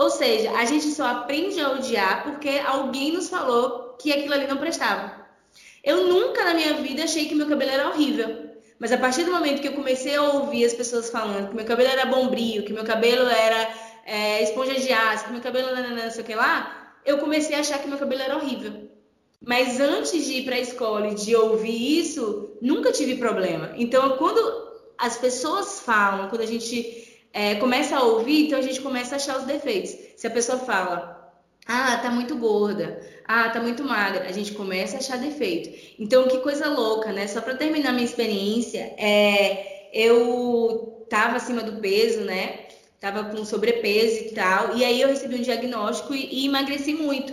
Ou 0.00 0.08
seja, 0.08 0.52
a 0.52 0.64
gente 0.64 0.86
só 0.92 1.04
aprende 1.08 1.60
a 1.60 1.72
odiar 1.72 2.24
porque 2.24 2.48
alguém 2.66 3.12
nos 3.12 3.28
falou 3.28 3.96
que 4.00 4.10
aquilo 4.10 4.32
ali 4.32 4.46
não 4.46 4.56
prestava. 4.56 5.14
Eu 5.84 6.08
nunca 6.08 6.42
na 6.42 6.54
minha 6.54 6.72
vida 6.72 7.04
achei 7.04 7.26
que 7.28 7.34
meu 7.34 7.46
cabelo 7.46 7.70
era 7.70 7.88
horrível. 7.90 8.48
Mas 8.78 8.92
a 8.92 8.96
partir 8.96 9.24
do 9.24 9.32
momento 9.32 9.60
que 9.60 9.68
eu 9.68 9.74
comecei 9.74 10.16
a 10.16 10.22
ouvir 10.22 10.64
as 10.64 10.72
pessoas 10.72 11.10
falando 11.10 11.50
que 11.50 11.54
meu 11.54 11.66
cabelo 11.66 11.90
era 11.90 12.06
bombril, 12.06 12.64
que 12.64 12.72
meu 12.72 12.82
cabelo 12.82 13.28
era 13.28 13.74
é, 14.06 14.42
esponja 14.42 14.72
de 14.80 14.90
aço, 14.90 15.26
que 15.26 15.32
meu 15.32 15.42
cabelo 15.42 15.68
era 15.68 15.90
não 15.90 16.10
sei 16.10 16.22
o 16.22 16.26
que 16.26 16.34
lá, 16.34 16.94
eu 17.04 17.18
comecei 17.18 17.54
a 17.54 17.60
achar 17.60 17.78
que 17.78 17.86
meu 17.86 17.98
cabelo 17.98 18.22
era 18.22 18.38
horrível. 18.38 18.88
Mas 19.38 19.80
antes 19.80 20.24
de 20.24 20.38
ir 20.38 20.44
para 20.46 20.56
a 20.56 20.60
escola 20.60 21.08
e 21.08 21.14
de 21.14 21.36
ouvir 21.36 21.98
isso, 21.98 22.56
nunca 22.62 22.90
tive 22.90 23.16
problema. 23.16 23.70
Então, 23.76 24.16
quando 24.16 24.40
as 24.96 25.18
pessoas 25.18 25.80
falam, 25.80 26.30
quando 26.30 26.40
a 26.40 26.46
gente 26.46 26.99
é, 27.32 27.54
começa 27.56 27.96
a 27.96 28.02
ouvir, 28.02 28.46
então 28.46 28.58
a 28.58 28.62
gente 28.62 28.80
começa 28.80 29.14
a 29.14 29.16
achar 29.16 29.38
os 29.38 29.44
defeitos. 29.44 29.96
Se 30.16 30.26
a 30.26 30.30
pessoa 30.30 30.58
fala, 30.58 31.20
ah, 31.66 31.98
tá 31.98 32.10
muito 32.10 32.36
gorda. 32.36 33.00
Ah, 33.24 33.48
tá 33.50 33.60
muito 33.60 33.84
magra. 33.84 34.26
A 34.28 34.32
gente 34.32 34.52
começa 34.52 34.96
a 34.96 34.98
achar 34.98 35.18
defeito. 35.18 35.70
Então, 35.98 36.26
que 36.26 36.38
coisa 36.38 36.68
louca, 36.68 37.12
né? 37.12 37.26
Só 37.28 37.40
para 37.40 37.54
terminar 37.54 37.92
minha 37.92 38.04
experiência, 38.04 38.92
é, 38.98 39.88
eu 39.92 41.06
tava 41.08 41.36
acima 41.36 41.62
do 41.62 41.80
peso, 41.80 42.22
né? 42.22 42.66
Tava 43.00 43.24
com 43.24 43.44
sobrepeso 43.44 44.24
e 44.24 44.30
tal. 44.30 44.76
E 44.76 44.84
aí 44.84 45.00
eu 45.00 45.08
recebi 45.08 45.36
um 45.36 45.42
diagnóstico 45.42 46.14
e, 46.14 46.42
e 46.42 46.46
emagreci 46.46 46.92
muito. 46.94 47.32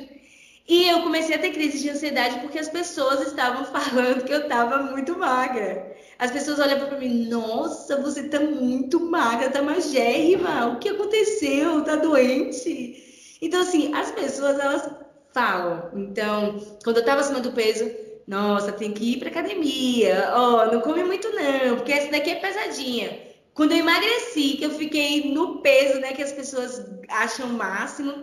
E 0.67 0.87
eu 0.89 1.01
comecei 1.01 1.35
a 1.35 1.39
ter 1.39 1.51
crise 1.51 1.79
de 1.79 1.89
ansiedade 1.89 2.39
porque 2.41 2.59
as 2.59 2.69
pessoas 2.69 3.21
estavam 3.21 3.65
falando 3.73 4.23
que 4.23 4.33
eu 4.33 4.47
tava 4.47 4.83
muito 4.83 5.17
magra. 5.17 5.95
As 6.19 6.31
pessoas 6.31 6.59
olhavam 6.59 6.87
para 6.87 6.97
mim, 6.97 7.27
nossa, 7.27 8.01
você 8.01 8.23
tá 8.27 8.39
muito 8.39 8.99
magra, 8.99 9.49
tá 9.51 9.61
magérrima, 9.61 10.67
o 10.67 10.79
que 10.79 10.89
aconteceu? 10.89 11.83
Tá 11.83 11.95
doente? 11.95 13.37
Então, 13.41 13.61
assim, 13.61 13.93
as 13.93 14.11
pessoas, 14.11 14.57
elas 14.59 14.89
falam. 15.31 15.91
Então, 15.95 16.59
quando 16.83 16.97
eu 16.97 17.05
tava 17.05 17.21
acima 17.21 17.39
do 17.39 17.51
peso, 17.51 17.89
nossa, 18.27 18.71
tem 18.71 18.91
que 18.91 19.13
ir 19.13 19.19
pra 19.19 19.29
academia. 19.29 20.31
Ó, 20.33 20.63
oh, 20.63 20.71
não 20.71 20.81
come 20.81 21.03
muito 21.03 21.29
não, 21.29 21.75
porque 21.77 21.91
essa 21.91 22.11
daqui 22.11 22.31
é 22.31 22.35
pesadinha. 22.35 23.19
Quando 23.53 23.71
eu 23.71 23.77
emagreci, 23.77 24.57
que 24.57 24.65
eu 24.65 24.71
fiquei 24.71 25.31
no 25.31 25.61
peso, 25.61 25.99
né, 25.99 26.13
que 26.13 26.23
as 26.23 26.31
pessoas 26.31 26.83
acham 27.09 27.47
máximo, 27.49 28.13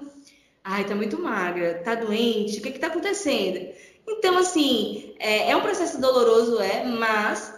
ai, 0.62 0.84
tá 0.84 0.94
muito 0.94 1.20
magra, 1.20 1.82
tá 1.84 1.94
doente, 1.94 2.58
o 2.58 2.62
que 2.62 2.72
que 2.72 2.78
tá 2.78 2.88
acontecendo? 2.88 3.68
Então, 4.06 4.36
assim, 4.38 5.14
é, 5.18 5.50
é 5.50 5.56
um 5.56 5.62
processo 5.62 6.00
doloroso, 6.00 6.60
é, 6.60 6.84
mas 6.84 7.53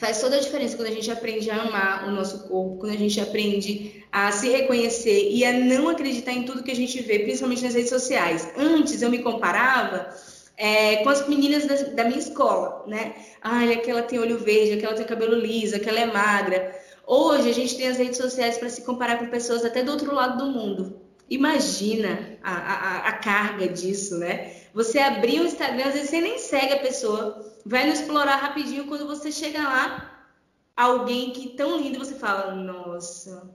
faz 0.00 0.18
toda 0.18 0.36
a 0.36 0.40
diferença 0.40 0.76
quando 0.76 0.88
a 0.88 0.94
gente 0.94 1.10
aprende 1.10 1.50
a 1.50 1.60
amar 1.60 2.08
o 2.08 2.10
nosso 2.10 2.48
corpo, 2.48 2.78
quando 2.78 2.94
a 2.94 2.96
gente 2.96 3.20
aprende 3.20 4.02
a 4.10 4.32
se 4.32 4.48
reconhecer 4.48 5.28
e 5.30 5.44
a 5.44 5.52
não 5.52 5.90
acreditar 5.90 6.32
em 6.32 6.44
tudo 6.44 6.62
que 6.62 6.70
a 6.70 6.76
gente 6.76 7.02
vê, 7.02 7.18
principalmente 7.18 7.62
nas 7.62 7.74
redes 7.74 7.90
sociais. 7.90 8.48
Antes 8.56 9.02
eu 9.02 9.10
me 9.10 9.18
comparava 9.18 10.08
é, 10.56 10.96
com 10.96 11.10
as 11.10 11.28
meninas 11.28 11.66
da, 11.66 11.74
da, 11.74 12.04
minha 12.04 12.18
escola, 12.18 12.82
né? 12.86 13.14
Ai, 13.42 13.74
aquela 13.74 14.02
tem 14.02 14.18
olho 14.18 14.38
verde, 14.38 14.72
aquela 14.72 14.94
tem 14.94 15.04
cabelo 15.04 15.34
liso, 15.34 15.76
aquela 15.76 16.00
é 16.00 16.06
magra. 16.06 16.74
Hoje 17.06 17.50
a 17.50 17.54
gente 17.54 17.76
tem 17.76 17.86
as 17.86 17.98
redes 17.98 18.16
sociais 18.16 18.56
para 18.56 18.70
se 18.70 18.82
comparar 18.82 19.18
com 19.18 19.26
pessoas 19.26 19.66
até 19.66 19.82
do 19.82 19.92
outro 19.92 20.14
lado 20.14 20.38
do 20.38 20.50
mundo. 20.50 20.98
Imagina 21.28 22.38
a, 22.42 22.52
a, 22.52 23.08
a 23.08 23.12
carga 23.12 23.68
disso, 23.68 24.16
né? 24.16 24.59
Você 24.72 24.98
abrir 24.98 25.40
o 25.40 25.44
Instagram, 25.44 25.86
às 25.86 25.94
vezes 25.94 26.10
você 26.10 26.20
nem 26.20 26.38
segue 26.38 26.74
a 26.74 26.80
pessoa, 26.80 27.54
vai 27.64 27.86
no 27.86 27.92
explorar 27.92 28.36
rapidinho, 28.36 28.86
quando 28.86 29.06
você 29.06 29.32
chega 29.32 29.62
lá, 29.62 30.28
alguém 30.76 31.32
que 31.32 31.50
tão 31.50 31.78
lindo, 31.78 31.98
você 31.98 32.14
fala, 32.14 32.54
nossa, 32.54 33.50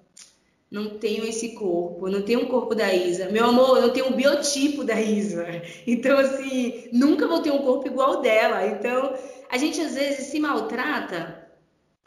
não 0.69 0.97
tenho 0.97 1.23
esse 1.25 1.53
corpo, 1.55 2.09
não 2.09 2.21
tenho 2.21 2.41
um 2.41 2.45
corpo 2.47 2.75
da 2.75 2.93
Isa. 2.93 3.29
Meu 3.29 3.45
amor, 3.45 3.77
eu 3.77 3.93
tenho 3.93 4.07
um 4.07 4.15
biotipo 4.15 4.83
da 4.83 4.99
Isa. 4.99 5.45
Então, 5.87 6.17
assim, 6.17 6.89
nunca 6.91 7.27
vou 7.27 7.41
ter 7.41 7.51
um 7.51 7.59
corpo 7.59 7.87
igual 7.87 8.21
dela. 8.21 8.65
Então, 8.67 9.13
a 9.49 9.57
gente 9.57 9.79
às 9.79 9.93
vezes 9.93 10.27
se 10.27 10.39
maltrata 10.39 11.44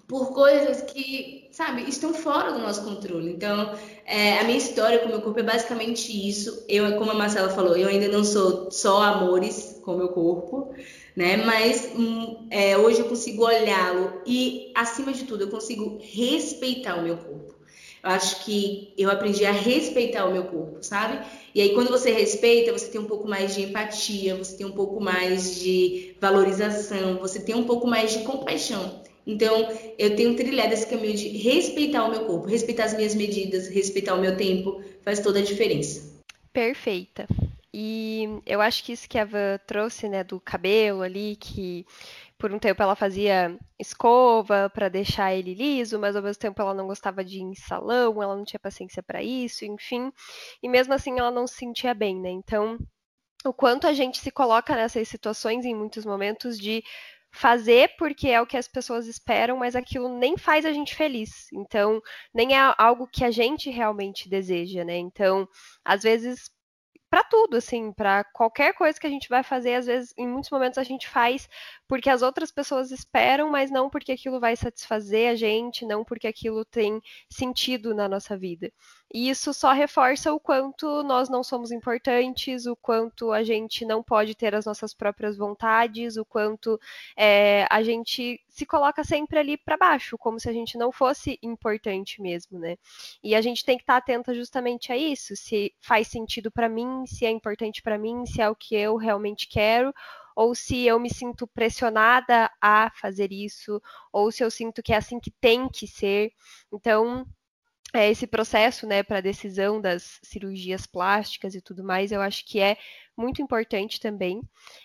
por 0.09 0.32
coisas 0.32 0.82
que, 0.82 1.48
sabe, 1.52 1.88
estão 1.88 2.14
fora 2.14 2.52
do 2.52 2.59
nosso 2.61 2.82
controle. 2.82 3.30
Então, 3.30 3.78
é, 4.06 4.38
a 4.40 4.44
minha 4.44 4.59
história 4.59 4.98
com 5.00 5.06
o 5.06 5.09
meu 5.09 5.20
corpo 5.20 5.38
é 5.38 5.42
basicamente 5.42 6.11
isso. 6.28 6.64
Eu, 6.68 6.96
como 6.96 7.11
a 7.12 7.14
Marcela 7.14 7.50
falou, 7.50 7.76
eu 7.76 7.88
ainda 7.88 8.09
não 8.09 8.24
sou 8.24 8.70
só 8.70 9.02
amores 9.02 9.80
com 9.84 9.94
o 9.94 9.98
meu 9.98 10.09
corpo 10.09 10.74
né? 11.18 11.36
Mas 11.38 11.90
hum, 11.96 12.46
é, 12.48 12.78
hoje 12.78 13.00
eu 13.00 13.06
consigo 13.09 13.44
olhá-lo 13.44 14.22
e, 14.24 14.70
acima 14.72 15.12
de 15.12 15.24
tudo, 15.24 15.42
eu 15.42 15.50
consigo 15.50 15.98
respeitar 16.00 16.94
o 16.94 17.02
meu 17.02 17.16
corpo. 17.16 17.56
Eu 18.00 18.11
acho 18.11 18.44
que 18.44 18.94
eu 18.96 19.11
aprendi 19.11 19.44
a 19.44 19.50
respeitar 19.50 20.26
o 20.26 20.32
meu 20.32 20.44
corpo, 20.44 20.78
sabe? 20.80 21.26
E 21.52 21.61
aí, 21.61 21.74
quando 21.74 21.90
você 21.90 22.12
respeita, 22.12 22.72
você 22.72 22.86
tem 22.86 23.00
um 23.00 23.06
pouco 23.06 23.26
mais 23.26 23.52
de 23.52 23.62
empatia, 23.62 24.36
você 24.36 24.56
tem 24.56 24.64
um 24.64 24.70
pouco 24.72 25.00
mais 25.00 25.56
de 25.56 26.14
valorização, 26.20 27.18
você 27.18 27.40
tem 27.40 27.56
um 27.56 27.64
pouco 27.64 27.88
mais 27.88 28.12
de 28.12 28.20
compaixão. 28.20 29.02
Então, 29.28 29.68
eu 29.98 30.16
tenho 30.16 30.34
trilhado 30.34 30.72
esse 30.72 30.86
caminho 30.86 31.14
de 31.14 31.28
respeitar 31.28 32.02
o 32.04 32.10
meu 32.10 32.24
corpo, 32.24 32.46
respeitar 32.46 32.84
as 32.84 32.94
minhas 32.94 33.14
medidas, 33.14 33.68
respeitar 33.68 34.14
o 34.14 34.20
meu 34.20 34.38
tempo, 34.38 34.82
faz 35.02 35.20
toda 35.20 35.38
a 35.38 35.42
diferença. 35.42 36.18
Perfeita. 36.50 37.28
E 37.72 38.40
eu 38.46 38.62
acho 38.62 38.82
que 38.82 38.92
isso 38.92 39.06
que 39.06 39.18
a 39.18 39.20
Eva 39.20 39.60
trouxe, 39.66 40.08
né, 40.08 40.24
do 40.24 40.40
cabelo 40.40 41.02
ali, 41.02 41.36
que 41.36 41.84
por 42.38 42.50
um 42.50 42.58
tempo 42.58 42.82
ela 42.82 42.96
fazia 42.96 43.54
escova 43.78 44.70
para 44.72 44.88
deixar 44.88 45.34
ele 45.34 45.52
liso, 45.52 45.98
mas 45.98 46.16
ao 46.16 46.22
mesmo 46.22 46.40
tempo 46.40 46.62
ela 46.62 46.72
não 46.72 46.86
gostava 46.86 47.22
de 47.22 47.36
ir 47.36 47.42
em 47.42 47.54
salão, 47.54 48.22
ela 48.22 48.34
não 48.34 48.44
tinha 48.44 48.58
paciência 48.58 49.02
para 49.02 49.22
isso, 49.22 49.66
enfim. 49.66 50.10
E 50.62 50.68
mesmo 50.70 50.94
assim 50.94 51.18
ela 51.18 51.30
não 51.30 51.46
se 51.46 51.56
sentia 51.56 51.92
bem, 51.92 52.18
né? 52.18 52.30
Então, 52.30 52.78
o 53.44 53.52
quanto 53.52 53.86
a 53.86 53.92
gente 53.92 54.18
se 54.18 54.30
coloca 54.30 54.74
nessas 54.74 55.06
situações 55.06 55.66
em 55.66 55.74
muitos 55.74 56.06
momentos 56.06 56.58
de 56.58 56.82
fazer 57.30 57.94
porque 57.98 58.28
é 58.28 58.40
o 58.40 58.46
que 58.46 58.56
as 58.56 58.68
pessoas 58.68 59.06
esperam, 59.06 59.56
mas 59.58 59.76
aquilo 59.76 60.08
nem 60.18 60.36
faz 60.36 60.64
a 60.64 60.72
gente 60.72 60.94
feliz. 60.94 61.46
Então, 61.52 62.00
nem 62.34 62.56
é 62.56 62.74
algo 62.78 63.06
que 63.06 63.24
a 63.24 63.30
gente 63.30 63.70
realmente 63.70 64.28
deseja, 64.28 64.84
né? 64.84 64.96
Então, 64.96 65.48
às 65.84 66.02
vezes 66.02 66.50
para 67.10 67.24
tudo, 67.24 67.56
assim, 67.56 67.92
para 67.92 68.22
qualquer 68.24 68.74
coisa 68.74 69.00
que 69.00 69.06
a 69.06 69.10
gente 69.10 69.28
vai 69.28 69.42
fazer, 69.42 69.74
às 69.74 69.86
vezes, 69.86 70.12
em 70.16 70.28
muitos 70.28 70.50
momentos 70.50 70.78
a 70.78 70.84
gente 70.84 71.08
faz 71.08 71.48
porque 71.88 72.10
as 72.10 72.20
outras 72.22 72.50
pessoas 72.50 72.90
esperam, 72.90 73.50
mas 73.50 73.70
não 73.70 73.88
porque 73.88 74.12
aquilo 74.12 74.38
vai 74.38 74.54
satisfazer 74.56 75.30
a 75.30 75.34
gente, 75.34 75.86
não 75.86 76.04
porque 76.04 76.26
aquilo 76.26 76.64
tem 76.66 77.00
sentido 77.30 77.94
na 77.94 78.08
nossa 78.08 78.36
vida. 78.36 78.70
E 79.12 79.30
isso 79.30 79.54
só 79.54 79.72
reforça 79.72 80.32
o 80.32 80.38
quanto 80.38 81.02
nós 81.02 81.28
não 81.30 81.42
somos 81.42 81.72
importantes, 81.72 82.66
o 82.66 82.76
quanto 82.76 83.32
a 83.32 83.42
gente 83.42 83.84
não 83.84 84.02
pode 84.02 84.34
ter 84.34 84.54
as 84.54 84.66
nossas 84.66 84.92
próprias 84.92 85.36
vontades, 85.36 86.16
o 86.16 86.24
quanto 86.24 86.78
é, 87.16 87.66
a 87.70 87.82
gente 87.82 88.40
se 88.48 88.66
coloca 88.66 89.02
sempre 89.02 89.38
ali 89.38 89.56
para 89.56 89.78
baixo, 89.78 90.18
como 90.18 90.38
se 90.38 90.48
a 90.48 90.52
gente 90.52 90.76
não 90.76 90.92
fosse 90.92 91.38
importante 91.42 92.20
mesmo, 92.20 92.59
né? 92.59 92.76
E 93.22 93.34
a 93.34 93.40
gente 93.40 93.64
tem 93.64 93.76
que 93.76 93.82
estar 93.82 93.96
atenta 93.96 94.34
justamente 94.34 94.92
a 94.92 94.96
isso, 94.96 95.34
se 95.36 95.74
faz 95.80 96.09
sentido 96.09 96.50
para 96.50 96.68
mim, 96.68 97.06
se 97.06 97.24
é 97.24 97.30
importante 97.30 97.80
para 97.82 97.96
mim, 97.96 98.26
se 98.26 98.42
é 98.42 98.48
o 98.50 98.56
que 98.56 98.74
eu 98.74 98.96
realmente 98.96 99.48
quero 99.48 99.94
ou 100.38 100.54
se 100.54 100.86
eu 100.86 101.00
me 101.00 101.12
sinto 101.12 101.48
pressionada 101.48 102.48
a 102.62 102.92
fazer 102.94 103.32
isso, 103.32 103.82
ou 104.12 104.30
se 104.30 104.44
eu 104.44 104.48
sinto 104.48 104.80
que 104.80 104.92
é 104.92 104.96
assim 104.96 105.18
que 105.18 105.32
tem 105.32 105.68
que 105.68 105.84
ser. 105.84 106.30
Então, 106.72 107.26
é, 107.95 108.11
esse 108.11 108.26
processo, 108.26 108.86
né, 108.86 109.03
para 109.03 109.20
decisão 109.20 109.80
das 109.80 110.20
cirurgias 110.22 110.86
plásticas 110.86 111.55
e 111.55 111.61
tudo 111.61 111.82
mais, 111.82 112.12
eu 112.12 112.20
acho 112.20 112.45
que 112.45 112.61
é 112.61 112.76
muito 113.18 113.42
importante 113.42 114.00
também. 114.00 114.40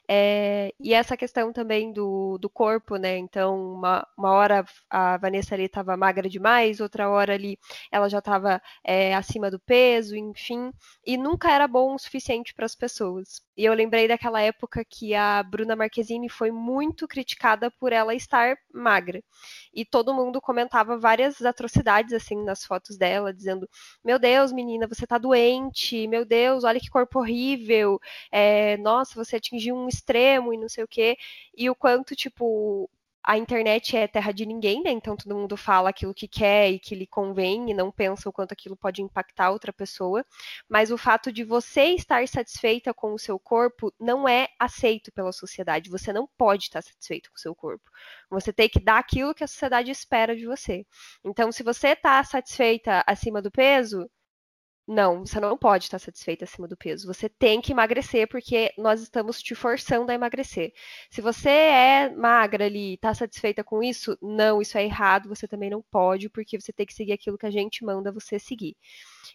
É, 0.09 0.73
e 0.79 0.93
essa 0.93 1.15
questão 1.15 1.53
também 1.53 1.93
do, 1.93 2.37
do 2.39 2.49
corpo, 2.49 2.97
né? 2.97 3.17
Então, 3.17 3.75
uma, 3.75 4.07
uma 4.17 4.31
hora 4.31 4.65
a 4.89 5.17
Vanessa 5.17 5.53
ali 5.55 5.65
estava 5.65 5.95
magra 5.95 6.27
demais, 6.27 6.79
outra 6.79 7.09
hora 7.09 7.33
ali 7.33 7.57
ela 7.91 8.09
já 8.09 8.17
estava 8.19 8.61
é, 8.83 9.13
acima 9.15 9.51
do 9.51 9.59
peso, 9.59 10.15
enfim. 10.15 10.71
E 11.05 11.15
nunca 11.15 11.51
era 11.51 11.67
bom 11.67 11.93
o 11.93 11.99
suficiente 11.99 12.53
para 12.53 12.65
as 12.65 12.75
pessoas. 12.75 13.41
E 13.55 13.63
eu 13.65 13.73
lembrei 13.73 14.07
daquela 14.07 14.41
época 14.41 14.83
que 14.83 15.13
a 15.13 15.43
Bruna 15.43 15.75
Marquezine 15.75 16.27
foi 16.27 16.51
muito 16.51 17.07
criticada 17.07 17.69
por 17.69 17.93
ela 17.93 18.15
estar 18.15 18.55
magra. 18.73 19.23
E 19.73 19.85
todo 19.85 20.13
mundo 20.13 20.41
comentava 20.41 20.97
várias 20.97 21.41
atrocidades, 21.41 22.13
assim, 22.13 22.43
nas 22.43 22.65
fotos 22.65 22.97
dela, 22.97 23.33
dizendo: 23.33 23.69
Meu 24.03 24.17
Deus, 24.17 24.51
menina, 24.51 24.87
você 24.87 25.05
tá 25.05 25.17
doente, 25.19 26.07
meu 26.07 26.25
Deus, 26.25 26.63
olha 26.63 26.79
que 26.79 26.89
corpo 26.89 27.19
horrível 27.19 27.99
é, 28.31 28.77
nossa, 28.77 29.15
você 29.15 29.37
atingiu 29.37 29.75
um 29.75 29.87
extremo 29.87 30.53
e 30.53 30.57
não 30.57 30.69
sei 30.69 30.83
o 30.83 30.87
quê, 30.87 31.17
e 31.55 31.69
o 31.69 31.75
quanto, 31.75 32.15
tipo, 32.15 32.89
a 33.23 33.37
internet 33.37 33.95
é 33.95 34.05
terra 34.05 34.33
de 34.33 34.45
ninguém, 34.45 34.83
né? 34.83 34.91
Então 34.91 35.15
todo 35.15 35.33
mundo 35.33 35.55
fala 35.55 35.89
aquilo 35.89 36.13
que 36.13 36.27
quer 36.27 36.69
e 36.69 36.77
que 36.77 36.93
lhe 36.93 37.07
convém 37.07 37.71
e 37.71 37.73
não 37.73 37.89
pensa 37.89 38.27
o 38.27 38.33
quanto 38.33 38.51
aquilo 38.51 38.75
pode 38.75 39.01
impactar 39.01 39.49
outra 39.49 39.71
pessoa. 39.71 40.25
Mas 40.67 40.91
o 40.91 40.97
fato 40.97 41.31
de 41.31 41.43
você 41.43 41.85
estar 41.95 42.27
satisfeita 42.27 42.93
com 42.93 43.13
o 43.13 43.19
seu 43.19 43.39
corpo 43.39 43.93
não 43.97 44.27
é 44.27 44.49
aceito 44.59 45.11
pela 45.13 45.31
sociedade. 45.31 45.89
Você 45.89 46.11
não 46.11 46.27
pode 46.37 46.63
estar 46.63 46.81
satisfeito 46.81 47.29
com 47.31 47.37
o 47.37 47.39
seu 47.39 47.55
corpo. 47.55 47.89
Você 48.29 48.51
tem 48.51 48.67
que 48.67 48.79
dar 48.79 48.97
aquilo 48.97 49.33
que 49.33 49.43
a 49.43 49.47
sociedade 49.47 49.89
espera 49.89 50.35
de 50.35 50.45
você. 50.45 50.85
Então, 51.23 51.49
se 51.51 51.63
você 51.63 51.89
está 51.89 52.21
satisfeita 52.25 53.03
acima 53.07 53.41
do 53.41 53.51
peso, 53.51 54.09
não, 54.87 55.25
você 55.25 55.39
não 55.39 55.57
pode 55.57 55.85
estar 55.85 55.99
satisfeita 55.99 56.43
acima 56.43 56.67
do 56.67 56.75
peso. 56.75 57.07
Você 57.07 57.29
tem 57.29 57.61
que 57.61 57.71
emagrecer 57.71 58.27
porque 58.27 58.73
nós 58.77 59.01
estamos 59.01 59.41
te 59.41 59.55
forçando 59.55 60.11
a 60.11 60.15
emagrecer. 60.15 60.73
Se 61.09 61.21
você 61.21 61.49
é 61.49 62.09
magra 62.09 62.65
ali 62.65 62.91
e 62.91 62.93
está 62.95 63.13
satisfeita 63.13 63.63
com 63.63 63.81
isso, 63.81 64.17
não, 64.21 64.61
isso 64.61 64.77
é 64.77 64.83
errado. 64.83 65.29
Você 65.29 65.47
também 65.47 65.69
não 65.69 65.81
pode 65.81 66.29
porque 66.29 66.59
você 66.59 66.73
tem 66.73 66.85
que 66.85 66.93
seguir 66.93 67.13
aquilo 67.13 67.37
que 67.37 67.45
a 67.45 67.51
gente 67.51 67.85
manda 67.85 68.11
você 68.11 68.37
seguir. 68.37 68.75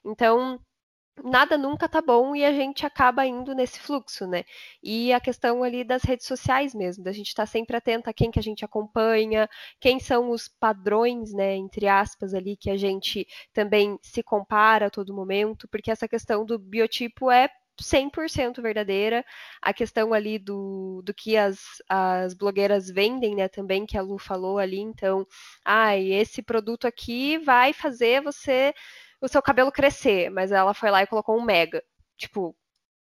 Então, 0.05 0.61
nada 1.25 1.59
nunca 1.59 1.89
tá 1.89 2.01
bom 2.01 2.35
e 2.35 2.45
a 2.45 2.53
gente 2.53 2.87
acaba 2.87 3.27
indo 3.27 3.55
nesse 3.55 3.81
fluxo, 3.81 4.27
né? 4.27 4.45
E 4.83 5.13
a 5.13 5.21
questão 5.21 5.63
ali 5.63 5.85
das 5.85 6.03
redes 6.03 6.27
sociais 6.27 6.75
mesmo, 6.75 7.05
da 7.05 7.13
gente 7.13 7.29
estar 7.29 7.45
tá 7.45 7.47
sempre 7.47 7.77
atenta 7.77 8.11
a 8.11 8.15
quem 8.15 8.31
que 8.31 8.39
a 8.39 8.43
gente 8.43 8.65
acompanha, 8.65 9.49
quem 9.81 9.99
são 10.01 10.31
os 10.31 10.49
padrões, 10.49 11.33
né, 11.33 11.57
entre 11.57 11.87
aspas 11.89 12.35
ali 12.35 12.57
que 12.57 12.71
a 12.71 12.77
gente 12.77 13.27
também 13.53 13.99
se 14.03 14.23
compara 14.23 14.87
a 14.87 14.91
todo 14.91 15.15
momento, 15.15 15.69
porque 15.69 15.91
essa 15.91 16.09
questão 16.09 16.45
do 16.45 16.59
biotipo 16.59 17.31
é 17.31 17.49
100% 17.81 18.61
verdadeira. 18.61 19.25
A 19.63 19.73
questão 19.73 20.13
ali 20.13 20.39
do, 20.39 21.03
do 21.05 21.15
que 21.15 21.37
as, 21.37 21.61
as 21.89 22.35
blogueiras 22.35 22.89
vendem, 22.89 23.35
né, 23.35 23.49
também, 23.49 23.87
que 23.87 23.97
a 23.97 24.03
Lu 24.03 24.19
falou 24.19 24.59
ali. 24.59 24.81
Então, 24.81 25.27
ah, 25.65 25.97
esse 25.97 26.43
produto 26.43 26.87
aqui 26.87 27.39
vai 27.39 27.73
fazer 27.73 28.23
você 28.23 28.75
o 29.21 29.29
seu 29.29 29.43
cabelo 29.43 29.73
crescer, 29.73 30.31
mas 30.31 30.53
ela 30.53 30.75
foi 30.75 30.91
lá 30.91 31.03
e 31.03 31.07
colocou 31.07 31.39
um 31.39 31.45
mega. 31.45 31.83
Tipo, 32.17 32.57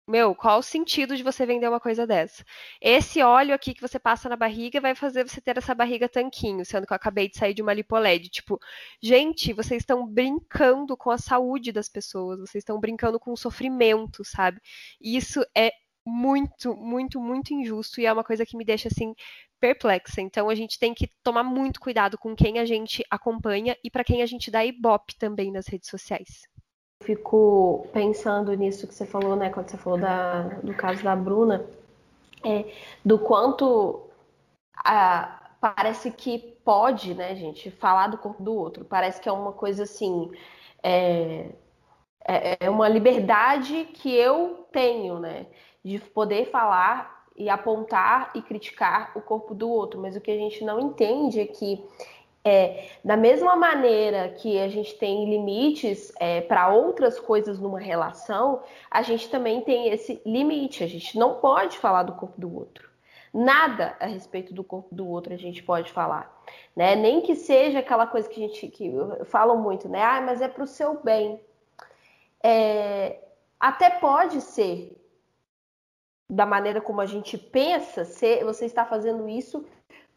meu, 0.09 0.33
qual 0.33 0.59
o 0.59 0.63
sentido 0.63 1.17
de 1.17 1.23
você 1.23 1.45
vender 1.45 1.67
uma 1.67 1.81
coisa 1.81 2.07
dessa? 2.07 2.45
Esse 2.81 3.21
óleo 3.21 3.53
aqui 3.53 3.73
que 3.73 3.81
você 3.81 3.99
passa 3.99 4.29
na 4.29 4.37
barriga 4.37 4.79
vai 4.79 4.95
fazer 4.95 5.27
você 5.27 5.41
ter 5.41 5.57
essa 5.57 5.75
barriga 5.75 6.07
tanquinho, 6.07 6.65
sendo 6.65 6.87
que 6.87 6.93
eu 6.93 6.95
acabei 6.95 7.27
de 7.29 7.37
sair 7.37 7.53
de 7.53 7.61
uma 7.61 7.73
lipoled. 7.73 8.29
Tipo, 8.29 8.57
gente, 9.01 9.51
vocês 9.51 9.81
estão 9.81 10.07
brincando 10.07 10.95
com 10.95 11.11
a 11.11 11.17
saúde 11.17 11.73
das 11.73 11.89
pessoas, 11.89 12.39
vocês 12.39 12.61
estão 12.61 12.79
brincando 12.79 13.19
com 13.19 13.33
o 13.33 13.37
sofrimento, 13.37 14.23
sabe? 14.23 14.61
E 15.01 15.17
isso 15.17 15.45
é 15.55 15.71
muito, 16.05 16.73
muito, 16.73 17.19
muito 17.19 17.53
injusto 17.53 17.99
e 17.99 18.05
é 18.05 18.13
uma 18.13 18.23
coisa 18.23 18.45
que 18.45 18.55
me 18.55 18.63
deixa 18.63 18.87
assim 18.87 19.13
perplexa. 19.59 20.21
Então 20.21 20.49
a 20.49 20.55
gente 20.55 20.79
tem 20.79 20.93
que 20.93 21.09
tomar 21.23 21.43
muito 21.43 21.79
cuidado 21.79 22.17
com 22.17 22.35
quem 22.35 22.59
a 22.59 22.65
gente 22.65 23.03
acompanha 23.09 23.75
e 23.83 23.89
para 23.89 24.03
quem 24.03 24.21
a 24.21 24.25
gente 24.25 24.51
dá 24.51 24.63
ibope 24.63 25.15
também 25.17 25.51
nas 25.51 25.67
redes 25.67 25.89
sociais. 25.89 26.43
Fico 27.03 27.87
pensando 27.93 28.53
nisso 28.53 28.87
que 28.87 28.93
você 28.93 29.05
falou, 29.05 29.35
né, 29.35 29.49
quando 29.49 29.69
você 29.69 29.77
falou 29.77 29.99
da, 29.99 30.41
do 30.63 30.73
caso 30.73 31.03
da 31.03 31.15
Bruna, 31.15 31.65
é, 32.43 32.65
do 33.05 33.19
quanto 33.19 34.09
a, 34.75 35.51
parece 35.59 36.11
que 36.11 36.39
pode, 36.63 37.13
né, 37.13 37.35
gente, 37.35 37.69
falar 37.69 38.07
do 38.07 38.17
corpo 38.17 38.41
do 38.41 38.53
outro. 38.53 38.83
Parece 38.83 39.21
que 39.21 39.29
é 39.29 39.31
uma 39.31 39.53
coisa 39.53 39.83
assim, 39.83 40.31
é, 40.81 41.51
é, 42.27 42.57
é 42.65 42.69
uma 42.69 42.89
liberdade 42.89 43.85
que 43.93 44.13
eu 44.13 44.67
tenho, 44.71 45.19
né, 45.19 45.45
de 45.83 45.99
poder 45.99 46.49
falar 46.49 47.16
e 47.37 47.49
apontar 47.49 48.31
e 48.33 48.41
criticar 48.41 49.11
o 49.15 49.21
corpo 49.21 49.53
do 49.53 49.69
outro, 49.69 50.01
mas 50.01 50.15
o 50.15 50.21
que 50.21 50.31
a 50.31 50.37
gente 50.37 50.63
não 50.63 50.79
entende 50.79 51.39
é 51.39 51.45
que 51.45 51.83
é, 52.47 52.91
da 53.03 53.17
mesma 53.17 53.57
maneira 53.57 54.29
que 54.29 54.57
a 54.57 54.69
gente 54.69 54.95
tem 54.95 55.29
limites 55.29 56.13
é, 56.17 56.39
para 56.39 56.69
outras 56.69 57.19
coisas 57.19 57.59
numa 57.59 57.79
relação, 57.79 58.63
a 58.89 59.01
gente 59.01 59.29
também 59.29 59.59
tem 59.61 59.89
esse 59.89 60.21
limite. 60.25 60.81
A 60.81 60.87
gente 60.87 61.19
não 61.19 61.35
pode 61.35 61.77
falar 61.77 62.03
do 62.03 62.13
corpo 62.13 62.39
do 62.39 62.55
outro. 62.55 62.89
Nada 63.33 63.97
a 63.99 64.05
respeito 64.05 64.53
do 64.53 64.63
corpo 64.63 64.95
do 64.95 65.05
outro 65.07 65.33
a 65.33 65.37
gente 65.37 65.61
pode 65.61 65.91
falar, 65.91 66.41
né? 66.73 66.95
Nem 66.95 67.21
que 67.21 67.35
seja 67.35 67.79
aquela 67.79 68.07
coisa 68.07 68.29
que 68.29 68.41
a 68.41 68.47
gente 68.47 68.67
que 68.69 68.93
falam 69.25 69.57
muito, 69.57 69.89
né? 69.89 70.01
Ah, 70.01 70.21
mas 70.21 70.41
é 70.41 70.47
para 70.47 70.63
o 70.63 70.67
seu 70.67 71.03
bem. 71.03 71.41
É, 72.41 73.19
até 73.59 73.89
pode 73.89 74.39
ser, 74.39 74.95
da 76.29 76.45
maneira 76.45 76.81
como 76.81 77.01
a 77.01 77.05
gente 77.05 77.37
pensa, 77.37 78.03
se 78.03 78.43
você 78.43 78.65
está 78.65 78.85
fazendo 78.85 79.27
isso 79.29 79.65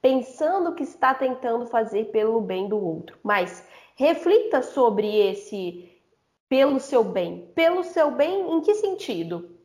pensando 0.00 0.74
que 0.74 0.82
está 0.82 1.14
tentando 1.14 1.66
fazer 1.66 2.06
pelo 2.06 2.40
bem 2.40 2.68
do 2.68 2.82
outro. 2.82 3.18
Mas 3.22 3.66
reflita 3.94 4.62
sobre 4.62 5.14
esse 5.30 6.00
pelo 6.48 6.80
seu 6.80 7.04
bem. 7.04 7.50
Pelo 7.54 7.84
seu 7.84 8.10
bem 8.10 8.50
em 8.52 8.60
que 8.60 8.74
sentido? 8.74 9.58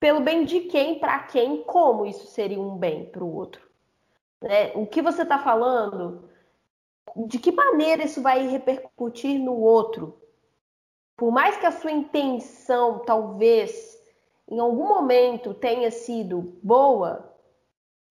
Pelo 0.00 0.20
bem 0.20 0.44
de 0.44 0.60
quem, 0.62 0.98
para 0.98 1.20
quem, 1.20 1.62
como 1.62 2.06
isso 2.06 2.26
seria 2.26 2.60
um 2.60 2.76
bem 2.76 3.06
para 3.06 3.24
o 3.24 3.34
outro? 3.34 3.62
Né? 4.42 4.72
O 4.74 4.86
que 4.86 5.00
você 5.02 5.22
está 5.22 5.38
falando? 5.38 6.28
De 7.26 7.38
que 7.38 7.52
maneira 7.52 8.04
isso 8.04 8.20
vai 8.20 8.46
repercutir 8.46 9.38
no 9.38 9.54
outro? 9.54 10.20
Por 11.16 11.30
mais 11.30 11.56
que 11.56 11.64
a 11.64 11.72
sua 11.72 11.92
intenção 11.92 12.98
talvez 13.00 13.95
em 14.48 14.58
algum 14.58 14.86
momento 14.86 15.52
tenha 15.54 15.90
sido 15.90 16.56
boa, 16.62 17.34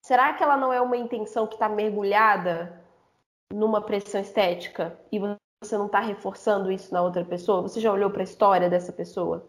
será 0.02 0.34
que 0.34 0.42
ela 0.42 0.56
não 0.56 0.72
é 0.72 0.80
uma 0.80 0.96
intenção 0.96 1.46
que 1.46 1.54
está 1.54 1.68
mergulhada 1.68 2.82
numa 3.52 3.80
pressão 3.80 4.20
estética 4.20 4.98
e 5.10 5.18
você 5.18 5.78
não 5.78 5.86
está 5.86 6.00
reforçando 6.00 6.70
isso 6.70 6.92
na 6.92 7.02
outra 7.02 7.24
pessoa? 7.24 7.62
Você 7.62 7.80
já 7.80 7.90
olhou 7.92 8.10
para 8.10 8.22
a 8.22 8.24
história 8.24 8.68
dessa 8.68 8.92
pessoa? 8.92 9.48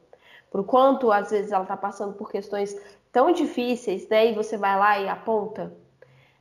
Por 0.49 0.63
quanto 0.65 1.11
às 1.11 1.31
vezes 1.31 1.51
ela 1.51 1.63
está 1.63 1.75
passando 1.75 2.13
por 2.13 2.31
questões 2.31 2.79
tão 3.11 3.31
difíceis, 3.31 4.07
né? 4.07 4.31
E 4.31 4.33
você 4.33 4.57
vai 4.57 4.77
lá 4.77 4.99
e 4.99 5.09
aponta. 5.09 5.75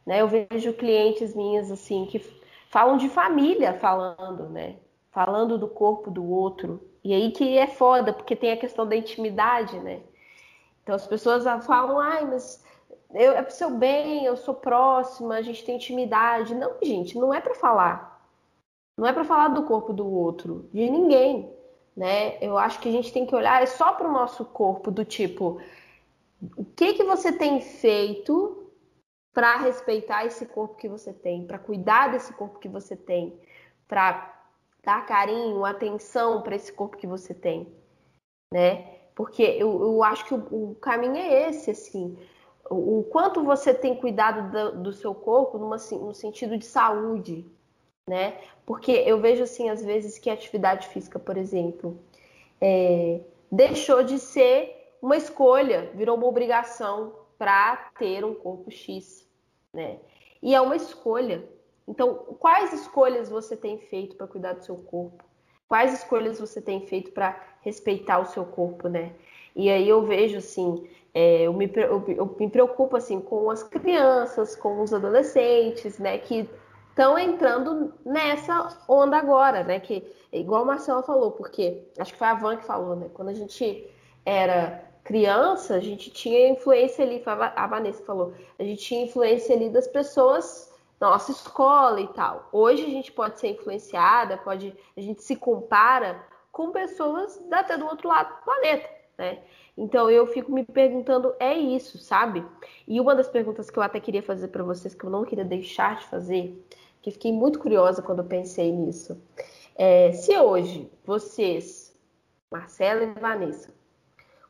Né? 0.06 0.20
Eu 0.20 0.28
vejo 0.28 0.72
clientes 0.74 1.34
minhas 1.34 1.70
assim 1.70 2.06
que 2.06 2.20
falam 2.68 2.96
de 2.96 3.08
família 3.08 3.74
falando, 3.74 4.48
né? 4.48 4.76
Falando 5.10 5.58
do 5.58 5.66
corpo 5.66 6.10
do 6.10 6.24
outro. 6.30 6.80
E 7.02 7.12
aí 7.12 7.32
que 7.32 7.58
é 7.58 7.66
foda, 7.66 8.12
porque 8.12 8.36
tem 8.36 8.52
a 8.52 8.56
questão 8.56 8.86
da 8.86 8.94
intimidade, 8.94 9.78
né? 9.80 10.02
Então 10.86 10.94
as 10.94 11.04
pessoas 11.04 11.42
falam, 11.66 11.98
ai, 11.98 12.24
mas 12.24 12.64
eu, 13.12 13.32
é 13.32 13.42
pro 13.42 13.52
seu 13.52 13.72
bem, 13.72 14.24
eu 14.24 14.36
sou 14.36 14.54
próxima, 14.54 15.34
a 15.34 15.42
gente 15.42 15.64
tem 15.64 15.74
intimidade. 15.74 16.54
Não, 16.54 16.76
gente, 16.80 17.18
não 17.18 17.34
é 17.34 17.40
para 17.40 17.56
falar. 17.56 18.24
Não 18.96 19.04
é 19.04 19.12
para 19.12 19.24
falar 19.24 19.48
do 19.48 19.64
corpo 19.64 19.92
do 19.92 20.08
outro, 20.08 20.70
de 20.72 20.88
ninguém, 20.88 21.52
né? 21.96 22.38
Eu 22.40 22.56
acho 22.56 22.78
que 22.78 22.88
a 22.88 22.92
gente 22.92 23.12
tem 23.12 23.26
que 23.26 23.34
olhar 23.34 23.60
é 23.60 23.66
só 23.66 23.94
para 23.94 24.08
o 24.08 24.12
nosso 24.12 24.44
corpo, 24.44 24.92
do 24.92 25.04
tipo, 25.04 25.60
o 26.56 26.64
que 26.64 26.94
que 26.94 27.02
você 27.02 27.32
tem 27.32 27.60
feito 27.60 28.70
para 29.34 29.56
respeitar 29.56 30.24
esse 30.24 30.46
corpo 30.46 30.76
que 30.76 30.88
você 30.88 31.12
tem, 31.12 31.44
para 31.48 31.58
cuidar 31.58 32.12
desse 32.12 32.32
corpo 32.32 32.60
que 32.60 32.68
você 32.68 32.94
tem, 32.94 33.36
para 33.88 34.40
dar 34.84 35.04
carinho, 35.04 35.64
atenção 35.64 36.42
para 36.42 36.54
esse 36.54 36.72
corpo 36.72 36.96
que 36.96 37.08
você 37.08 37.34
tem, 37.34 37.74
né? 38.54 39.05
Porque 39.16 39.42
eu, 39.42 39.82
eu 39.82 40.04
acho 40.04 40.26
que 40.26 40.34
o, 40.34 40.46
o, 40.50 40.74
caminho 40.76 41.16
é 41.16 41.48
esse, 41.48 41.70
assim. 41.70 42.16
O, 42.68 43.00
o 43.00 43.04
quanto 43.04 43.42
você 43.42 43.72
tem 43.72 43.96
cuidado 43.96 44.52
do, 44.52 44.82
do 44.82 44.92
seu 44.92 45.14
corpo 45.14 45.56
numa, 45.56 45.76
assim, 45.76 45.98
no 45.98 46.14
sentido 46.14 46.58
de 46.58 46.66
saúde, 46.66 47.46
né? 48.06 48.38
Porque 48.66 48.92
eu 48.92 49.18
vejo, 49.18 49.42
assim, 49.42 49.70
às 49.70 49.82
vezes 49.82 50.18
que 50.18 50.28
a 50.28 50.34
atividade 50.34 50.88
física, 50.88 51.18
por 51.18 51.38
exemplo, 51.38 51.98
é, 52.60 53.20
deixou 53.50 54.04
de 54.04 54.18
ser 54.18 54.92
uma 55.00 55.16
escolha, 55.16 55.90
virou 55.94 56.16
uma 56.16 56.26
obrigação 56.26 57.14
para 57.38 57.90
ter 57.98 58.22
um 58.22 58.34
corpo 58.34 58.70
X, 58.70 59.26
né? 59.72 59.98
E 60.42 60.54
é 60.54 60.60
uma 60.60 60.76
escolha. 60.76 61.48
Então, 61.88 62.14
quais 62.38 62.70
escolhas 62.74 63.30
você 63.30 63.56
tem 63.56 63.78
feito 63.78 64.14
para 64.14 64.26
cuidar 64.26 64.52
do 64.52 64.62
seu 64.62 64.76
corpo? 64.76 65.24
Quais 65.68 65.92
escolhas 65.92 66.38
você 66.38 66.60
tem 66.60 66.86
feito 66.86 67.10
para 67.10 67.38
respeitar 67.60 68.18
o 68.18 68.26
seu 68.26 68.44
corpo, 68.44 68.88
né? 68.88 69.12
E 69.54 69.70
aí 69.70 69.88
eu 69.88 70.02
vejo 70.02 70.38
assim, 70.38 70.88
é, 71.12 71.42
eu, 71.42 71.52
me, 71.52 71.70
eu, 71.74 72.04
eu, 72.08 72.36
me 72.38 72.48
preocupo 72.48 72.96
assim 72.96 73.20
com 73.20 73.50
as 73.50 73.62
crianças, 73.62 74.54
com 74.54 74.82
os 74.82 74.92
adolescentes, 74.92 75.98
né? 75.98 76.18
Que 76.18 76.48
estão 76.90 77.18
entrando 77.18 77.92
nessa 78.04 78.78
onda 78.88 79.16
agora, 79.16 79.64
né? 79.64 79.80
Que 79.80 80.06
igual 80.32 80.62
a 80.62 80.66
Marcela 80.66 81.02
falou, 81.02 81.32
porque 81.32 81.82
acho 81.98 82.12
que 82.12 82.18
foi 82.18 82.28
a 82.28 82.34
Van 82.34 82.56
que 82.56 82.64
falou, 82.64 82.94
né? 82.94 83.10
Quando 83.14 83.28
a 83.28 83.34
gente 83.34 83.88
era 84.24 84.84
criança, 85.04 85.76
a 85.76 85.80
gente 85.80 86.10
tinha 86.10 86.48
influência 86.50 87.04
ali, 87.04 87.22
a 87.24 87.66
Vanessa 87.66 88.04
falou, 88.04 88.34
a 88.58 88.62
gente 88.62 88.82
tinha 88.82 89.04
influência 89.04 89.54
ali 89.54 89.70
das 89.70 89.86
pessoas 89.86 90.65
nossa 91.00 91.30
escola 91.30 92.00
e 92.00 92.08
tal. 92.08 92.48
Hoje 92.52 92.84
a 92.84 92.88
gente 92.88 93.12
pode 93.12 93.38
ser 93.38 93.48
influenciada, 93.48 94.38
pode, 94.38 94.74
a 94.96 95.00
gente 95.00 95.22
se 95.22 95.36
compara 95.36 96.24
com 96.50 96.70
pessoas 96.70 97.40
até 97.52 97.76
do 97.76 97.86
outro 97.86 98.08
lado 98.08 98.34
do 98.34 98.44
planeta, 98.44 98.88
né? 99.18 99.38
Então 99.76 100.10
eu 100.10 100.26
fico 100.26 100.50
me 100.50 100.64
perguntando, 100.64 101.34
é 101.38 101.54
isso, 101.54 101.98
sabe? 101.98 102.44
E 102.88 102.98
uma 102.98 103.14
das 103.14 103.28
perguntas 103.28 103.68
que 103.68 103.78
eu 103.78 103.82
até 103.82 104.00
queria 104.00 104.22
fazer 104.22 104.48
para 104.48 104.64
vocês, 104.64 104.94
que 104.94 105.04
eu 105.04 105.10
não 105.10 105.24
queria 105.24 105.44
deixar 105.44 105.96
de 105.96 106.06
fazer, 106.06 106.66
que 107.02 107.10
fiquei 107.10 107.30
muito 107.30 107.58
curiosa 107.58 108.00
quando 108.00 108.20
eu 108.20 108.24
pensei 108.24 108.72
nisso, 108.72 109.20
é, 109.74 110.12
se 110.12 110.36
hoje 110.38 110.90
vocês, 111.04 111.94
Marcela 112.50 113.02
e 113.02 113.20
Vanessa, 113.20 113.74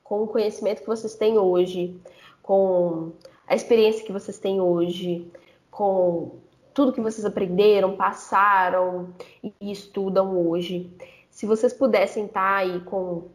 com 0.05 0.23
o 0.23 0.29
conhecimento 0.29 0.83
que 0.83 0.87
vocês 0.87 1.17
têm 1.17 1.37
hoje, 1.37 2.01
com 2.41 3.11
a 3.49 3.57
experiência 3.57 4.07
que 4.07 4.13
vocês 4.13 4.39
têm 4.39 4.61
hoje, 4.61 5.29
com 5.77 6.39
tudo 6.73 6.93
que 6.93 7.03
vocês 7.03 7.27
aprenderam, 7.27 7.99
passaram 7.99 9.15
e 9.43 9.71
estudam 9.71 10.49
hoje. 10.49 10.91
Se 11.31 11.45
vocês 11.45 11.75
pudessem 11.75 12.25
estar 12.25 12.57
aí 12.57 12.81
com 12.81 13.29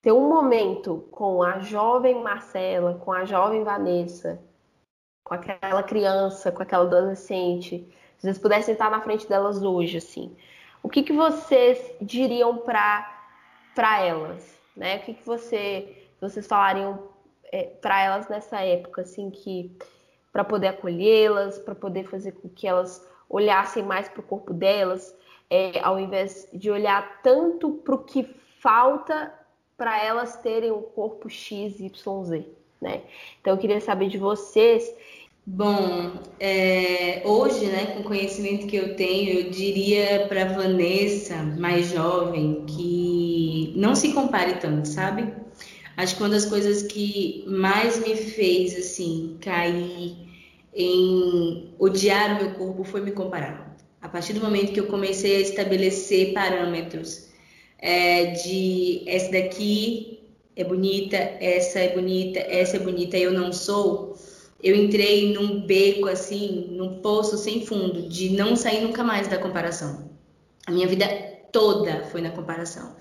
ter 0.00 0.12
um 0.12 0.28
momento 0.28 1.04
com 1.10 1.42
a 1.42 1.58
jovem 1.58 2.22
Marcela, 2.22 3.00
com 3.04 3.12
a 3.12 3.24
jovem 3.24 3.64
Vanessa, 3.64 4.40
com 5.24 5.34
aquela 5.34 5.82
criança, 5.82 6.52
com 6.52 6.62
aquela 6.62 6.84
adolescente, 6.84 7.84
se 8.16 8.22
vocês 8.22 8.38
pudessem 8.38 8.74
estar 8.74 8.88
na 8.88 9.00
frente 9.00 9.28
delas 9.28 9.60
hoje, 9.60 9.98
assim, 9.98 10.36
o 10.84 10.88
que, 10.88 11.02
que 11.02 11.12
vocês 11.12 11.78
diriam 12.00 12.58
para 12.58 13.10
para 13.74 14.02
elas, 14.02 14.56
né? 14.76 14.98
O 14.98 15.00
que, 15.00 15.14
que 15.14 15.26
você, 15.26 16.06
vocês 16.20 16.46
falariam 16.46 17.08
é, 17.50 17.64
para 17.64 18.02
elas 18.02 18.28
nessa 18.28 18.60
época, 18.60 19.02
assim, 19.02 19.30
que 19.30 19.76
para 20.32 20.44
poder 20.44 20.68
acolhê-las, 20.68 21.58
para 21.58 21.74
poder 21.74 22.04
fazer 22.08 22.32
com 22.32 22.48
que 22.48 22.66
elas 22.66 23.06
olhassem 23.28 23.82
mais 23.82 24.08
para 24.08 24.20
o 24.20 24.24
corpo 24.24 24.52
delas, 24.52 25.14
é, 25.50 25.80
ao 25.80 26.00
invés 26.00 26.48
de 26.52 26.70
olhar 26.70 27.20
tanto 27.22 27.72
para 27.84 27.94
o 27.94 27.98
que 27.98 28.26
falta 28.58 29.32
para 29.76 30.02
elas 30.02 30.36
terem 30.36 30.70
o 30.70 30.78
um 30.78 30.82
corpo 30.82 31.28
X, 31.28 31.80
Y, 31.80 32.24
Z, 32.24 32.46
né? 32.80 33.02
Então 33.40 33.54
eu 33.54 33.58
queria 33.58 33.80
saber 33.80 34.08
de 34.08 34.16
vocês. 34.16 34.94
Bom, 35.44 36.12
é, 36.38 37.22
hoje, 37.24 37.66
né, 37.66 37.86
com 37.86 38.00
o 38.00 38.04
conhecimento 38.04 38.66
que 38.68 38.76
eu 38.76 38.94
tenho, 38.94 39.40
eu 39.40 39.50
diria 39.50 40.26
para 40.28 40.44
Vanessa, 40.44 41.36
mais 41.58 41.90
jovem, 41.90 42.64
que 42.64 43.72
não 43.74 43.96
se 43.96 44.12
compare 44.12 44.60
tanto, 44.60 44.86
sabe? 44.86 45.34
Acho 45.96 46.16
que 46.16 46.22
uma 46.22 46.30
das 46.30 46.44
coisas 46.44 46.82
que 46.82 47.44
mais 47.46 48.00
me 48.00 48.16
fez 48.16 48.76
assim 48.76 49.36
cair 49.40 50.16
em 50.74 51.74
odiar 51.78 52.36
o 52.36 52.44
meu 52.44 52.54
corpo 52.54 52.84
foi 52.84 53.02
me 53.02 53.12
comparar. 53.12 53.76
A 54.00 54.08
partir 54.08 54.32
do 54.32 54.40
momento 54.40 54.72
que 54.72 54.80
eu 54.80 54.86
comecei 54.86 55.36
a 55.36 55.40
estabelecer 55.40 56.32
parâmetros 56.32 57.28
é, 57.78 58.26
de 58.26 59.02
essa 59.06 59.30
daqui 59.30 60.20
é 60.56 60.64
bonita, 60.64 61.16
essa 61.16 61.78
é 61.78 61.94
bonita, 61.94 62.40
essa 62.40 62.76
é 62.76 62.80
bonita, 62.80 63.16
eu 63.16 63.32
não 63.32 63.52
sou, 63.52 64.16
eu 64.62 64.74
entrei 64.74 65.32
num 65.32 65.66
beco 65.66 66.08
assim, 66.08 66.68
num 66.70 67.00
poço 67.00 67.36
sem 67.36 67.64
fundo, 67.66 68.08
de 68.08 68.30
não 68.30 68.56
sair 68.56 68.80
nunca 68.80 69.04
mais 69.04 69.28
da 69.28 69.38
comparação. 69.38 70.10
A 70.66 70.70
minha 70.70 70.86
vida 70.86 71.06
toda 71.52 72.04
foi 72.04 72.20
na 72.20 72.30
comparação. 72.30 72.96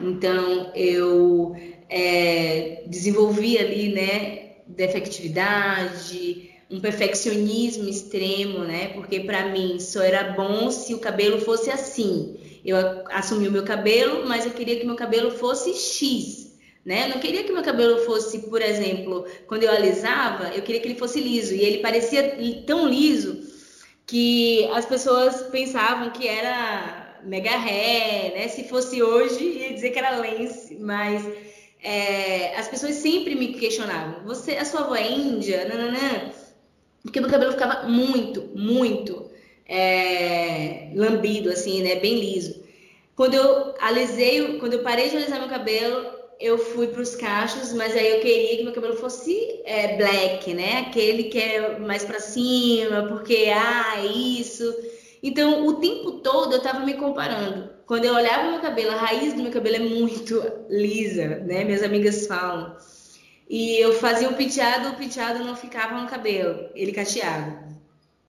Então 0.00 0.72
eu 0.74 1.56
é, 1.88 2.84
desenvolvi 2.86 3.58
ali, 3.58 3.88
né, 3.90 4.56
defectividade, 4.66 6.50
um 6.70 6.80
perfeccionismo 6.80 7.88
extremo, 7.88 8.60
né? 8.60 8.88
Porque 8.88 9.20
para 9.20 9.50
mim 9.50 9.78
só 9.78 10.02
era 10.02 10.32
bom 10.32 10.70
se 10.70 10.94
o 10.94 10.98
cabelo 10.98 11.40
fosse 11.40 11.70
assim. 11.70 12.36
Eu 12.64 12.76
assumi 13.10 13.46
o 13.46 13.52
meu 13.52 13.62
cabelo, 13.62 14.26
mas 14.26 14.44
eu 14.44 14.50
queria 14.50 14.76
que 14.78 14.84
meu 14.84 14.96
cabelo 14.96 15.30
fosse 15.30 15.72
X 15.74 16.46
né? 16.86 17.06
Eu 17.06 17.08
não 17.08 17.18
queria 17.18 17.42
que 17.42 17.52
meu 17.52 17.64
cabelo 17.64 17.98
fosse, 18.04 18.38
por 18.48 18.62
exemplo, 18.62 19.26
quando 19.48 19.64
eu 19.64 19.72
alisava, 19.72 20.54
eu 20.54 20.62
queria 20.62 20.80
que 20.80 20.86
ele 20.86 20.98
fosse 20.98 21.20
liso. 21.20 21.52
E 21.52 21.60
ele 21.60 21.78
parecia 21.78 22.38
tão 22.64 22.88
liso 22.88 23.40
que 24.06 24.64
as 24.72 24.86
pessoas 24.86 25.42
pensavam 25.50 26.10
que 26.10 26.28
era 26.28 27.20
mega 27.24 27.58
ré, 27.58 28.32
né? 28.36 28.46
Se 28.46 28.68
fosse 28.68 29.02
hoje, 29.02 29.42
ia 29.42 29.74
dizer 29.74 29.90
que 29.90 29.98
era 29.98 30.20
lens, 30.20 30.70
mas 30.78 31.24
é, 31.82 32.56
as 32.56 32.68
pessoas 32.68 32.96
sempre 32.96 33.34
me 33.34 33.54
questionavam: 33.54 34.24
você, 34.24 34.52
a 34.52 34.64
sua 34.64 34.80
avó 34.80 34.94
é 34.94 35.10
índia? 35.10 35.66
Não. 35.68 36.30
Porque 37.02 37.20
meu 37.20 37.30
cabelo 37.30 37.52
ficava 37.52 37.88
muito, 37.88 38.50
muito 38.54 39.30
é, 39.68 40.90
lambido, 40.94 41.50
assim, 41.50 41.82
né? 41.82 41.96
Bem 41.96 42.18
liso. 42.18 42.64
Quando 43.14 43.34
eu 43.34 43.74
alisei, 43.80 44.58
quando 44.58 44.74
eu 44.74 44.82
parei 44.82 45.08
de 45.08 45.16
alisar 45.16 45.38
meu 45.38 45.48
cabelo, 45.48 46.16
eu 46.38 46.58
fui 46.58 46.88
para 46.88 47.00
os 47.00 47.16
cachos, 47.16 47.72
mas 47.72 47.96
aí 47.96 48.10
eu 48.10 48.20
queria 48.20 48.58
que 48.58 48.64
meu 48.64 48.72
cabelo 48.72 48.96
fosse 48.96 49.62
é, 49.64 49.96
black, 49.96 50.52
né? 50.52 50.80
Aquele 50.80 51.24
que 51.24 51.38
é 51.38 51.78
mais 51.78 52.04
para 52.04 52.20
cima, 52.20 53.06
porque 53.08 53.50
ah, 53.54 54.04
isso. 54.04 54.74
Então, 55.22 55.66
o 55.66 55.74
tempo 55.74 56.12
todo 56.20 56.52
eu 56.52 56.58
estava 56.58 56.80
me 56.84 56.94
comparando. 56.94 57.75
Quando 57.86 58.04
eu 58.04 58.14
olhava 58.14 58.50
meu 58.50 58.60
cabelo, 58.60 58.90
a 58.90 58.96
raiz 58.96 59.32
do 59.34 59.42
meu 59.42 59.52
cabelo 59.52 59.76
é 59.76 59.80
muito 59.80 60.42
lisa, 60.68 61.40
né? 61.46 61.64
Minhas 61.64 61.82
amigas 61.82 62.26
falam. 62.26 62.76
E 63.48 63.78
eu 63.78 63.92
fazia 63.92 64.28
o 64.28 64.34
penteado, 64.34 64.88
o 64.88 64.96
penteado 64.96 65.44
não 65.44 65.54
ficava 65.54 66.00
no 66.00 66.08
cabelo, 66.08 66.68
ele 66.74 66.90
cacheava. 66.90 67.64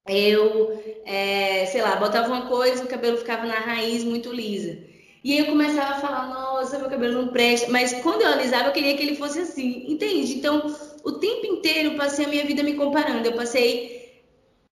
Eu, 0.07 0.81
é, 1.05 1.65
sei 1.65 1.81
lá, 1.81 1.95
botava 1.95 2.27
uma 2.27 2.45
coisa, 2.45 2.83
o 2.83 2.87
cabelo 2.87 3.17
ficava 3.17 3.45
na 3.45 3.55
raiz 3.55 4.03
muito 4.03 4.31
lisa. 4.31 4.77
E 5.23 5.33
aí 5.33 5.39
eu 5.39 5.47
começava 5.47 5.95
a 5.95 5.99
falar, 5.99 6.27
nossa, 6.27 6.77
meu 6.77 6.89
cabelo 6.89 7.21
não 7.21 7.27
presta. 7.29 7.69
Mas 7.71 7.93
quando 8.01 8.21
eu 8.21 8.27
alisava, 8.27 8.69
eu 8.69 8.73
queria 8.73 8.95
que 8.95 9.03
ele 9.03 9.15
fosse 9.15 9.39
assim, 9.39 9.85
entende? 9.91 10.35
Então, 10.35 10.73
o 11.03 11.13
tempo 11.13 11.47
inteiro 11.47 11.89
eu 11.89 11.97
passei 11.97 12.25
a 12.25 12.29
minha 12.29 12.45
vida 12.45 12.63
me 12.63 12.75
comparando. 12.75 13.27
Eu 13.27 13.33
passei 13.33 14.21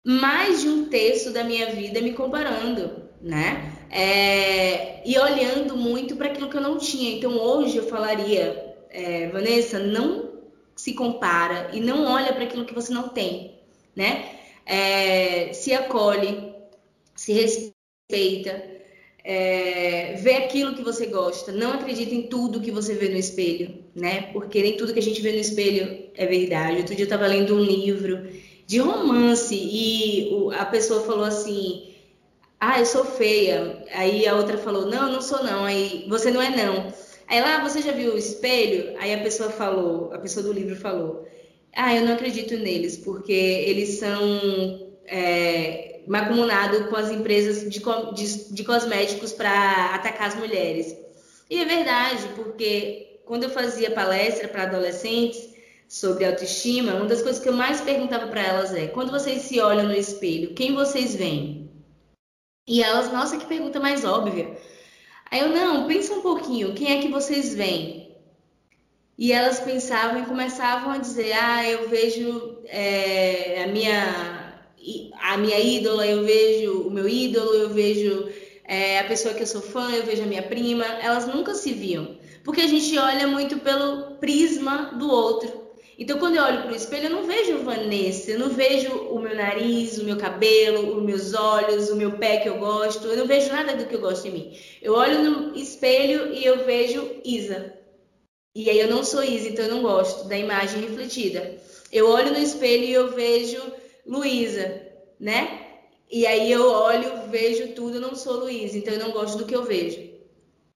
mais 0.05 0.61
de 0.61 0.69
um 0.69 0.86
terço 0.86 1.31
da 1.31 1.43
minha 1.43 1.71
vida 1.71 1.99
me 1.99 2.13
comparando, 2.13 3.09
né? 3.19 3.73
É... 3.89 5.07
e 5.07 5.17
olhando 5.17 5.77
muito 5.77 6.15
para 6.15 6.27
aquilo 6.27 6.49
que 6.49 6.57
eu 6.57 6.61
não 6.61 6.77
tinha. 6.77 7.15
Então, 7.15 7.38
hoje 7.38 7.77
eu 7.77 7.88
falaria, 7.88 8.75
é, 8.89 9.27
Vanessa, 9.29 9.79
não 9.79 10.36
se 10.75 10.93
compara 10.93 11.69
e 11.73 11.79
não 11.79 12.05
olha 12.05 12.33
para 12.33 12.43
aquilo 12.43 12.65
que 12.65 12.73
você 12.73 12.93
não 12.93 13.09
tem, 13.09 13.59
né? 13.95 14.36
É, 14.65 15.53
se 15.53 15.73
acolhe, 15.73 16.53
se 17.15 17.31
respeita, 17.31 18.75
é, 19.23 20.13
vê 20.21 20.36
aquilo 20.36 20.75
que 20.75 20.83
você 20.83 21.07
gosta, 21.07 21.51
não 21.51 21.73
acredita 21.73 22.13
em 22.13 22.23
tudo 22.23 22.61
que 22.61 22.71
você 22.71 22.93
vê 22.93 23.09
no 23.09 23.17
espelho, 23.17 23.83
né? 23.95 24.29
Porque 24.33 24.61
nem 24.61 24.77
tudo 24.77 24.93
que 24.93 24.99
a 24.99 25.01
gente 25.03 25.21
vê 25.21 25.31
no 25.31 25.39
espelho 25.39 26.09
é 26.15 26.25
verdade. 26.25 26.77
Outro 26.77 26.95
dia 26.95 27.03
eu 27.03 27.07
estava 27.07 27.25
lendo 27.25 27.55
um 27.55 27.63
livro 27.63 28.27
de 28.67 28.77
romance 28.79 29.55
e 29.55 30.29
a 30.57 30.65
pessoa 30.65 31.01
falou 31.05 31.23
assim: 31.23 31.95
Ah, 32.68 32.80
eu 32.80 32.86
sou 32.88 33.05
feia. 33.05 33.86
Aí 33.93 34.28
a 34.28 34.36
outra 34.36 34.57
falou: 34.57 34.88
Não, 34.88 35.11
não 35.11 35.22
sou 35.22 35.43
não. 35.43 35.66
Aí 35.66 36.05
você 36.09 36.32
não 36.32 36.41
é 36.41 36.49
não. 36.49 36.91
Aí 37.28 37.39
lá, 37.39 37.57
ah, 37.57 37.63
você 37.63 37.80
já 37.80 37.91
viu 37.91 38.13
o 38.13 38.18
espelho? 38.18 38.95
Aí 38.99 39.13
a 39.13 39.22
pessoa 39.22 39.51
falou, 39.51 40.11
a 40.11 40.18
pessoa 40.18 40.43
do 40.43 40.51
livro 40.51 40.76
falou: 40.76 41.28
Ah, 41.76 41.95
eu 41.95 42.03
não 42.03 42.13
acredito 42.13 42.57
neles, 42.57 42.97
porque 42.97 43.32
eles 43.32 43.99
são. 43.99 44.20
É, 45.07 46.01
macumunado 46.07 46.88
com 46.89 46.95
as 46.95 47.11
empresas 47.11 47.70
de, 47.70 47.80
de, 48.16 48.53
de 48.53 48.63
cosméticos 48.63 49.32
para 49.32 49.93
atacar 49.93 50.30
as 50.30 50.36
mulheres. 50.36 50.95
E 51.49 51.59
é 51.59 51.66
verdade, 51.66 52.28
porque 52.36 53.20
quando 53.26 53.43
eu 53.43 53.49
fazia 53.51 53.91
palestra 53.91 54.47
para 54.47 54.63
adolescentes 54.63 55.49
sobre 55.88 56.26
autoestima, 56.26 56.95
uma 56.95 57.05
das 57.05 57.22
coisas 57.22 57.41
que 57.41 57.49
eu 57.49 57.53
mais 57.53 57.82
perguntava 57.82 58.26
para 58.28 58.41
elas 58.41 58.74
é: 58.74 58.88
quando 58.88 59.11
vocês 59.11 59.43
se 59.43 59.59
olham 59.59 59.86
no 59.86 59.93
espelho, 59.93 60.55
quem 60.55 60.74
vocês 60.74 61.16
veem? 61.16 61.64
E 62.68 62.82
elas, 62.82 63.11
nossa, 63.11 63.38
que 63.38 63.45
pergunta 63.45 63.80
mais 63.80 64.03
óbvia. 64.03 64.57
Aí 65.30 65.39
eu, 65.39 65.49
não, 65.49 65.88
pensa 65.88 66.13
um 66.13 66.22
pouquinho, 66.22 66.74
quem 66.74 66.97
é 66.97 67.01
que 67.01 67.09
vocês 67.09 67.53
veem? 67.53 68.16
E 69.18 69.32
elas 69.32 69.59
pensavam 69.59 70.22
e 70.22 70.26
começavam 70.26 70.91
a 70.91 70.97
dizer: 70.97 71.34
ah, 71.34 71.68
eu 71.68 71.88
vejo 71.89 72.59
é, 72.66 73.63
a 73.63 73.68
minha 73.68 74.45
a 75.20 75.38
minha 75.38 75.59
ídola, 75.59 76.05
eu 76.05 76.24
vejo 76.24 76.82
o 76.82 76.91
meu 76.91 77.07
ídolo, 77.07 77.53
eu 77.55 77.70
vejo 77.70 78.30
é, 78.63 78.99
a 78.99 79.03
pessoa 79.05 79.34
que 79.34 79.41
eu 79.41 79.47
sou 79.47 79.61
fã, 79.61 79.89
eu 79.91 80.05
vejo 80.05 80.24
a 80.24 80.28
minha 80.28 80.43
prima, 80.43 80.86
elas 81.01 81.28
nunca 81.28 81.53
se 81.55 81.74
viam. 81.74 82.18
Porque 82.43 82.61
a 82.61 82.68
gente 82.68 82.97
olha 82.97 83.28
muito 83.28 83.57
pelo 83.59 84.18
prisma 84.18 84.91
do 84.97 85.09
outro. 85.09 85.64
Então, 85.98 86.20
quando 86.20 86.36
eu 86.36 86.43
olho 86.43 86.64
para 86.64 86.74
o 86.74 86.76
espelho, 86.76 87.06
eu 87.06 87.10
não 87.10 87.24
vejo 87.24 87.60
Vanessa, 87.60 88.32
eu 88.32 88.39
não 88.39 88.50
vejo 88.50 88.91
o 88.93 89.20
meu 89.20 89.34
nariz, 89.34 89.98
o 89.98 90.04
meu 90.04 90.18
cabelo, 90.18 90.98
os 90.98 91.04
meus 91.04 91.34
olhos, 91.34 91.89
o 91.89 91.96
meu 91.96 92.18
pé 92.18 92.38
que 92.38 92.50
eu 92.50 92.58
gosto, 92.58 93.08
eu 93.08 93.16
não 93.16 93.26
vejo 93.26 93.48
nada 93.48 93.76
do 93.76 93.86
que 93.86 93.96
eu 93.96 94.02
gosto 94.02 94.28
em 94.28 94.32
mim. 94.32 94.58
Eu 94.82 94.93
olho 94.93 95.24
no 95.24 95.56
espelho 95.56 96.34
e 96.34 96.43
eu 96.43 96.66
vejo 96.66 97.22
Isa. 97.24 97.74
E 98.54 98.70
aí 98.70 98.80
eu 98.80 98.89
não 98.89 99.04
sou 99.04 99.24
Isa, 99.24 99.50
então 99.50 99.66
eu 99.66 99.76
não 99.76 99.82
gosto 99.82 100.28
da 100.28 100.38
imagem 100.38 100.82
refletida. 100.82 101.58
Eu 101.91 102.10
olho 102.10 102.32
no 102.32 102.39
espelho 102.39 102.84
e 102.84 102.93
eu 102.93 103.12
vejo 103.12 103.62
Luísa, 104.06 104.82
né? 105.20 105.62
E 106.12 106.28
aí 106.28 106.52
eu 106.52 106.70
olho, 106.70 107.30
vejo 107.30 107.70
tudo, 107.70 107.96
eu 107.96 108.02
não 108.02 108.16
sou 108.16 108.41
Luísa, 108.41 108.78
então 108.78 108.93
eu 108.93 109.00
não 109.00 109.12
gosto 109.12 109.38
do 109.38 109.46
que 109.46 109.56
eu 109.56 109.64
vejo. 109.64 110.14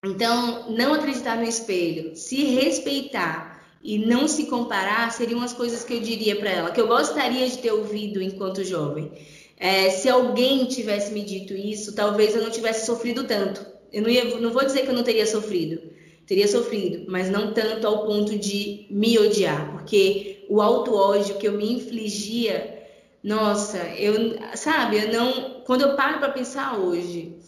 Então, 0.03 0.71
não 0.71 0.93
acreditar 0.93 1.35
no 1.35 1.43
espelho, 1.43 2.15
se 2.15 2.45
respeitar 2.45 3.48
e 3.81 3.97
não 3.97 4.27
se 4.27 4.45
comparar 4.45 5.11
seriam 5.11 5.41
as 5.41 5.53
coisas 5.53 5.83
que 5.83 5.93
eu 5.93 6.01
diria 6.01 6.35
para 6.35 6.49
ela, 6.49 6.71
que 6.71 6.81
eu 6.81 6.87
gostaria 6.87 7.47
de 7.47 7.57
ter 7.57 7.71
ouvido 7.71 8.21
enquanto 8.21 8.63
jovem. 8.63 9.11
É, 9.57 9.89
se 9.89 10.09
alguém 10.09 10.65
tivesse 10.65 11.11
me 11.11 11.23
dito 11.23 11.53
isso, 11.53 11.93
talvez 11.93 12.35
eu 12.35 12.43
não 12.43 12.49
tivesse 12.49 12.85
sofrido 12.85 13.25
tanto. 13.25 13.65
Eu 13.91 14.03
não, 14.03 14.09
ia, 14.09 14.23
não 14.39 14.51
vou 14.51 14.63
dizer 14.63 14.83
que 14.83 14.89
eu 14.89 14.93
não 14.93 15.03
teria 15.03 15.25
sofrido, 15.25 15.81
teria 16.25 16.47
sofrido, 16.47 17.09
mas 17.09 17.29
não 17.29 17.53
tanto 17.53 17.85
ao 17.87 18.05
ponto 18.05 18.37
de 18.37 18.87
me 18.89 19.17
odiar, 19.17 19.71
porque 19.71 20.45
o 20.49 20.61
auto-ódio 20.61 21.37
que 21.37 21.47
eu 21.47 21.53
me 21.53 21.73
infligia 21.73 22.79
nossa, 23.23 23.77
eu, 23.97 24.37
sabe, 24.55 24.97
eu 24.97 25.11
não, 25.11 25.61
quando 25.65 25.81
eu 25.81 25.95
paro 25.95 26.19
para 26.19 26.29
pensar 26.29 26.79
hoje, 26.79 27.38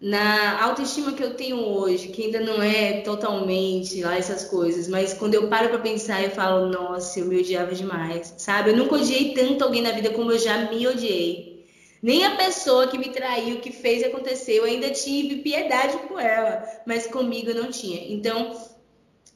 na 0.00 0.62
autoestima 0.62 1.12
que 1.12 1.22
eu 1.22 1.34
tenho 1.34 1.58
hoje, 1.58 2.08
que 2.08 2.24
ainda 2.24 2.40
não 2.40 2.62
é 2.62 3.02
totalmente 3.02 4.02
lá 4.02 4.16
essas 4.16 4.44
coisas, 4.44 4.88
mas 4.88 5.12
quando 5.12 5.34
eu 5.34 5.48
paro 5.48 5.68
para 5.68 5.78
pensar, 5.78 6.22
eu 6.22 6.30
falo, 6.30 6.68
nossa, 6.68 7.20
eu 7.20 7.26
me 7.26 7.38
odiava 7.38 7.74
demais, 7.74 8.34
sabe? 8.38 8.70
Eu 8.70 8.76
nunca 8.76 8.94
odiei 8.94 9.34
tanto 9.34 9.62
alguém 9.62 9.82
na 9.82 9.92
vida 9.92 10.10
como 10.10 10.32
eu 10.32 10.38
já 10.38 10.70
me 10.70 10.86
odiei. 10.86 11.66
Nem 12.02 12.24
a 12.24 12.34
pessoa 12.36 12.86
que 12.86 12.96
me 12.96 13.10
traiu, 13.10 13.60
que 13.60 13.70
fez 13.70 14.02
acontecer, 14.02 14.54
eu 14.54 14.64
ainda 14.64 14.88
tive 14.88 15.42
piedade 15.42 15.98
com 16.08 16.18
ela, 16.18 16.64
mas 16.86 17.06
comigo 17.06 17.50
eu 17.50 17.62
não 17.62 17.70
tinha. 17.70 18.10
Então, 18.10 18.54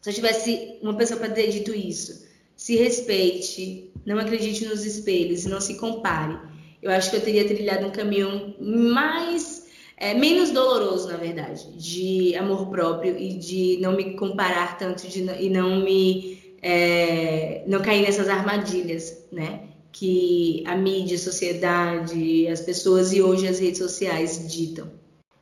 se 0.01 0.09
eu 0.09 0.15
tivesse 0.15 0.79
uma 0.81 0.97
pessoa 0.97 1.21
para 1.21 1.29
ter 1.29 1.49
dito 1.49 1.75
isso, 1.75 2.27
se 2.57 2.77
respeite, 2.77 3.93
não 4.07 4.19
acredite 4.19 4.65
nos 4.65 4.87
espelhos, 4.87 5.45
não 5.45 5.61
se 5.61 5.77
compare. 5.77 6.39
Eu 6.81 6.91
acho 6.91 7.11
que 7.11 7.17
eu 7.17 7.21
teria 7.21 7.47
trilhado 7.47 7.87
um 7.87 7.91
caminho 7.91 8.55
mais, 8.59 9.54
é, 9.97 10.15
menos 10.15 10.51
doloroso, 10.51 11.09
na 11.09 11.17
verdade, 11.17 11.77
de 11.77 12.35
amor 12.37 12.69
próprio 12.69 13.17
e 13.17 13.35
de 13.35 13.79
não 13.81 13.93
me 13.93 14.17
comparar 14.17 14.77
tanto 14.77 15.07
de, 15.09 15.21
e 15.41 15.49
não 15.49 15.83
me 15.83 16.57
é, 16.61 17.63
não 17.67 17.81
cair 17.83 18.03
nessas 18.03 18.29
armadilhas, 18.29 19.27
né? 19.31 19.69
Que 19.93 20.65
a 20.67 20.75
mídia, 20.75 21.17
a 21.17 21.21
sociedade, 21.21 22.49
as 22.49 22.61
pessoas 22.61 23.13
e 23.13 23.23
hoje 23.23 23.47
as 23.47 23.61
redes 23.61 23.79
sociais 23.79 24.53
ditam. 24.53 24.91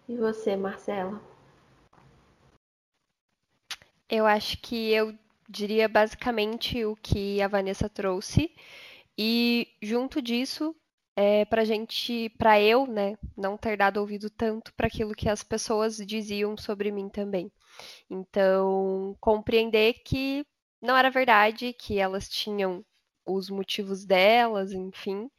E 0.08 0.16
você, 0.16 0.56
Marcela? 0.56 1.20
Eu 4.10 4.26
acho 4.26 4.58
que 4.58 4.92
eu 4.92 5.14
diria 5.48 5.88
basicamente 5.88 6.84
o 6.84 6.94
que 6.96 7.40
a 7.40 7.48
Vanessa 7.48 7.88
trouxe. 7.88 8.50
E 9.16 9.68
junto 9.80 10.20
disso, 10.20 10.74
é, 11.16 11.44
para 11.44 11.64
gente, 11.64 12.30
para 12.38 12.60
eu, 12.60 12.86
né, 12.86 13.16
não 13.36 13.56
ter 13.56 13.76
dado 13.76 13.98
ouvido 13.98 14.30
tanto 14.30 14.72
para 14.74 14.86
aquilo 14.86 15.14
que 15.14 15.28
as 15.28 15.42
pessoas 15.42 15.96
diziam 15.96 16.56
sobre 16.56 16.90
mim 16.90 17.08
também. 17.08 17.52
Então, 18.10 19.16
compreender 19.20 19.94
que 20.04 20.44
não 20.80 20.96
era 20.96 21.10
verdade, 21.10 21.72
que 21.74 21.98
elas 21.98 22.28
tinham 22.28 22.84
os 23.26 23.48
motivos 23.50 24.04
delas, 24.04 24.72
enfim, 24.72 25.30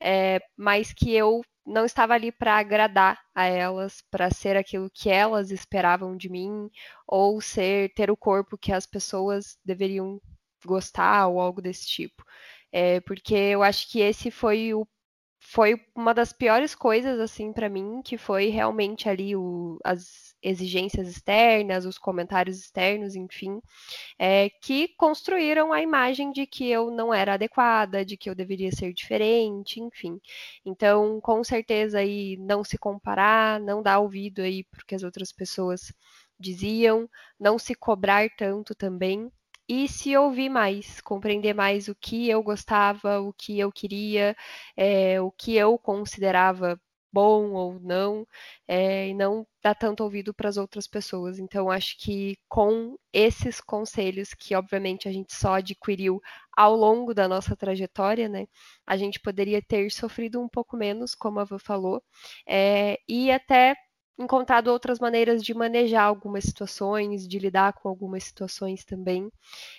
é, 0.00 0.40
mas 0.56 0.92
que 0.92 1.12
eu 1.14 1.42
não 1.66 1.84
estava 1.84 2.14
ali 2.14 2.30
para 2.32 2.56
agradar 2.58 3.20
a 3.34 3.44
elas, 3.46 4.02
para 4.10 4.30
ser 4.30 4.56
aquilo 4.56 4.90
que 4.90 5.10
elas 5.10 5.50
esperavam 5.50 6.16
de 6.16 6.28
mim, 6.28 6.70
ou 7.06 7.40
ser 7.40 7.92
ter 7.94 8.10
o 8.10 8.16
corpo 8.16 8.56
que 8.58 8.72
as 8.72 8.86
pessoas 8.86 9.58
deveriam 9.64 10.20
gostar 10.64 11.26
ou 11.28 11.40
algo 11.40 11.60
desse 11.60 11.86
tipo. 11.86 12.24
É, 12.72 13.00
porque 13.00 13.34
eu 13.34 13.62
acho 13.62 13.90
que 13.90 14.00
esse 14.00 14.30
foi 14.30 14.74
o 14.74 14.86
foi 15.48 15.80
uma 15.94 16.12
das 16.12 16.32
piores 16.32 16.74
coisas 16.74 17.20
assim 17.20 17.52
para 17.52 17.68
mim, 17.68 18.02
que 18.02 18.18
foi 18.18 18.48
realmente 18.48 19.08
ali 19.08 19.36
o, 19.36 19.78
as 19.84 20.34
exigências 20.42 21.08
externas, 21.08 21.84
os 21.86 21.96
comentários 21.98 22.58
externos, 22.58 23.14
enfim, 23.14 23.60
é, 24.18 24.50
que 24.62 24.88
construíram 24.96 25.72
a 25.72 25.80
imagem 25.80 26.32
de 26.32 26.46
que 26.46 26.68
eu 26.68 26.90
não 26.90 27.14
era 27.14 27.34
adequada, 27.34 28.04
de 28.04 28.16
que 28.16 28.28
eu 28.28 28.34
deveria 28.34 28.72
ser 28.72 28.92
diferente, 28.92 29.80
enfim. 29.80 30.20
Então, 30.64 31.20
com 31.20 31.42
certeza 31.44 32.00
aí 32.00 32.36
não 32.38 32.64
se 32.64 32.76
comparar, 32.76 33.60
não 33.60 33.82
dar 33.82 34.00
ouvido 34.00 34.42
aí 34.42 34.64
porque 34.64 34.96
as 34.96 35.04
outras 35.04 35.30
pessoas 35.32 35.92
diziam, 36.38 37.08
não 37.38 37.58
se 37.58 37.74
cobrar 37.74 38.28
tanto 38.36 38.74
também, 38.74 39.30
e 39.68 39.88
se 39.88 40.16
ouvir 40.16 40.48
mais, 40.48 41.00
compreender 41.00 41.54
mais 41.54 41.88
o 41.88 41.94
que 41.94 42.28
eu 42.28 42.42
gostava, 42.42 43.20
o 43.20 43.32
que 43.32 43.58
eu 43.58 43.72
queria, 43.72 44.36
é, 44.76 45.20
o 45.20 45.30
que 45.30 45.56
eu 45.56 45.78
considerava 45.78 46.80
bom 47.12 47.52
ou 47.52 47.80
não, 47.80 48.26
é, 48.68 49.08
e 49.08 49.14
não 49.14 49.46
dar 49.62 49.74
tanto 49.74 50.04
ouvido 50.04 50.34
para 50.34 50.48
as 50.50 50.56
outras 50.58 50.86
pessoas. 50.86 51.38
Então, 51.38 51.70
acho 51.70 51.96
que 51.98 52.36
com 52.48 52.96
esses 53.12 53.60
conselhos, 53.60 54.34
que 54.34 54.54
obviamente 54.54 55.08
a 55.08 55.12
gente 55.12 55.34
só 55.34 55.54
adquiriu 55.54 56.20
ao 56.56 56.76
longo 56.76 57.14
da 57.14 57.26
nossa 57.28 57.56
trajetória, 57.56 58.28
né, 58.28 58.46
a 58.86 58.96
gente 58.96 59.18
poderia 59.20 59.62
ter 59.62 59.90
sofrido 59.90 60.40
um 60.40 60.48
pouco 60.48 60.76
menos, 60.76 61.14
como 61.14 61.40
a 61.40 61.44
Vã 61.44 61.58
falou, 61.58 62.02
é, 62.46 62.98
e 63.08 63.30
até 63.30 63.74
encontrado 64.18 64.68
outras 64.68 64.98
maneiras 64.98 65.42
de 65.42 65.52
manejar 65.52 66.04
algumas 66.04 66.44
situações, 66.44 67.28
de 67.28 67.38
lidar 67.38 67.74
com 67.74 67.88
algumas 67.88 68.24
situações 68.24 68.84
também. 68.84 69.30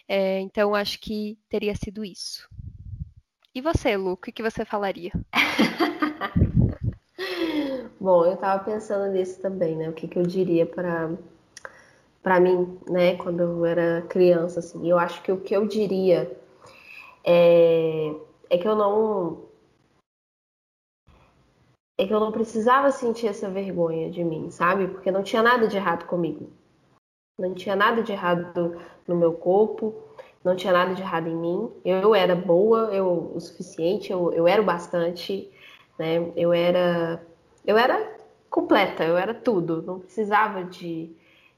É, 0.07 0.39
então, 0.39 0.75
acho 0.75 0.99
que 0.99 1.37
teria 1.49 1.75
sido 1.75 2.05
isso. 2.05 2.47
E 3.53 3.61
você, 3.61 3.97
Lu, 3.97 4.11
o 4.11 4.17
que 4.17 4.43
você 4.43 4.63
falaria? 4.63 5.11
Bom, 7.99 8.25
eu 8.25 8.35
estava 8.35 8.63
pensando 8.63 9.11
nisso 9.11 9.41
também, 9.41 9.75
né? 9.75 9.89
O 9.89 9.93
que, 9.93 10.07
que 10.07 10.19
eu 10.19 10.23
diria 10.23 10.65
para 10.65 11.11
para 12.21 12.39
mim, 12.39 12.77
né? 12.87 13.15
Quando 13.15 13.41
eu 13.41 13.65
era 13.65 14.03
criança, 14.09 14.59
assim. 14.59 14.87
Eu 14.87 14.99
acho 14.99 15.21
que 15.23 15.31
o 15.31 15.39
que 15.39 15.55
eu 15.55 15.65
diria 15.65 16.29
é, 17.23 18.13
é 18.49 18.57
que 18.57 18.67
eu 18.67 18.75
não 18.75 19.46
é 21.97 22.05
que 22.05 22.13
eu 22.13 22.19
não 22.19 22.31
precisava 22.31 22.91
sentir 22.91 23.27
essa 23.27 23.49
vergonha 23.49 24.09
de 24.11 24.23
mim, 24.23 24.49
sabe? 24.51 24.87
Porque 24.87 25.11
não 25.11 25.23
tinha 25.23 25.41
nada 25.41 25.67
de 25.67 25.75
errado 25.75 26.05
comigo. 26.05 26.49
Não 27.39 27.53
tinha 27.53 27.75
nada 27.75 28.03
de 28.03 28.11
errado 28.11 28.79
no 29.07 29.15
meu 29.15 29.33
corpo, 29.33 29.95
não 30.43 30.55
tinha 30.55 30.73
nada 30.73 30.93
de 30.93 31.01
errado 31.01 31.27
em 31.27 31.35
mim. 31.35 31.71
Eu 31.83 32.13
era 32.13 32.35
boa, 32.35 32.89
eu 32.93 33.31
o 33.35 33.39
suficiente, 33.39 34.11
eu, 34.11 34.31
eu 34.33 34.47
era 34.47 34.61
o 34.61 34.65
bastante, 34.65 35.51
né? 35.97 36.31
Eu 36.35 36.53
era 36.53 37.21
eu 37.65 37.77
era 37.77 38.15
completa, 38.49 39.03
eu 39.03 39.17
era 39.17 39.33
tudo, 39.33 39.81
não 39.81 39.99
precisava 39.99 40.63
de, 40.63 41.11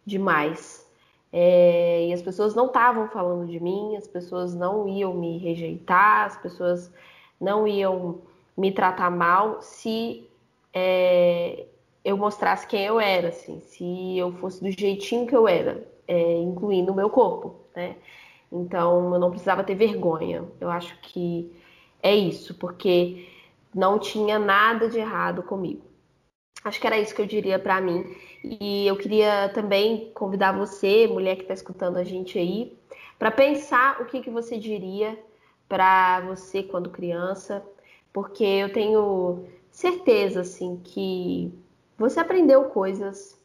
de 0.06 0.18
mais. 0.18 0.88
É, 1.32 2.08
e 2.08 2.14
as 2.14 2.22
pessoas 2.22 2.56
não 2.56 2.66
estavam 2.66 3.08
falando 3.10 3.46
de 3.48 3.60
mim, 3.60 3.96
as 3.96 4.08
pessoas 4.08 4.56
não 4.56 4.88
iam 4.88 5.14
me 5.14 5.38
rejeitar, 5.38 6.26
as 6.26 6.38
pessoas 6.38 6.92
não 7.40 7.68
iam 7.68 8.22
me 8.58 8.72
tratar 8.72 9.12
mal 9.12 9.62
se 9.62 10.29
é, 10.74 11.66
eu 12.04 12.18
mostrasse 12.18 12.68
quem 12.68 12.86
eu 12.86 13.00
era, 13.00 13.30
assim, 13.30 13.60
se 13.62 14.18
eu 14.18 14.32
fosse 14.34 14.62
do 14.62 14.72
jeitinho 14.72 15.28
que 15.28 15.36
eu 15.36 15.48
era, 15.48 15.88
é, 16.08 16.38
incluindo 16.38 16.92
o 16.92 16.96
meu 16.96 17.10
corpo, 17.10 17.56
né? 17.76 17.96
Então 18.52 19.14
eu 19.14 19.20
não 19.20 19.30
precisava 19.30 19.64
ter 19.64 19.76
vergonha. 19.76 20.44
Eu 20.60 20.70
acho 20.70 20.98
que 21.02 21.52
é 22.02 22.16
isso, 22.16 22.56
porque 22.56 23.28
não 23.74 24.00
tinha 24.00 24.40
nada 24.40 24.90
de 24.90 24.98
errado 24.98 25.44
comigo. 25.44 25.86
Acho 26.64 26.80
que 26.80 26.88
era 26.88 26.98
isso 26.98 27.16
que 27.16 27.22
eu 27.22 27.26
diria 27.26 27.60
para 27.60 27.80
mim. 27.80 28.04
E 28.44 28.88
eu 28.88 28.98
queria 28.98 29.50
também 29.50 30.12
convidar 30.14 30.52
você, 30.52 31.08
mulher 31.08 31.36
que 31.36 31.44
está 31.44 31.54
escutando 31.54 31.98
a 31.98 32.04
gente 32.04 32.38
aí, 32.38 32.78
para 33.18 33.32
pensar 33.32 34.02
o 34.02 34.06
que, 34.06 34.22
que 34.22 34.30
você 34.30 34.58
diria 34.58 35.18
para 35.68 36.22
você 36.22 36.64
quando 36.64 36.90
criança, 36.90 37.64
porque 38.12 38.44
eu 38.44 38.74
tenho 38.74 39.46
certeza 39.80 40.42
assim 40.42 40.76
que 40.84 41.54
você 41.98 42.20
aprendeu 42.20 42.66
coisas, 42.66 43.40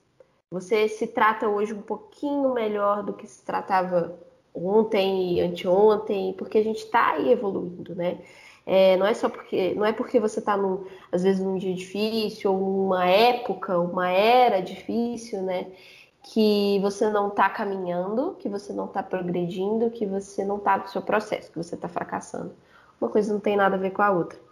você 0.50 0.88
se 0.88 1.06
trata 1.06 1.48
hoje 1.48 1.72
um 1.72 1.80
pouquinho 1.80 2.52
melhor 2.52 3.04
do 3.04 3.12
que 3.12 3.26
se 3.26 3.44
tratava 3.44 4.18
ontem 4.52 5.34
e 5.34 5.40
anteontem, 5.40 6.34
porque 6.36 6.58
a 6.58 6.64
gente 6.64 6.78
está 6.78 7.12
aí 7.12 7.30
evoluindo, 7.30 7.94
né? 7.94 8.18
É, 8.66 8.96
não 8.96 9.06
é 9.06 9.14
só 9.14 9.28
porque 9.28 9.74
não 9.74 9.84
é 9.84 9.92
porque 9.92 10.18
você 10.18 10.40
está 10.40 10.56
às 11.12 11.22
vezes 11.22 11.40
num 11.40 11.56
dia 11.56 11.74
difícil 11.74 12.52
ou 12.52 12.58
numa 12.58 13.06
época, 13.06 13.78
uma 13.78 14.10
era 14.10 14.60
difícil, 14.60 15.40
né? 15.42 15.68
Que 16.22 16.80
você 16.80 17.08
não 17.10 17.28
está 17.28 17.48
caminhando, 17.48 18.34
que 18.40 18.48
você 18.48 18.72
não 18.72 18.86
está 18.86 19.02
progredindo, 19.04 19.90
que 19.90 20.06
você 20.06 20.44
não 20.44 20.56
está 20.56 20.78
no 20.78 20.88
seu 20.88 21.02
processo, 21.02 21.52
que 21.52 21.58
você 21.58 21.76
está 21.76 21.88
fracassando. 21.88 22.54
Uma 23.00 23.10
coisa 23.10 23.32
não 23.32 23.40
tem 23.40 23.56
nada 23.56 23.76
a 23.76 23.78
ver 23.78 23.90
com 23.90 24.02
a 24.02 24.10
outra. 24.10 24.43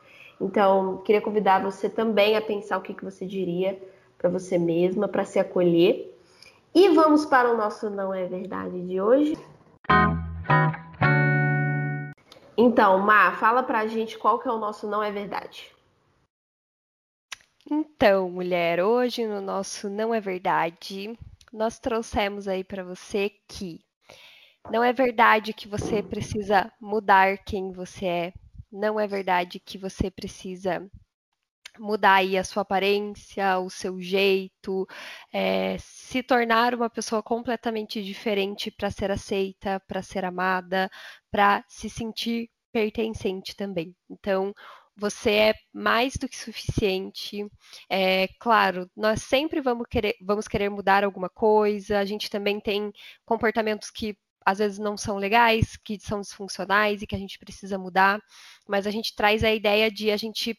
Então, 0.43 0.99
queria 0.99 1.23
convidar 1.23 1.63
você 1.63 1.89
também 1.89 2.37
a 2.37 2.43
pensar 2.43 2.77
o 2.77 2.83
que, 2.83 2.93
que 2.93 3.05
você 3.05 3.25
diria 3.25 3.81
para 4.19 4.29
você 4.29 4.59
mesma, 4.59 5.07
para 5.07 5.25
se 5.25 5.39
acolher. 5.39 6.19
E 6.75 6.89
vamos 6.89 7.25
para 7.25 7.53
o 7.53 7.57
nosso 7.57 7.89
Não 7.89 8.13
é 8.13 8.27
Verdade 8.27 8.85
de 8.85 9.01
hoje. 9.01 9.39
Então, 12.57 12.99
Má, 12.99 13.33
fala 13.37 13.63
pra 13.63 13.87
gente 13.87 14.19
qual 14.19 14.41
que 14.41 14.49
é 14.49 14.53
o 14.53 14.59
nosso 14.59 14.89
não 14.89 15.01
é 15.01 15.13
verdade. 15.13 15.71
Então, 17.71 18.29
mulher, 18.29 18.83
hoje 18.83 19.25
no 19.25 19.41
nosso 19.41 19.89
não 19.89 20.13
é 20.13 20.21
verdade, 20.21 21.17
nós 21.53 21.79
trouxemos 21.79 22.49
aí 22.49 22.65
para 22.65 22.83
você 22.83 23.31
que 23.49 23.81
não 24.71 24.83
é 24.83 24.93
verdade 24.93 25.53
que 25.53 25.69
você 25.69 26.03
precisa 26.03 26.71
mudar 26.81 27.39
quem 27.39 27.71
você 27.73 28.07
é, 28.07 28.33
não 28.73 28.99
é 28.99 29.07
verdade 29.07 29.61
que 29.61 29.79
você 29.79 30.11
precisa 30.11 30.89
mudar 31.79 32.15
aí 32.17 32.37
a 32.37 32.45
sua 32.45 32.63
aparência, 32.63 33.59
o 33.59 33.71
seu 33.71 34.01
jeito, 34.01 34.87
é, 35.33 35.77
se 35.79 36.23
tornar 36.23 36.75
uma 36.75 36.91
pessoa 36.91 37.23
completamente 37.23 38.03
diferente 38.03 38.71
para 38.71 38.91
ser 38.91 39.11
aceita, 39.11 39.81
para 39.87 40.03
ser 40.03 40.25
amada, 40.25 40.91
para 41.31 41.65
se 41.69 41.89
sentir 41.89 42.51
pertencente 42.73 43.57
também. 43.57 43.95
Então, 44.11 44.55
você 44.97 45.31
é 45.31 45.55
mais 45.73 46.15
do 46.17 46.29
que 46.29 46.37
suficiente. 46.37 47.47
É 47.89 48.29
claro, 48.39 48.91
nós 48.97 49.23
sempre 49.23 49.61
vamos 49.61 49.87
querer, 49.89 50.17
vamos 50.21 50.47
querer 50.47 50.69
mudar 50.69 51.05
alguma 51.05 51.29
coisa. 51.31 51.99
A 51.99 52.05
gente 52.05 52.31
também 52.31 52.61
tem 52.61 52.93
comportamentos 53.25 53.91
que 53.91 54.17
às 54.45 54.59
vezes 54.59 54.79
não 54.79 54.97
são 54.97 55.17
legais, 55.17 55.77
que 55.77 55.99
são 56.01 56.21
disfuncionais 56.21 57.03
e 57.03 57.07
que 57.07 57.15
a 57.15 57.19
gente 57.19 57.39
precisa 57.39 57.79
mudar, 57.79 58.21
mas 58.69 58.87
a 58.87 58.91
gente 58.91 59.15
traz 59.15 59.45
a 59.45 59.53
ideia 59.53 59.91
de 59.91 60.11
a 60.11 60.17
gente 60.17 60.57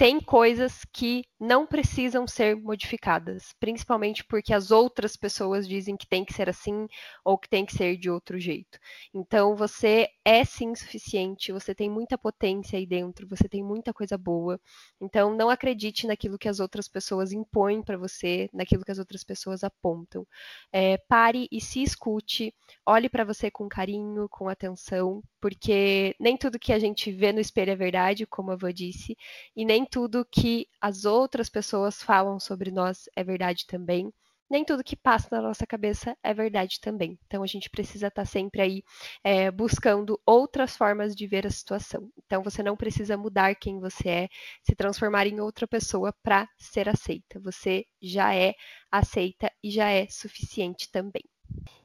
tem 0.00 0.18
coisas 0.18 0.82
que 0.94 1.22
não 1.38 1.66
precisam 1.66 2.26
ser 2.26 2.56
modificadas, 2.56 3.54
principalmente 3.60 4.24
porque 4.24 4.54
as 4.54 4.70
outras 4.70 5.14
pessoas 5.14 5.68
dizem 5.68 5.94
que 5.94 6.06
tem 6.06 6.24
que 6.24 6.32
ser 6.32 6.48
assim 6.48 6.86
ou 7.22 7.36
que 7.36 7.50
tem 7.50 7.66
que 7.66 7.74
ser 7.74 7.98
de 7.98 8.08
outro 8.08 8.38
jeito. 8.38 8.78
Então 9.12 9.54
você 9.54 10.08
é 10.24 10.42
sim 10.42 10.74
suficiente, 10.74 11.52
você 11.52 11.74
tem 11.74 11.90
muita 11.90 12.16
potência 12.16 12.78
aí 12.78 12.86
dentro, 12.86 13.28
você 13.28 13.46
tem 13.46 13.62
muita 13.62 13.92
coisa 13.92 14.16
boa. 14.16 14.58
Então 14.98 15.36
não 15.36 15.50
acredite 15.50 16.06
naquilo 16.06 16.38
que 16.38 16.48
as 16.48 16.60
outras 16.60 16.88
pessoas 16.88 17.30
impõem 17.30 17.82
para 17.82 17.98
você, 17.98 18.48
naquilo 18.54 18.84
que 18.84 18.92
as 18.92 18.98
outras 18.98 19.22
pessoas 19.22 19.62
apontam. 19.62 20.26
É, 20.72 20.96
pare 20.96 21.46
e 21.52 21.60
se 21.60 21.82
escute, 21.82 22.54
olhe 22.86 23.10
para 23.10 23.24
você 23.24 23.50
com 23.50 23.68
carinho, 23.68 24.26
com 24.30 24.48
atenção, 24.48 25.22
porque 25.40 26.14
nem 26.18 26.38
tudo 26.38 26.58
que 26.58 26.72
a 26.72 26.78
gente 26.78 27.12
vê 27.12 27.32
no 27.32 27.40
espelho 27.40 27.72
é 27.72 27.76
verdade, 27.76 28.26
como 28.26 28.50
a 28.50 28.56
Vã 28.56 28.72
disse, 28.72 29.16
e 29.56 29.64
nem 29.64 29.86
tudo 29.90 30.24
que 30.24 30.66
as 30.80 31.04
outras 31.04 31.48
pessoas 31.48 32.02
falam 32.02 32.38
sobre 32.38 32.70
nós 32.70 33.08
é 33.16 33.24
verdade 33.24 33.66
também 33.66 34.12
nem 34.50 34.64
tudo 34.64 34.82
que 34.82 34.96
passa 34.96 35.28
na 35.30 35.40
nossa 35.40 35.64
cabeça 35.64 36.16
é 36.24 36.34
verdade 36.34 36.80
também. 36.80 37.16
Então 37.26 37.42
a 37.42 37.46
gente 37.46 37.70
precisa 37.70 38.08
estar 38.08 38.22
tá 38.22 38.26
sempre 38.26 38.60
aí 38.60 38.82
é, 39.22 39.48
buscando 39.48 40.20
outras 40.26 40.76
formas 40.76 41.14
de 41.14 41.24
ver 41.26 41.46
a 41.46 41.50
situação. 41.50 42.10
Então 42.26 42.42
você 42.42 42.60
não 42.60 42.76
precisa 42.76 43.16
mudar 43.16 43.54
quem 43.54 43.78
você 43.78 44.08
é, 44.08 44.28
se 44.64 44.74
transformar 44.74 45.28
em 45.28 45.40
outra 45.40 45.68
pessoa 45.68 46.12
para 46.20 46.48
ser 46.58 46.88
aceita. 46.88 47.38
Você 47.38 47.84
já 48.02 48.34
é 48.34 48.54
aceita 48.90 49.50
e 49.62 49.70
já 49.70 49.88
é 49.88 50.08
suficiente 50.08 50.90
também. 50.90 51.22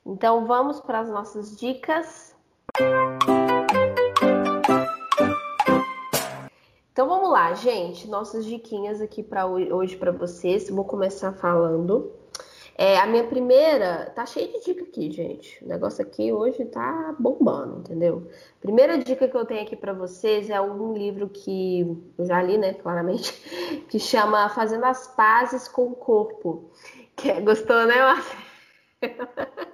Então 0.03 0.47
vamos 0.47 0.81
para 0.81 1.01
as 1.01 1.09
nossas 1.09 1.55
dicas. 1.55 2.35
Música 2.79 3.44
Então 6.95 7.09
vamos 7.09 7.29
lá, 7.29 7.53
gente. 7.53 8.07
Nossas 8.07 8.45
diquinhas 8.45 9.01
aqui 9.01 9.21
para 9.21 9.45
hoje 9.45 9.97
para 9.97 10.13
vocês. 10.13 10.69
Vou 10.69 10.85
começar 10.85 11.33
falando. 11.33 12.13
É, 12.77 12.97
a 12.97 13.05
minha 13.05 13.25
primeira, 13.25 14.09
tá 14.15 14.25
cheia 14.25 14.47
de 14.47 14.63
dica 14.63 14.83
aqui, 14.83 15.11
gente. 15.11 15.61
O 15.61 15.67
negócio 15.67 16.01
aqui 16.01 16.31
hoje 16.31 16.63
tá 16.63 17.13
bombando, 17.19 17.79
entendeu? 17.79 18.29
Primeira 18.61 18.97
dica 18.97 19.27
que 19.27 19.35
eu 19.35 19.45
tenho 19.45 19.63
aqui 19.63 19.75
para 19.75 19.91
vocês 19.91 20.49
é 20.49 20.61
um 20.61 20.93
livro 20.93 21.27
que 21.27 21.81
eu 22.17 22.25
já 22.25 22.41
li, 22.41 22.57
né, 22.57 22.73
claramente, 22.75 23.33
que 23.91 23.99
chama 23.99 24.47
Fazendo 24.47 24.85
as 24.85 25.05
Pazes 25.05 25.67
com 25.67 25.87
o 25.87 25.95
Corpo. 25.95 26.71
Que 27.13 27.29
é, 27.29 27.41
gostou, 27.41 27.85
né, 27.85 27.95
Márcia? 27.99 28.37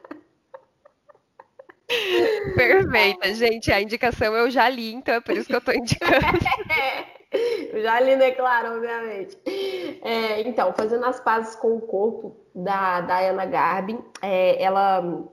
Perfeita, 2.56 3.34
gente. 3.34 3.72
A 3.72 3.82
indicação 3.82 4.36
eu 4.36 4.50
já 4.50 4.70
li, 4.70 4.94
então 4.94 5.16
é 5.16 5.22
por 5.22 5.36
isso 5.36 5.48
que 5.48 5.56
eu 5.56 5.60
estou 5.60 5.74
indicando. 5.74 6.14
eu 7.74 7.82
já 7.82 8.00
li, 8.00 8.16
né, 8.16 8.32
claro, 8.32 8.76
obviamente. 8.76 9.38
É, 10.02 10.42
então, 10.42 10.74
Fazendo 10.74 11.06
as 11.06 11.20
Pazes 11.20 11.56
com 11.56 11.76
o 11.76 11.82
Corpo, 11.82 12.36
da 12.54 13.02
Diana 13.02 13.46
Garbi, 13.46 13.98
é, 14.22 14.62
ela 14.62 15.24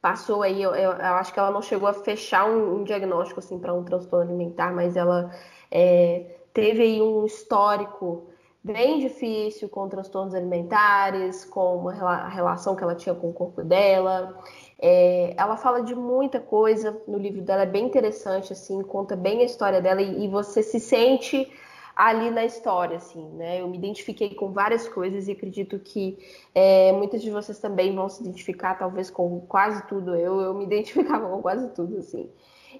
passou 0.00 0.42
aí, 0.42 0.62
eu, 0.62 0.74
eu, 0.74 0.92
acho 0.92 1.32
que 1.32 1.38
ela 1.38 1.50
não 1.50 1.62
chegou 1.62 1.88
a 1.88 1.92
fechar 1.92 2.46
um, 2.46 2.76
um 2.76 2.84
diagnóstico 2.84 3.40
assim 3.40 3.58
para 3.58 3.74
um 3.74 3.84
transtorno 3.84 4.30
alimentar, 4.30 4.72
mas 4.72 4.96
ela 4.96 5.30
é, 5.70 6.38
teve 6.54 6.82
aí 6.82 7.02
um 7.02 7.26
histórico 7.26 8.29
bem 8.62 9.00
difícil 9.00 9.68
com 9.68 9.88
transtornos 9.88 10.34
alimentares, 10.34 11.44
com 11.44 11.88
a 11.88 12.28
relação 12.28 12.76
que 12.76 12.82
ela 12.82 12.94
tinha 12.94 13.14
com 13.14 13.30
o 13.30 13.32
corpo 13.32 13.62
dela. 13.62 14.38
É, 14.78 15.34
ela 15.36 15.56
fala 15.56 15.82
de 15.82 15.94
muita 15.94 16.40
coisa 16.40 17.00
no 17.06 17.18
livro 17.18 17.42
dela, 17.42 17.62
é 17.62 17.66
bem 17.66 17.86
interessante, 17.86 18.52
assim, 18.52 18.82
conta 18.82 19.16
bem 19.16 19.40
a 19.40 19.44
história 19.44 19.80
dela 19.80 20.00
e, 20.00 20.24
e, 20.24 20.28
você 20.28 20.62
se 20.62 20.80
sente 20.80 21.50
ali 21.94 22.30
na 22.30 22.44
história, 22.46 22.96
assim, 22.96 23.28
né? 23.32 23.60
Eu 23.60 23.68
me 23.68 23.76
identifiquei 23.76 24.34
com 24.34 24.52
várias 24.52 24.88
coisas 24.88 25.28
e 25.28 25.32
acredito 25.32 25.78
que 25.78 26.18
é, 26.54 26.92
muitas 26.92 27.20
de 27.20 27.30
vocês 27.30 27.58
também 27.58 27.94
vão 27.94 28.08
se 28.08 28.22
identificar, 28.22 28.78
talvez 28.78 29.10
com 29.10 29.40
quase 29.40 29.86
tudo. 29.86 30.14
Eu, 30.14 30.40
eu 30.40 30.54
me 30.54 30.64
identificava 30.66 31.28
com 31.28 31.42
quase 31.42 31.68
tudo, 31.74 31.98
assim. 31.98 32.30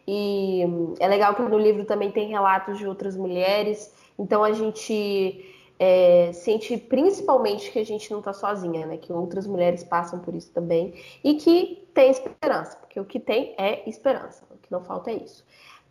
E 0.07 0.63
é 0.99 1.07
legal 1.07 1.35
que 1.35 1.43
no 1.43 1.59
livro 1.59 1.85
também 1.85 2.11
tem 2.11 2.29
relatos 2.29 2.79
de 2.79 2.87
outras 2.87 3.17
mulheres, 3.17 3.93
então 4.19 4.43
a 4.43 4.53
gente 4.53 5.45
é, 5.83 6.31
sente 6.35 6.77
principalmente 6.77 7.73
que 7.73 7.79
a 7.79 7.85
gente 7.85 8.11
não 8.11 8.19
está 8.19 8.35
sozinha, 8.35 8.87
né? 8.87 8.99
Que 8.99 9.11
outras 9.11 9.47
mulheres 9.47 9.83
passam 9.83 10.19
por 10.19 10.35
isso 10.35 10.53
também 10.53 10.93
e 11.25 11.35
que 11.35 11.89
tem 11.95 12.11
esperança, 12.11 12.77
porque 12.77 13.01
o 13.01 13.05
que 13.05 13.19
tem 13.19 13.55
é 13.57 13.89
esperança, 13.89 14.45
o 14.51 14.59
que 14.59 14.71
não 14.71 14.85
falta 14.85 15.11
é 15.11 15.15
isso. 15.15 15.43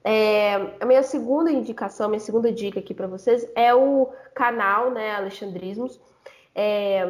É, 0.04 0.54
a 0.80 0.86
minha 0.86 1.02
segunda 1.02 1.52
indicação, 1.52 2.08
minha 2.08 2.20
segunda 2.20 2.52
dica 2.52 2.80
aqui 2.80 2.94
para 2.94 3.08
vocês 3.08 3.50
é 3.56 3.74
o 3.74 4.08
canal, 4.36 4.92
né, 4.92 5.16
Alexandrismos. 5.16 6.00
É 6.54 7.08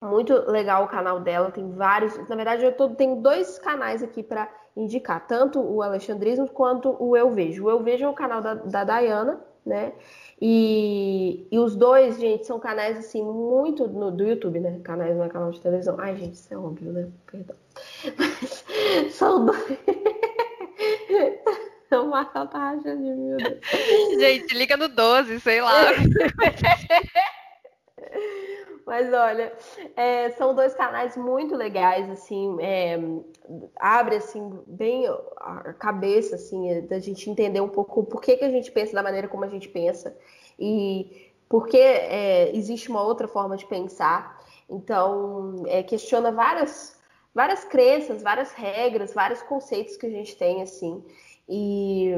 muito 0.00 0.32
legal 0.50 0.84
o 0.84 0.88
canal 0.88 1.20
dela, 1.20 1.50
tem 1.50 1.70
vários. 1.72 2.16
Na 2.26 2.36
verdade, 2.36 2.64
eu 2.64 2.72
tô, 2.72 2.88
tenho 2.88 3.16
dois 3.16 3.58
canais 3.58 4.02
aqui 4.02 4.22
para 4.22 4.48
indicar, 4.74 5.26
tanto 5.26 5.60
o 5.60 5.82
Alexandrismos 5.82 6.50
quanto 6.50 6.96
o 6.98 7.14
Eu 7.14 7.30
Vejo. 7.30 7.66
O 7.66 7.70
Eu 7.70 7.82
Vejo 7.82 8.06
é 8.06 8.08
o 8.08 8.14
canal 8.14 8.40
da, 8.40 8.54
da 8.54 8.84
Dayana, 8.84 9.40
né? 9.66 9.92
E, 10.40 11.48
e 11.50 11.58
os 11.58 11.74
dois, 11.74 12.18
gente, 12.18 12.46
são 12.46 12.60
canais 12.60 12.96
assim, 12.96 13.22
muito 13.22 13.88
no, 13.88 14.10
do 14.10 14.24
YouTube, 14.24 14.60
né? 14.60 14.78
Canais 14.84 15.16
não 15.16 15.24
é 15.24 15.28
canal 15.28 15.50
de 15.50 15.60
televisão. 15.60 15.96
Ai, 15.98 16.16
gente, 16.16 16.34
isso 16.34 16.54
é 16.54 16.56
óbvio, 16.56 16.92
né? 16.92 17.08
Perdão. 17.30 17.56
Mas 18.16 18.64
são 19.12 19.46
dois. 19.46 19.78
O 21.90 22.04
Marcel 22.04 22.46
tá 22.46 22.58
rachando 22.58 23.02
de 23.02 23.10
mil. 23.10 23.38
Gente, 24.20 24.54
liga 24.54 24.76
no 24.76 24.88
12, 24.88 25.40
sei 25.40 25.62
lá. 25.62 25.86
Mas 28.88 29.12
olha, 29.12 29.52
é, 29.94 30.30
são 30.30 30.54
dois 30.54 30.72
canais 30.72 31.14
muito 31.14 31.54
legais, 31.54 32.08
assim, 32.08 32.56
é, 32.58 32.98
abre 33.78 34.16
assim 34.16 34.50
bem 34.66 35.04
a 35.36 35.74
cabeça, 35.74 36.36
assim, 36.36 36.70
é, 36.70 36.80
da 36.80 36.98
gente 36.98 37.28
entender 37.28 37.60
um 37.60 37.68
pouco 37.68 38.02
por 38.04 38.22
que, 38.22 38.38
que 38.38 38.46
a 38.46 38.48
gente 38.48 38.72
pensa 38.72 38.94
da 38.94 39.02
maneira 39.02 39.28
como 39.28 39.44
a 39.44 39.48
gente 39.48 39.68
pensa 39.68 40.16
e 40.58 41.30
porque 41.50 41.76
é, 41.76 42.50
existe 42.56 42.88
uma 42.88 43.02
outra 43.02 43.28
forma 43.28 43.58
de 43.58 43.66
pensar. 43.66 44.42
Então, 44.70 45.64
é, 45.66 45.82
questiona 45.82 46.32
várias, 46.32 46.98
várias 47.34 47.64
crenças, 47.64 48.22
várias 48.22 48.52
regras, 48.52 49.12
vários 49.12 49.42
conceitos 49.42 49.98
que 49.98 50.06
a 50.06 50.10
gente 50.10 50.34
tem, 50.34 50.62
assim. 50.62 51.04
E 51.48 52.10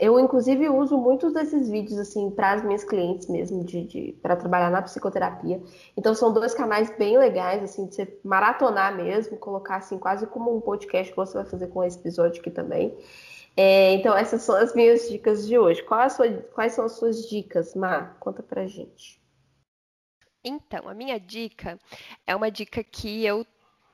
eu, 0.00 0.18
inclusive, 0.18 0.66
uso 0.70 0.96
muitos 0.96 1.34
desses 1.34 1.68
vídeos 1.68 1.98
assim 1.98 2.30
para 2.30 2.52
as 2.52 2.64
minhas 2.64 2.84
clientes 2.84 3.28
mesmo, 3.28 3.62
de, 3.62 3.84
de 3.84 4.18
para 4.22 4.34
trabalhar 4.34 4.70
na 4.70 4.80
psicoterapia. 4.80 5.60
Então 5.94 6.14
são 6.14 6.32
dois 6.32 6.54
canais 6.54 6.90
bem 6.96 7.18
legais, 7.18 7.62
assim, 7.62 7.86
de 7.86 7.94
você 7.94 8.18
maratonar 8.24 8.96
mesmo, 8.96 9.36
colocar 9.36 9.76
assim, 9.76 9.98
quase 9.98 10.26
como 10.26 10.56
um 10.56 10.60
podcast 10.60 11.12
que 11.12 11.16
você 11.16 11.34
vai 11.34 11.44
fazer 11.44 11.66
com 11.66 11.84
esse 11.84 11.98
episódio 11.98 12.40
aqui 12.40 12.50
também. 12.50 12.96
É, 13.54 13.92
então, 13.94 14.16
essas 14.16 14.40
são 14.42 14.54
as 14.54 14.72
minhas 14.72 15.08
dicas 15.08 15.46
de 15.46 15.58
hoje. 15.58 15.84
Sua, 16.10 16.32
quais 16.54 16.72
são 16.72 16.84
as 16.84 16.92
suas 16.92 17.28
dicas, 17.28 17.74
Mar? 17.74 18.16
Conta 18.20 18.40
pra 18.42 18.66
gente. 18.66 19.20
Então, 20.44 20.88
a 20.88 20.94
minha 20.94 21.18
dica 21.18 21.78
é 22.26 22.34
uma 22.34 22.50
dica 22.50 22.84
que 22.84 23.26
eu 23.26 23.44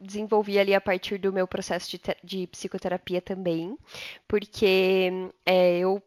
desenvolvi 0.00 0.58
ali 0.58 0.74
a 0.74 0.80
partir 0.80 1.18
do 1.18 1.32
meu 1.32 1.46
processo 1.46 1.90
de, 1.90 2.00
de 2.22 2.46
psicoterapia 2.48 3.20
também, 3.20 3.76
porque 4.28 5.10
é, 5.46 5.78
eu 5.78 6.02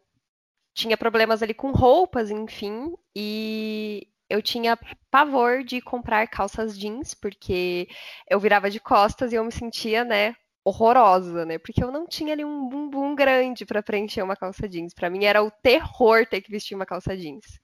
tinha 0.74 0.96
problemas 0.96 1.42
ali 1.42 1.54
com 1.54 1.72
roupas, 1.72 2.30
enfim, 2.30 2.94
e 3.14 4.06
eu 4.30 4.40
tinha 4.42 4.78
pavor 5.10 5.64
de 5.64 5.80
comprar 5.80 6.28
calças 6.28 6.78
jeans, 6.78 7.14
porque 7.14 7.88
eu 8.28 8.38
virava 8.38 8.70
de 8.70 8.78
costas 8.78 9.32
e 9.32 9.36
eu 9.36 9.44
me 9.44 9.52
sentia, 9.52 10.04
né, 10.04 10.36
horrorosa, 10.64 11.46
né? 11.46 11.58
Porque 11.58 11.82
eu 11.82 11.90
não 11.90 12.06
tinha 12.06 12.32
ali 12.34 12.44
um 12.44 12.68
bumbum 12.68 13.14
grande 13.14 13.64
para 13.64 13.82
preencher 13.82 14.22
uma 14.22 14.36
calça 14.36 14.68
jeans. 14.68 14.92
Para 14.92 15.08
mim 15.10 15.24
era 15.24 15.42
o 15.42 15.50
terror 15.50 16.26
ter 16.26 16.40
que 16.42 16.50
vestir 16.50 16.74
uma 16.74 16.86
calça 16.86 17.16
jeans. 17.16 17.60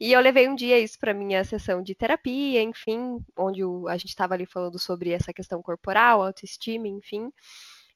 E 0.00 0.12
eu 0.12 0.20
levei 0.20 0.48
um 0.48 0.54
dia 0.54 0.78
isso 0.78 0.98
para 0.98 1.12
minha 1.12 1.44
sessão 1.44 1.82
de 1.82 1.94
terapia, 1.94 2.62
enfim, 2.62 3.18
onde 3.36 3.62
a 3.88 3.96
gente 3.96 4.10
estava 4.10 4.34
ali 4.34 4.46
falando 4.46 4.78
sobre 4.78 5.10
essa 5.10 5.32
questão 5.32 5.62
corporal, 5.62 6.22
autoestima, 6.22 6.88
enfim. 6.88 7.30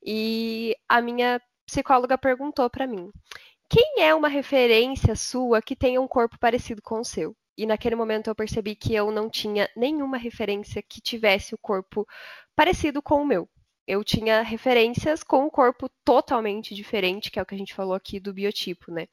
E 0.04 0.76
a 0.88 1.00
minha 1.00 1.40
psicóloga 1.66 2.18
perguntou 2.18 2.68
para 2.68 2.86
mim: 2.86 3.10
"Quem 3.70 4.02
é 4.02 4.14
uma 4.14 4.28
referência 4.28 5.16
sua 5.16 5.62
que 5.62 5.76
tenha 5.76 6.00
um 6.00 6.08
corpo 6.08 6.38
parecido 6.38 6.82
com 6.82 7.00
o 7.00 7.04
seu?" 7.04 7.34
E 7.56 7.66
naquele 7.66 7.94
momento 7.96 8.28
eu 8.28 8.34
percebi 8.34 8.74
que 8.74 8.94
eu 8.94 9.10
não 9.10 9.28
tinha 9.30 9.68
nenhuma 9.76 10.16
referência 10.16 10.82
que 10.82 11.00
tivesse 11.00 11.54
o 11.54 11.58
corpo 11.58 12.06
parecido 12.56 13.02
com 13.02 13.22
o 13.22 13.26
meu 13.26 13.48
eu 13.86 14.04
tinha 14.04 14.42
referências 14.42 15.22
com 15.22 15.46
um 15.46 15.50
corpo 15.50 15.88
totalmente 16.04 16.74
diferente, 16.74 17.30
que 17.30 17.38
é 17.38 17.42
o 17.42 17.46
que 17.46 17.54
a 17.54 17.58
gente 17.58 17.74
falou 17.74 17.94
aqui 17.94 18.20
do 18.20 18.32
biotipo, 18.32 18.92
né? 18.92 19.08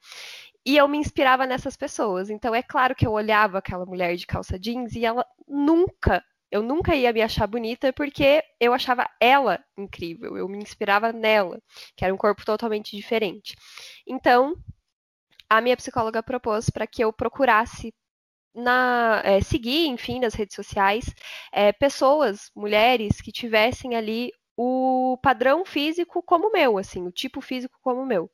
E 0.64 0.76
eu 0.76 0.86
me 0.86 0.98
inspirava 0.98 1.46
nessas 1.46 1.76
pessoas. 1.76 2.30
Então 2.30 2.54
é 2.54 2.62
claro 2.62 2.94
que 2.94 3.06
eu 3.06 3.12
olhava 3.12 3.58
aquela 3.58 3.86
mulher 3.86 4.16
de 4.16 4.26
calça 4.26 4.58
jeans 4.58 4.94
e 4.94 5.04
ela 5.04 5.26
nunca, 5.48 6.24
eu 6.50 6.62
nunca 6.62 6.94
ia 6.94 7.12
me 7.12 7.22
achar 7.22 7.46
bonita 7.46 7.92
porque 7.92 8.42
eu 8.60 8.72
achava 8.72 9.08
ela 9.20 9.62
incrível, 9.76 10.36
eu 10.36 10.48
me 10.48 10.58
inspirava 10.58 11.12
nela, 11.12 11.60
que 11.96 12.04
era 12.04 12.14
um 12.14 12.18
corpo 12.18 12.44
totalmente 12.44 12.96
diferente. 12.96 13.56
Então, 14.06 14.54
a 15.48 15.60
minha 15.60 15.76
psicóloga 15.76 16.22
propôs 16.22 16.70
para 16.70 16.86
que 16.86 17.02
eu 17.02 17.12
procurasse 17.12 17.92
na, 18.54 19.22
é, 19.24 19.40
seguir, 19.40 19.86
enfim, 19.86 20.20
nas 20.20 20.34
redes 20.34 20.54
sociais, 20.54 21.06
é, 21.52 21.72
pessoas, 21.72 22.50
mulheres 22.54 23.20
que 23.20 23.32
tivessem 23.32 23.96
ali 23.96 24.32
o 24.62 25.16
padrão 25.16 25.64
físico 25.64 26.22
como 26.22 26.48
o 26.48 26.52
meu, 26.52 26.76
assim, 26.76 27.06
o 27.06 27.10
tipo 27.10 27.40
físico 27.40 27.78
como 27.80 28.02
o 28.02 28.06
meu. 28.06 28.30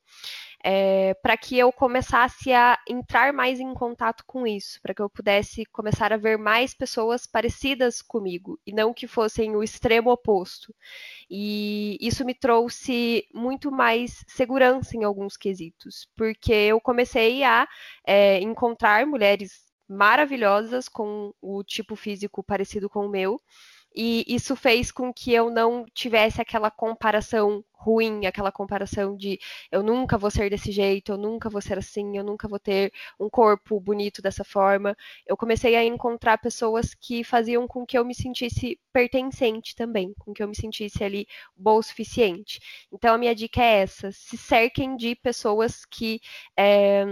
É, 0.65 1.15
para 1.23 1.37
que 1.37 1.57
eu 1.57 1.71
começasse 1.71 2.53
a 2.53 2.77
entrar 2.89 3.33
mais 3.33 3.61
em 3.61 3.73
contato 3.73 4.25
com 4.27 4.45
isso, 4.45 4.81
para 4.83 4.93
que 4.93 5.01
eu 5.01 5.09
pudesse 5.09 5.65
começar 5.67 6.13
a 6.13 6.17
ver 6.17 6.37
mais 6.37 6.75
pessoas 6.75 7.29
parecidas 7.29 8.03
comigo 8.03 8.59
e 8.67 8.73
não 8.73 8.93
que 8.93 9.07
fossem 9.07 9.55
o 9.55 9.63
extremo 9.63 10.11
oposto. 10.11 10.75
E 11.31 11.97
isso 12.01 12.25
me 12.25 12.35
trouxe 12.35 13.25
muito 13.33 13.71
mais 13.71 14.25
segurança 14.27 14.97
em 14.97 15.05
alguns 15.05 15.37
quesitos, 15.37 16.09
porque 16.17 16.53
eu 16.53 16.81
comecei 16.81 17.45
a 17.45 17.69
é, 18.05 18.41
encontrar 18.41 19.07
mulheres 19.07 19.65
maravilhosas 19.89 20.89
com 20.89 21.33
o 21.41 21.63
tipo 21.63 21.95
físico 21.95 22.43
parecido 22.43 22.91
com 22.91 23.07
o 23.07 23.09
meu 23.09 23.41
e 23.97 24.25
isso 24.29 24.55
fez 24.55 24.93
com 24.93 25.13
que 25.13 25.33
eu 25.33 25.51
não 25.51 25.87
tivesse 25.95 26.41
aquela 26.41 26.71
comparação 26.71 27.65
ruim, 27.73 28.27
aquela 28.27 28.53
comparação 28.53 29.17
de 29.17 29.39
eu 29.73 29.83
nunca 29.83 30.19
vou 30.19 30.31
ser 30.31 30.51
desse 30.51 30.71
jeito, 30.71 31.13
eu 31.13 31.17
nunca 31.17 31.49
vou 31.49 31.63
ser 31.63 31.79
assim, 31.79 32.17
eu 32.19 32.25
nunca 32.25 32.47
vou 32.47 32.59
ter 32.59 32.93
um 33.19 33.31
corpo 33.31 33.81
bonito 33.81 34.21
dessa 34.21 34.45
forma. 34.45 34.95
Eu 35.27 35.37
comecei 35.37 35.77
a 35.77 35.85
encontrar 35.85 36.39
pessoas 36.39 36.95
que 36.95 37.25
faziam 37.25 37.67
com 37.67 37.87
que 37.87 37.97
eu 37.97 38.05
me 38.05 38.15
sentisse 38.15 38.79
pertencente 38.93 39.75
também, 39.75 40.13
com 40.19 40.35
que 40.35 40.43
eu 40.43 40.49
me 40.49 40.57
sentisse 40.57 41.03
ali 41.03 41.27
boa 41.57 41.79
o 41.79 41.83
suficiente. 41.83 42.61
Então 42.93 43.15
a 43.15 43.19
minha 43.19 43.35
dica 43.35 43.63
é 43.63 43.83
essa: 43.83 44.13
se 44.13 44.37
cerquem 44.37 44.97
de 44.97 45.15
pessoas 45.15 45.87
que 45.87 46.21
é, 46.57 47.05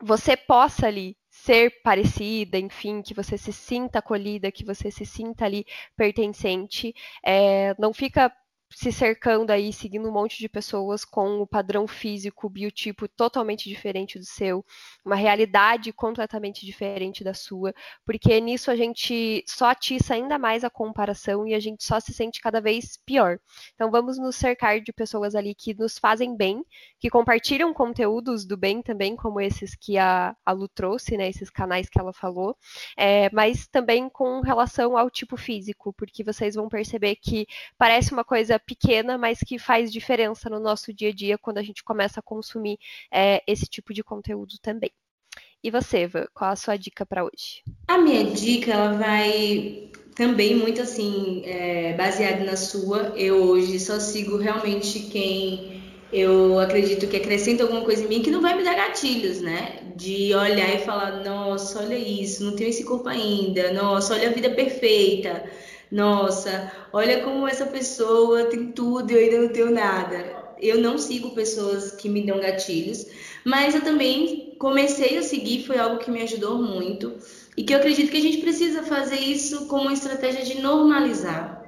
você 0.00 0.36
possa 0.36 0.86
ali 0.86 1.16
ser 1.46 1.80
parecida, 1.82 2.58
enfim, 2.58 3.02
que 3.02 3.14
você 3.14 3.38
se 3.38 3.52
sinta 3.52 4.00
acolhida, 4.00 4.50
que 4.50 4.64
você 4.64 4.90
se 4.90 5.06
sinta 5.06 5.44
ali 5.44 5.64
pertencente. 5.96 6.92
É, 7.24 7.74
não 7.78 7.94
fica 7.94 8.32
se 8.70 8.90
cercando 8.90 9.52
aí, 9.52 9.72
seguindo 9.72 10.08
um 10.08 10.12
monte 10.12 10.38
de 10.38 10.48
pessoas 10.48 11.04
com 11.04 11.40
o 11.40 11.46
padrão 11.46 11.86
físico, 11.86 12.48
biotipo 12.48 13.06
totalmente 13.08 13.68
diferente 13.68 14.18
do 14.18 14.24
seu, 14.24 14.64
uma 15.04 15.14
realidade 15.14 15.92
completamente 15.92 16.66
diferente 16.66 17.22
da 17.22 17.32
sua, 17.32 17.72
porque 18.04 18.40
nisso 18.40 18.70
a 18.70 18.76
gente 18.76 19.44
só 19.46 19.70
atiça 19.70 20.14
ainda 20.14 20.38
mais 20.38 20.64
a 20.64 20.70
comparação 20.70 21.46
e 21.46 21.54
a 21.54 21.60
gente 21.60 21.84
só 21.84 22.00
se 22.00 22.12
sente 22.12 22.40
cada 22.40 22.60
vez 22.60 22.96
pior. 23.06 23.38
Então 23.74 23.90
vamos 23.90 24.18
nos 24.18 24.36
cercar 24.36 24.80
de 24.80 24.92
pessoas 24.92 25.34
ali 25.34 25.54
que 25.54 25.72
nos 25.74 25.98
fazem 25.98 26.36
bem, 26.36 26.64
que 26.98 27.08
compartilham 27.08 27.72
conteúdos 27.72 28.44
do 28.44 28.56
bem 28.56 28.82
também, 28.82 29.14
como 29.14 29.40
esses 29.40 29.74
que 29.74 29.96
a, 29.96 30.36
a 30.44 30.52
Lu 30.52 30.68
trouxe, 30.68 31.16
né, 31.16 31.28
esses 31.28 31.50
canais 31.50 31.88
que 31.88 32.00
ela 32.00 32.12
falou, 32.12 32.56
é, 32.96 33.30
mas 33.32 33.68
também 33.68 34.08
com 34.08 34.40
relação 34.40 34.96
ao 34.96 35.08
tipo 35.08 35.36
físico, 35.36 35.92
porque 35.92 36.24
vocês 36.24 36.56
vão 36.56 36.68
perceber 36.68 37.16
que 37.16 37.46
parece 37.78 38.12
uma 38.12 38.24
coisa 38.24 38.55
coisa 38.56 38.58
pequena, 38.58 39.18
mas 39.18 39.38
que 39.40 39.58
faz 39.58 39.92
diferença 39.92 40.48
no 40.48 40.58
nosso 40.58 40.92
dia 40.92 41.10
a 41.10 41.12
dia 41.12 41.38
quando 41.38 41.58
a 41.58 41.62
gente 41.62 41.84
começa 41.84 42.20
a 42.20 42.22
consumir 42.22 42.78
é, 43.12 43.42
esse 43.46 43.66
tipo 43.66 43.92
de 43.92 44.02
conteúdo 44.02 44.54
também. 44.60 44.90
E 45.62 45.70
você, 45.70 46.00
Eva, 46.00 46.28
qual 46.32 46.50
a 46.50 46.56
sua 46.56 46.76
dica 46.76 47.04
para 47.04 47.24
hoje? 47.24 47.62
A 47.88 47.98
minha 47.98 48.24
dica, 48.24 48.72
ela 48.72 48.92
vai 48.92 49.90
também 50.14 50.56
muito 50.56 50.80
assim, 50.80 51.42
é, 51.44 51.94
baseada 51.94 52.44
na 52.44 52.56
sua. 52.56 53.12
Eu 53.16 53.42
hoje 53.42 53.78
só 53.78 53.98
sigo 53.98 54.36
realmente 54.36 55.00
quem 55.00 55.76
eu 56.12 56.58
acredito 56.60 57.08
que 57.08 57.16
acrescenta 57.16 57.64
alguma 57.64 57.82
coisa 57.82 58.04
em 58.04 58.08
mim 58.08 58.22
que 58.22 58.30
não 58.30 58.40
vai 58.40 58.56
me 58.56 58.62
dar 58.62 58.76
gatilhos, 58.76 59.40
né? 59.40 59.80
De 59.96 60.32
olhar 60.34 60.74
e 60.74 60.78
falar, 60.78 61.24
nossa, 61.24 61.80
olha 61.80 61.98
isso, 61.98 62.44
não 62.44 62.54
tenho 62.54 62.70
esse 62.70 62.84
corpo 62.84 63.08
ainda, 63.08 63.72
nossa, 63.72 64.14
olha 64.14 64.28
a 64.28 64.32
vida 64.32 64.50
perfeita 64.50 65.44
nossa, 65.90 66.72
olha 66.92 67.20
como 67.22 67.46
essa 67.46 67.66
pessoa 67.66 68.46
tem 68.46 68.72
tudo 68.72 69.10
e 69.10 69.14
eu 69.14 69.20
ainda 69.20 69.38
não 69.42 69.48
tenho 69.48 69.70
nada. 69.70 70.44
Eu 70.60 70.80
não 70.80 70.98
sigo 70.98 71.34
pessoas 71.34 71.92
que 71.92 72.08
me 72.08 72.24
dão 72.24 72.40
gatilhos, 72.40 73.06
mas 73.44 73.74
eu 73.74 73.82
também 73.82 74.54
comecei 74.58 75.18
a 75.18 75.22
seguir, 75.22 75.64
foi 75.64 75.78
algo 75.78 75.98
que 75.98 76.10
me 76.10 76.22
ajudou 76.22 76.58
muito 76.62 77.14
e 77.56 77.62
que 77.62 77.72
eu 77.72 77.78
acredito 77.78 78.10
que 78.10 78.16
a 78.16 78.22
gente 78.22 78.38
precisa 78.38 78.82
fazer 78.82 79.18
isso 79.18 79.66
como 79.66 79.82
uma 79.82 79.92
estratégia 79.92 80.44
de 80.44 80.60
normalizar. 80.60 81.62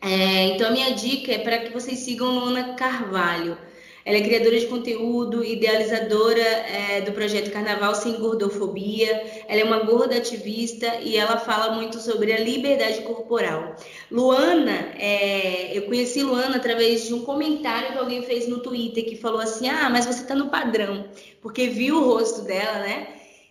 É, 0.00 0.48
então, 0.48 0.68
a 0.68 0.72
minha 0.72 0.92
dica 0.92 1.32
é 1.32 1.38
para 1.38 1.58
que 1.58 1.72
vocês 1.72 2.00
sigam 2.00 2.38
Luana 2.38 2.74
Carvalho. 2.74 3.56
Ela 4.04 4.18
é 4.18 4.20
criadora 4.20 4.60
de 4.60 4.66
conteúdo, 4.66 5.42
idealizadora 5.42 6.40
é, 6.40 7.00
do 7.00 7.12
projeto 7.12 7.50
Carnaval 7.50 7.94
Sem 7.94 8.14
Gordofobia. 8.14 9.44
Ela 9.48 9.62
é 9.62 9.64
uma 9.64 9.80
gorda 9.80 10.16
ativista 10.16 10.96
e 11.00 11.16
ela 11.16 11.38
fala 11.38 11.74
muito 11.74 11.98
sobre 11.98 12.30
a 12.32 12.38
liberdade 12.38 13.00
corporal. 13.02 13.76
Luana, 14.10 14.92
é, 14.98 15.76
eu 15.76 15.82
conheci 15.82 16.22
Luana 16.22 16.56
através 16.56 17.06
de 17.06 17.14
um 17.14 17.24
comentário 17.24 17.92
que 17.92 17.98
alguém 17.98 18.22
fez 18.22 18.46
no 18.46 18.58
Twitter 18.58 19.06
que 19.06 19.16
falou 19.16 19.40
assim: 19.40 19.70
Ah, 19.70 19.88
mas 19.88 20.04
você 20.04 20.24
tá 20.24 20.34
no 20.34 20.50
padrão, 20.50 21.06
porque 21.40 21.68
viu 21.68 21.96
o 21.96 22.04
rosto 22.04 22.42
dela, 22.42 22.80
né? 22.80 23.08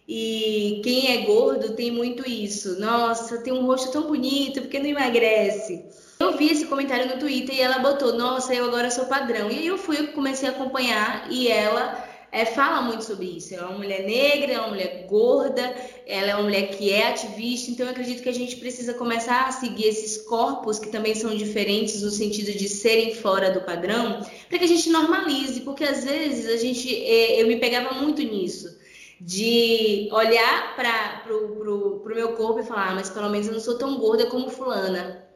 E 0.07 0.81
quem 0.83 1.13
é 1.13 1.25
gordo 1.25 1.75
tem 1.75 1.89
muito 1.89 2.29
isso. 2.29 2.79
Nossa, 2.79 3.39
tem 3.39 3.53
um 3.53 3.65
rosto 3.65 3.91
tão 3.91 4.03
bonito, 4.03 4.61
porque 4.61 4.77
não 4.77 4.87
emagrece? 4.87 5.83
Eu 6.23 6.37
vi 6.37 6.49
esse 6.49 6.65
comentário 6.67 7.05
no 7.07 7.19
Twitter 7.19 7.53
e 7.53 7.59
ela 7.59 7.79
botou, 7.79 8.13
nossa, 8.13 8.55
eu 8.55 8.65
agora 8.65 8.89
sou 8.89 9.05
padrão. 9.05 9.51
E 9.51 9.59
aí 9.59 9.67
eu 9.67 9.77
fui, 9.77 10.07
comecei 10.07 10.47
a 10.47 10.53
acompanhar 10.53 11.27
e 11.29 11.49
ela 11.49 12.07
é, 12.31 12.45
fala 12.45 12.81
muito 12.81 13.03
sobre 13.03 13.25
isso. 13.25 13.53
Ela 13.53 13.63
é 13.63 13.69
uma 13.69 13.77
mulher 13.79 14.03
negra, 14.05 14.53
é 14.53 14.59
uma 14.59 14.69
mulher 14.69 15.05
gorda, 15.09 15.75
ela 16.07 16.29
é 16.29 16.35
uma 16.35 16.43
mulher 16.43 16.69
que 16.69 16.89
é 16.89 17.09
ativista, 17.09 17.71
então 17.71 17.85
eu 17.85 17.91
acredito 17.91 18.23
que 18.23 18.29
a 18.29 18.33
gente 18.33 18.55
precisa 18.55 18.93
começar 18.93 19.47
a 19.47 19.51
seguir 19.51 19.85
esses 19.85 20.21
corpos 20.23 20.79
que 20.79 20.87
também 20.87 21.13
são 21.13 21.35
diferentes 21.35 22.01
no 22.01 22.09
sentido 22.09 22.53
de 22.57 22.69
serem 22.69 23.13
fora 23.13 23.51
do 23.51 23.59
padrão, 23.59 24.25
para 24.47 24.57
que 24.57 24.63
a 24.63 24.67
gente 24.67 24.89
normalize, 24.89 25.59
porque 25.59 25.83
às 25.83 26.05
vezes 26.05 26.47
a 26.47 26.55
gente, 26.55 26.89
é, 27.05 27.41
eu 27.41 27.47
me 27.47 27.57
pegava 27.57 27.95
muito 27.95 28.21
nisso 28.21 28.81
de 29.19 30.09
olhar 30.11 30.73
para 30.75 31.21
o 31.29 32.01
meu 32.05 32.33
corpo 32.33 32.61
e 32.61 32.63
falar, 32.63 32.91
ah, 32.91 32.95
mas 32.95 33.09
pelo 33.09 33.29
menos 33.29 33.47
eu 33.47 33.53
não 33.53 33.59
sou 33.59 33.77
tão 33.77 33.97
gorda 33.97 34.25
como 34.27 34.49
fulana. 34.49 35.32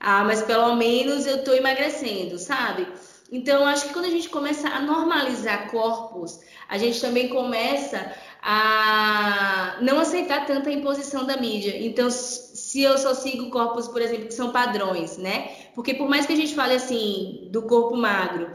Ah, 0.00 0.24
mas 0.24 0.42
pelo 0.42 0.74
menos 0.76 1.26
eu 1.26 1.36
estou 1.36 1.54
emagrecendo, 1.54 2.38
sabe? 2.38 2.86
Então, 3.30 3.66
acho 3.66 3.88
que 3.88 3.92
quando 3.92 4.06
a 4.06 4.10
gente 4.10 4.28
começa 4.28 4.68
a 4.68 4.80
normalizar 4.80 5.70
corpos, 5.70 6.40
a 6.68 6.78
gente 6.78 7.00
também 7.00 7.28
começa 7.28 8.14
a 8.40 9.76
não 9.82 9.98
aceitar 9.98 10.46
tanta 10.46 10.70
imposição 10.70 11.26
da 11.26 11.36
mídia. 11.36 11.76
Então, 11.84 12.08
se 12.10 12.80
eu 12.80 12.96
só 12.96 13.12
sigo 13.14 13.50
corpos, 13.50 13.88
por 13.88 14.00
exemplo, 14.00 14.26
que 14.26 14.34
são 14.34 14.50
padrões, 14.50 15.18
né? 15.18 15.50
Porque 15.74 15.92
por 15.94 16.08
mais 16.08 16.24
que 16.24 16.32
a 16.32 16.36
gente 16.36 16.54
fale 16.54 16.74
assim 16.74 17.48
do 17.50 17.62
corpo 17.62 17.96
magro, 17.96 18.50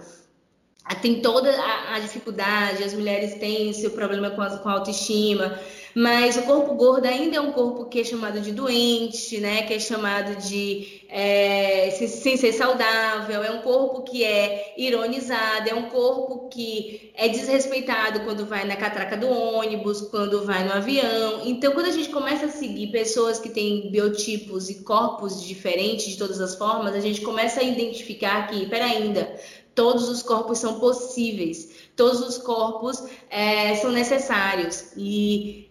tem 1.02 1.22
toda 1.22 1.50
a, 1.94 2.00
dificuldade, 2.00 2.84
as 2.84 2.94
mulheres 2.94 3.36
têm 3.36 3.72
seu 3.74 3.92
problema 3.92 4.32
com 4.32 4.42
a, 4.42 4.58
com 4.58 4.70
a 4.70 4.74
autoestima, 4.74 5.60
mas 5.96 6.38
o 6.38 6.44
corpo 6.44 6.74
gordo 6.74 7.06
ainda 7.06 7.38
é 7.38 7.42
um 7.42 7.52
corpo 7.52 7.86
que 7.86 8.00
é 8.00 8.04
chamado 8.04 8.42
de 8.42 8.52
doente, 8.52 9.40
né? 9.40 9.62
Que 9.64 9.76
é 9.76 9.80
chamado 9.80 10.36
de 10.48 11.04
é, 11.08 11.92
sem 11.92 12.36
ser 12.36 12.52
saudável, 12.54 13.44
é 13.44 13.52
um 13.52 13.62
corpo 13.62 14.02
que 14.02 14.24
é 14.24 14.74
ironizado, 14.76 15.70
é 15.70 15.76
um 15.76 15.90
corpo 15.90 16.50
que 16.50 17.12
é 17.14 17.28
desrespeitado 17.30 18.22
quando 18.22 18.48
vai 18.48 18.66
na 18.66 18.76
catraca 18.76 19.16
do 19.16 19.30
ônibus, 19.30 20.02
quando 20.02 20.44
vai 20.44 20.64
no 20.64 20.74
avião. 20.74 21.42
Então, 21.46 21.74
quando 21.74 21.86
a 21.86 21.92
gente 21.92 22.10
começa 22.10 22.48
a 22.48 22.50
seguir 22.50 22.88
pessoas 22.88 23.38
que 23.38 23.50
têm 23.50 23.92
biotipos 23.92 24.72
e 24.72 24.84
corpos 24.84 25.44
diferentes 25.44 26.08
de 26.08 26.18
todas 26.18 26.42
as 26.42 26.56
formas, 26.56 26.96
a 26.96 27.00
gente 27.00 27.22
começa 27.22 27.60
a 27.60 27.64
identificar 27.64 28.48
que, 28.48 28.66
peraí, 28.66 28.98
ainda, 28.98 29.40
todos 29.76 30.10
os 30.10 30.24
corpos 30.24 30.58
são 30.58 30.80
possíveis, 30.80 31.70
todos 31.96 32.22
os 32.22 32.40
corpos 32.40 33.04
é, 33.30 33.76
são 33.76 33.92
necessários. 33.92 34.94
E 34.98 35.70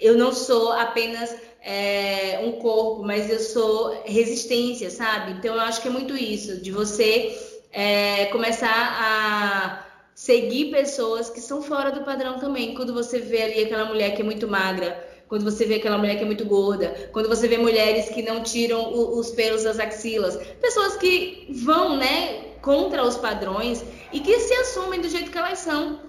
eu 0.00 0.16
não 0.16 0.32
sou 0.32 0.72
apenas 0.72 1.34
é, 1.62 2.40
um 2.42 2.52
corpo, 2.52 3.02
mas 3.02 3.30
eu 3.30 3.40
sou 3.40 4.02
resistência, 4.04 4.90
sabe? 4.90 5.32
Então 5.32 5.54
eu 5.54 5.60
acho 5.60 5.80
que 5.80 5.88
é 5.88 5.90
muito 5.90 6.14
isso, 6.14 6.60
de 6.60 6.70
você 6.70 7.36
é, 7.72 8.26
começar 8.26 8.68
a 8.70 9.86
seguir 10.14 10.70
pessoas 10.70 11.30
que 11.30 11.40
são 11.40 11.62
fora 11.62 11.90
do 11.90 12.04
padrão 12.04 12.38
também. 12.38 12.74
Quando 12.74 12.92
você 12.92 13.18
vê 13.18 13.42
ali 13.42 13.64
aquela 13.64 13.86
mulher 13.86 14.14
que 14.14 14.22
é 14.22 14.24
muito 14.24 14.46
magra, 14.46 15.12
quando 15.26 15.44
você 15.44 15.64
vê 15.64 15.76
aquela 15.76 15.98
mulher 15.98 16.16
que 16.16 16.22
é 16.22 16.26
muito 16.26 16.44
gorda, 16.44 17.08
quando 17.12 17.28
você 17.28 17.48
vê 17.48 17.56
mulheres 17.56 18.10
que 18.10 18.22
não 18.22 18.42
tiram 18.42 18.92
o, 18.92 19.18
os 19.18 19.30
pelos 19.30 19.64
das 19.64 19.80
axilas, 19.80 20.36
pessoas 20.60 20.96
que 20.96 21.46
vão, 21.50 21.96
né, 21.96 22.52
contra 22.60 23.02
os 23.02 23.16
padrões 23.16 23.82
e 24.12 24.20
que 24.20 24.38
se 24.38 24.54
assumem 24.54 25.00
do 25.00 25.08
jeito 25.08 25.30
que 25.30 25.38
elas 25.38 25.58
são 25.58 26.00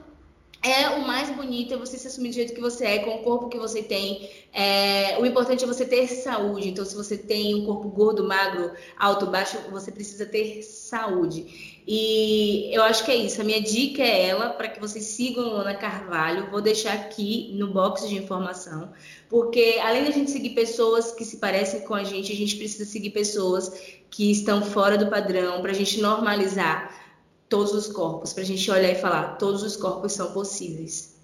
é 0.65 0.89
o 0.89 1.05
mais 1.05 1.29
bonito 1.29 1.75
é 1.75 1.77
você 1.77 1.95
se 1.95 2.07
assumir 2.07 2.29
do 2.29 2.35
jeito 2.35 2.55
que 2.55 2.59
você 2.59 2.85
é, 2.85 2.99
com 2.99 3.17
o 3.17 3.19
corpo 3.19 3.47
que 3.49 3.57
você 3.57 3.83
tem. 3.83 4.27
É, 4.51 5.15
o 5.19 5.25
importante 5.25 5.63
é 5.63 5.67
você 5.67 5.85
ter 5.85 6.07
saúde. 6.07 6.69
Então, 6.69 6.83
se 6.83 6.95
você 6.95 7.15
tem 7.15 7.53
um 7.53 7.65
corpo 7.65 7.87
gordo, 7.87 8.27
magro, 8.27 8.71
alto, 8.97 9.27
baixo, 9.27 9.59
você 9.69 9.91
precisa 9.91 10.25
ter 10.25 10.63
saúde. 10.63 11.83
E 11.87 12.75
eu 12.75 12.81
acho 12.81 13.05
que 13.05 13.11
é 13.11 13.15
isso. 13.15 13.39
A 13.39 13.43
minha 13.43 13.61
dica 13.61 14.01
é 14.01 14.27
ela 14.27 14.49
para 14.49 14.67
que 14.67 14.79
vocês 14.79 15.05
sigam 15.05 15.51
Ana 15.51 15.75
Carvalho. 15.75 16.49
Vou 16.49 16.61
deixar 16.61 16.93
aqui 16.93 17.51
no 17.53 17.67
box 17.67 18.09
de 18.09 18.15
informação, 18.15 18.91
porque 19.29 19.79
além 19.83 20.03
da 20.03 20.09
gente 20.09 20.31
seguir 20.31 20.51
pessoas 20.51 21.11
que 21.11 21.23
se 21.23 21.37
parecem 21.37 21.81
com 21.81 21.93
a 21.93 22.03
gente, 22.03 22.31
a 22.31 22.35
gente 22.35 22.55
precisa 22.55 22.85
seguir 22.85 23.11
pessoas 23.11 23.71
que 24.09 24.31
estão 24.31 24.63
fora 24.63 24.97
do 24.97 25.11
padrão 25.11 25.61
para 25.61 25.71
a 25.71 25.75
gente 25.75 26.01
normalizar 26.01 27.04
todos 27.49 27.73
os 27.73 27.87
corpos, 27.87 28.33
para 28.33 28.43
a 28.43 28.45
gente 28.45 28.69
olhar 28.69 28.89
e 28.89 28.95
falar, 28.95 29.37
todos 29.37 29.63
os 29.63 29.75
corpos 29.75 30.13
são 30.13 30.31
possíveis. 30.31 31.15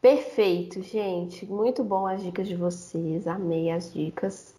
Perfeito, 0.00 0.82
gente. 0.82 1.46
Muito 1.46 1.82
bom 1.82 2.06
as 2.06 2.22
dicas 2.22 2.46
de 2.46 2.54
vocês. 2.54 3.26
Amei 3.26 3.70
as 3.70 3.92
dicas. 3.92 4.54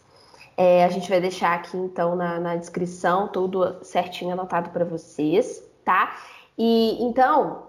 É, 0.58 0.84
a 0.84 0.90
gente 0.90 1.10
vai 1.10 1.22
deixar 1.22 1.54
aqui 1.54 1.78
então 1.78 2.16
na, 2.16 2.40
na 2.40 2.56
descrição 2.56 3.28
tudo 3.28 3.84
certinho 3.84 4.32
anotado 4.32 4.70
para 4.70 4.86
vocês, 4.86 5.62
tá? 5.84 6.18
E 6.58 6.98
então 7.04 7.68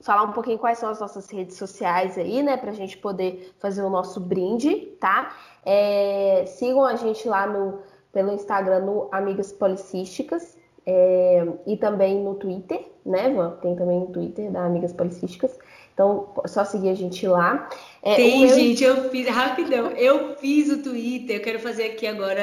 falar 0.00 0.24
um 0.24 0.32
pouquinho 0.32 0.58
quais 0.58 0.78
são 0.78 0.88
as 0.88 0.98
nossas 0.98 1.28
redes 1.30 1.56
sociais 1.56 2.16
aí, 2.16 2.42
né, 2.42 2.56
para 2.56 2.70
a 2.70 2.74
gente 2.74 2.96
poder 2.96 3.54
fazer 3.58 3.82
o 3.82 3.90
nosso 3.90 4.18
brinde, 4.18 4.76
tá? 4.98 5.36
É, 5.64 6.44
sigam 6.46 6.84
a 6.84 6.96
gente 6.96 7.28
lá 7.28 7.46
no 7.46 7.80
pelo 8.12 8.32
Instagram 8.32 8.80
no 8.80 9.08
Amigas 9.12 9.52
Policísticas, 9.52 10.56
é, 10.86 11.46
e 11.66 11.76
também 11.76 12.22
no 12.22 12.34
Twitter, 12.34 12.84
né, 13.04 13.30
Van? 13.30 13.50
Tem 13.62 13.76
também 13.76 14.00
no 14.00 14.06
Twitter 14.06 14.50
da 14.50 14.64
Amigas 14.64 14.92
Policísticas. 14.92 15.58
Então, 15.92 16.32
só 16.46 16.64
seguir 16.64 16.88
a 16.88 16.94
gente 16.94 17.26
lá. 17.26 17.68
É, 18.02 18.14
Tem, 18.14 18.46
meu... 18.46 18.54
gente, 18.54 18.82
eu 18.82 19.10
fiz, 19.10 19.28
rapidão, 19.28 19.90
eu 19.90 20.34
fiz 20.36 20.70
o 20.70 20.82
Twitter, 20.82 21.36
eu 21.36 21.42
quero 21.42 21.58
fazer 21.58 21.84
aqui 21.84 22.06
agora, 22.06 22.42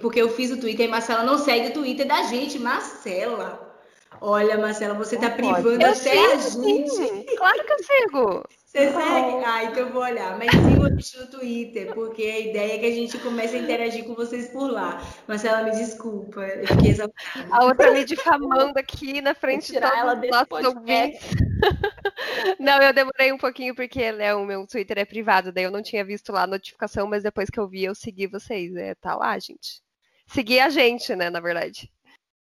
porque 0.00 0.22
eu 0.22 0.28
fiz 0.28 0.52
o 0.52 0.60
Twitter 0.60 0.86
e 0.86 0.88
Marcela 0.88 1.24
não 1.24 1.36
segue 1.38 1.68
o 1.68 1.72
Twitter 1.72 2.06
da 2.06 2.22
gente, 2.24 2.60
Marcela. 2.60 3.72
Olha, 4.20 4.56
Marcela, 4.56 4.94
você 4.94 5.16
tá 5.16 5.30
privando 5.30 5.82
eu 5.82 5.90
até 5.90 6.38
sigo, 6.38 6.62
a 6.62 6.64
gente. 6.64 6.90
Sim. 6.90 7.24
Claro 7.36 7.64
que 7.64 7.72
eu 7.72 7.78
sigo. 7.78 8.44
Você 8.72 8.90
segue? 8.90 9.44
Ah, 9.44 9.64
então 9.64 9.86
eu 9.86 9.92
vou 9.92 10.00
olhar. 10.00 10.38
Mas 10.38 10.50
sigam 10.50 10.86
a 10.86 10.88
no 10.88 11.30
Twitter, 11.30 11.92
porque 11.92 12.22
a 12.22 12.38
ideia 12.40 12.74
é 12.74 12.78
que 12.78 12.86
a 12.86 12.90
gente 12.90 13.18
comece 13.18 13.54
a 13.54 13.58
interagir 13.58 14.02
com 14.04 14.14
vocês 14.14 14.48
por 14.48 14.72
lá. 14.72 14.98
Marcela, 15.28 15.62
me 15.62 15.72
desculpa, 15.72 16.40
eu 16.40 16.66
fiquei 16.66 16.92
exaltada. 16.92 17.48
A 17.50 17.64
outra 17.66 17.92
me 17.92 18.02
difamando 18.02 18.78
aqui 18.78 19.20
na 19.20 19.34
frente 19.34 19.72
de 19.72 19.78
todos 19.78 19.98
ela 19.98 20.18
os 20.18 20.30
nossos 20.30 20.74
ouvintes. 20.74 21.20
Não, 22.58 22.80
eu 22.80 22.94
demorei 22.94 23.30
um 23.30 23.36
pouquinho 23.36 23.74
porque 23.74 24.10
né, 24.10 24.34
o 24.34 24.46
meu 24.46 24.66
Twitter 24.66 24.98
é 24.98 25.04
privado, 25.04 25.52
daí 25.52 25.64
eu 25.64 25.70
não 25.70 25.82
tinha 25.82 26.02
visto 26.02 26.32
lá 26.32 26.44
a 26.44 26.46
notificação, 26.46 27.06
mas 27.06 27.22
depois 27.22 27.50
que 27.50 27.60
eu 27.60 27.68
vi, 27.68 27.84
eu 27.84 27.94
segui 27.94 28.26
vocês. 28.26 28.74
É, 28.74 28.94
tá 28.94 29.14
lá, 29.14 29.38
gente. 29.38 29.82
Segui 30.26 30.58
a 30.58 30.70
gente, 30.70 31.14
né, 31.14 31.28
na 31.28 31.40
verdade. 31.40 31.92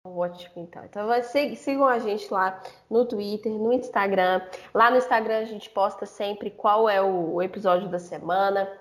Ótimo, 0.08 0.54
então. 0.58 0.86
Então 0.86 1.10
sigam 1.56 1.88
a 1.88 1.98
gente 1.98 2.32
lá 2.32 2.62
no 2.88 3.06
Twitter, 3.06 3.52
no 3.52 3.74
Instagram. 3.74 4.40
Lá 4.72 4.92
no 4.92 4.98
Instagram 4.98 5.40
a 5.40 5.46
gente 5.46 5.68
posta 5.72 6.06
sempre 6.06 6.52
qual 6.52 6.88
é 6.88 7.02
o, 7.02 7.34
o 7.34 7.42
episódio 7.42 7.90
da 7.90 7.98
semana. 7.98 8.72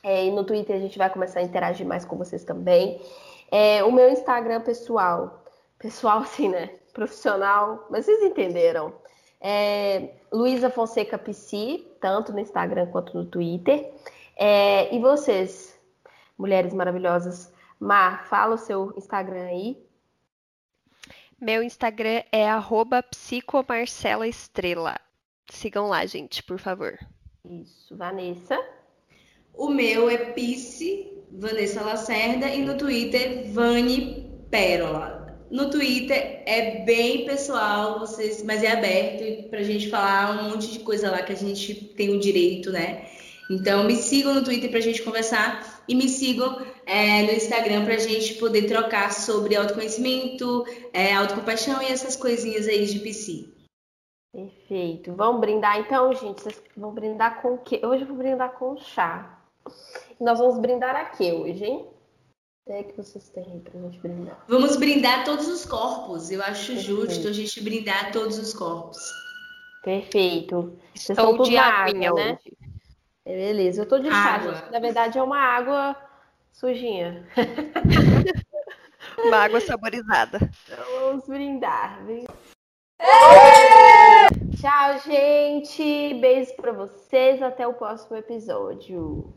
É, 0.00 0.24
e 0.24 0.30
no 0.30 0.44
Twitter 0.44 0.76
a 0.76 0.78
gente 0.78 0.96
vai 0.96 1.10
começar 1.10 1.40
a 1.40 1.42
interagir 1.42 1.84
mais 1.84 2.04
com 2.04 2.16
vocês 2.16 2.44
também. 2.44 3.02
É, 3.50 3.82
o 3.82 3.90
meu 3.90 4.08
Instagram 4.10 4.60
pessoal, 4.60 5.42
pessoal 5.76 6.18
assim, 6.22 6.48
né? 6.48 6.68
Profissional, 6.92 7.88
mas 7.90 8.04
vocês 8.04 8.22
entenderam. 8.22 8.92
É 9.40 10.10
Luísa 10.32 10.70
Fonseca 10.70 11.18
PC, 11.18 11.84
tanto 12.00 12.32
no 12.32 12.38
Instagram 12.38 12.86
quanto 12.86 13.18
no 13.18 13.24
Twitter. 13.24 13.92
É, 14.36 14.94
e 14.94 15.00
vocês, 15.00 15.76
mulheres 16.38 16.72
maravilhosas, 16.72 17.52
Mar, 17.80 18.24
fala 18.26 18.54
o 18.54 18.58
seu 18.58 18.92
Instagram 18.96 19.46
aí. 19.46 19.89
Meu 21.40 21.62
Instagram 21.62 22.22
é 22.30 22.46
psicomarcelaestrela. 23.10 24.96
Sigam 25.50 25.88
lá, 25.88 26.04
gente, 26.04 26.42
por 26.42 26.58
favor. 26.58 26.98
Isso, 27.48 27.96
Vanessa. 27.96 28.62
O 29.54 29.70
meu 29.70 30.10
é 30.10 30.18
Pice, 30.18 31.10
Vanessa 31.32 31.80
Lacerda, 31.82 32.46
e 32.46 32.62
no 32.62 32.76
Twitter, 32.76 33.50
Vani 33.52 34.30
Pérola. 34.50 35.38
No 35.50 35.70
Twitter 35.70 36.42
é 36.44 36.84
bem 36.84 37.24
pessoal, 37.24 37.98
vocês, 37.98 38.42
mas 38.42 38.62
é 38.62 38.72
aberto 38.72 39.48
pra 39.48 39.62
gente 39.62 39.88
falar 39.88 40.38
um 40.38 40.50
monte 40.50 40.70
de 40.70 40.80
coisa 40.80 41.10
lá 41.10 41.22
que 41.22 41.32
a 41.32 41.36
gente 41.36 41.74
tem 41.74 42.10
o 42.10 42.20
direito, 42.20 42.70
né? 42.70 43.06
Então 43.50 43.84
me 43.84 43.96
sigam 43.96 44.34
no 44.34 44.44
Twitter 44.44 44.70
pra 44.70 44.78
gente 44.78 45.02
conversar 45.02 45.69
e 45.90 45.94
me 45.96 46.08
sigam 46.08 46.64
é, 46.86 47.24
no 47.24 47.32
Instagram 47.32 47.84
pra 47.84 47.98
gente 47.98 48.34
poder 48.34 48.68
trocar 48.68 49.12
sobre 49.12 49.56
autoconhecimento, 49.56 50.64
é, 50.92 51.12
autocompaixão 51.14 51.82
e 51.82 51.86
essas 51.86 52.14
coisinhas 52.14 52.68
aí 52.68 52.86
de 52.86 53.00
PC. 53.00 53.48
Perfeito. 54.32 55.12
Vamos 55.14 55.40
brindar 55.40 55.80
então, 55.80 56.14
gente. 56.14 56.42
Vocês 56.42 56.62
vão 56.76 56.92
brindar 56.94 57.42
com 57.42 57.54
o 57.54 57.58
quê? 57.58 57.80
Hoje 57.84 58.02
eu 58.02 58.06
vou 58.06 58.16
brindar 58.16 58.52
com 58.52 58.76
chá. 58.76 59.42
Nós 60.20 60.38
vamos 60.38 60.60
brindar 60.60 60.94
aqui 60.94 61.32
hoje, 61.32 61.64
hein? 61.64 61.84
O 61.84 62.70
que 62.70 62.72
é 62.72 62.82
que 62.84 62.96
vocês 62.96 63.28
têm 63.30 63.44
aí 63.52 63.58
pra 63.58 63.80
gente 63.80 63.98
brindar? 63.98 64.44
Vamos 64.46 64.76
brindar 64.76 65.24
todos 65.24 65.48
os 65.48 65.64
corpos. 65.64 66.30
Eu 66.30 66.40
acho 66.40 66.72
Perfeito. 66.72 66.82
justo 66.86 67.26
a 67.26 67.32
gente 67.32 67.60
brindar 67.60 68.12
todos 68.12 68.38
os 68.38 68.54
corpos. 68.54 68.98
Perfeito. 69.82 70.78
Vocês 70.94 71.10
Estou 71.10 71.14
estão 71.14 71.36
tudo 71.36 71.48
de 71.50 71.56
água, 71.56 71.94
né? 71.94 72.12
hoje. 72.12 72.59
É, 73.30 73.36
Beleza, 73.36 73.82
eu 73.82 73.86
tô 73.88 73.98
de 73.98 74.08
chá, 74.10 74.16
Água. 74.34 74.54
gente. 74.54 74.72
Na 74.72 74.78
verdade 74.80 75.18
é 75.18 75.22
uma 75.22 75.38
água 75.38 75.96
sujinha. 76.52 77.26
Uma 79.22 79.36
água 79.38 79.60
saborizada. 79.60 80.38
Então 80.66 80.84
vamos 81.00 81.26
brindar. 81.26 82.02
Brin- 82.04 82.26
Tchau, 84.58 84.98
gente. 85.04 86.14
Beijo 86.20 86.54
pra 86.56 86.72
vocês. 86.72 87.42
Até 87.42 87.66
o 87.66 87.74
próximo 87.74 88.16
episódio. 88.16 89.32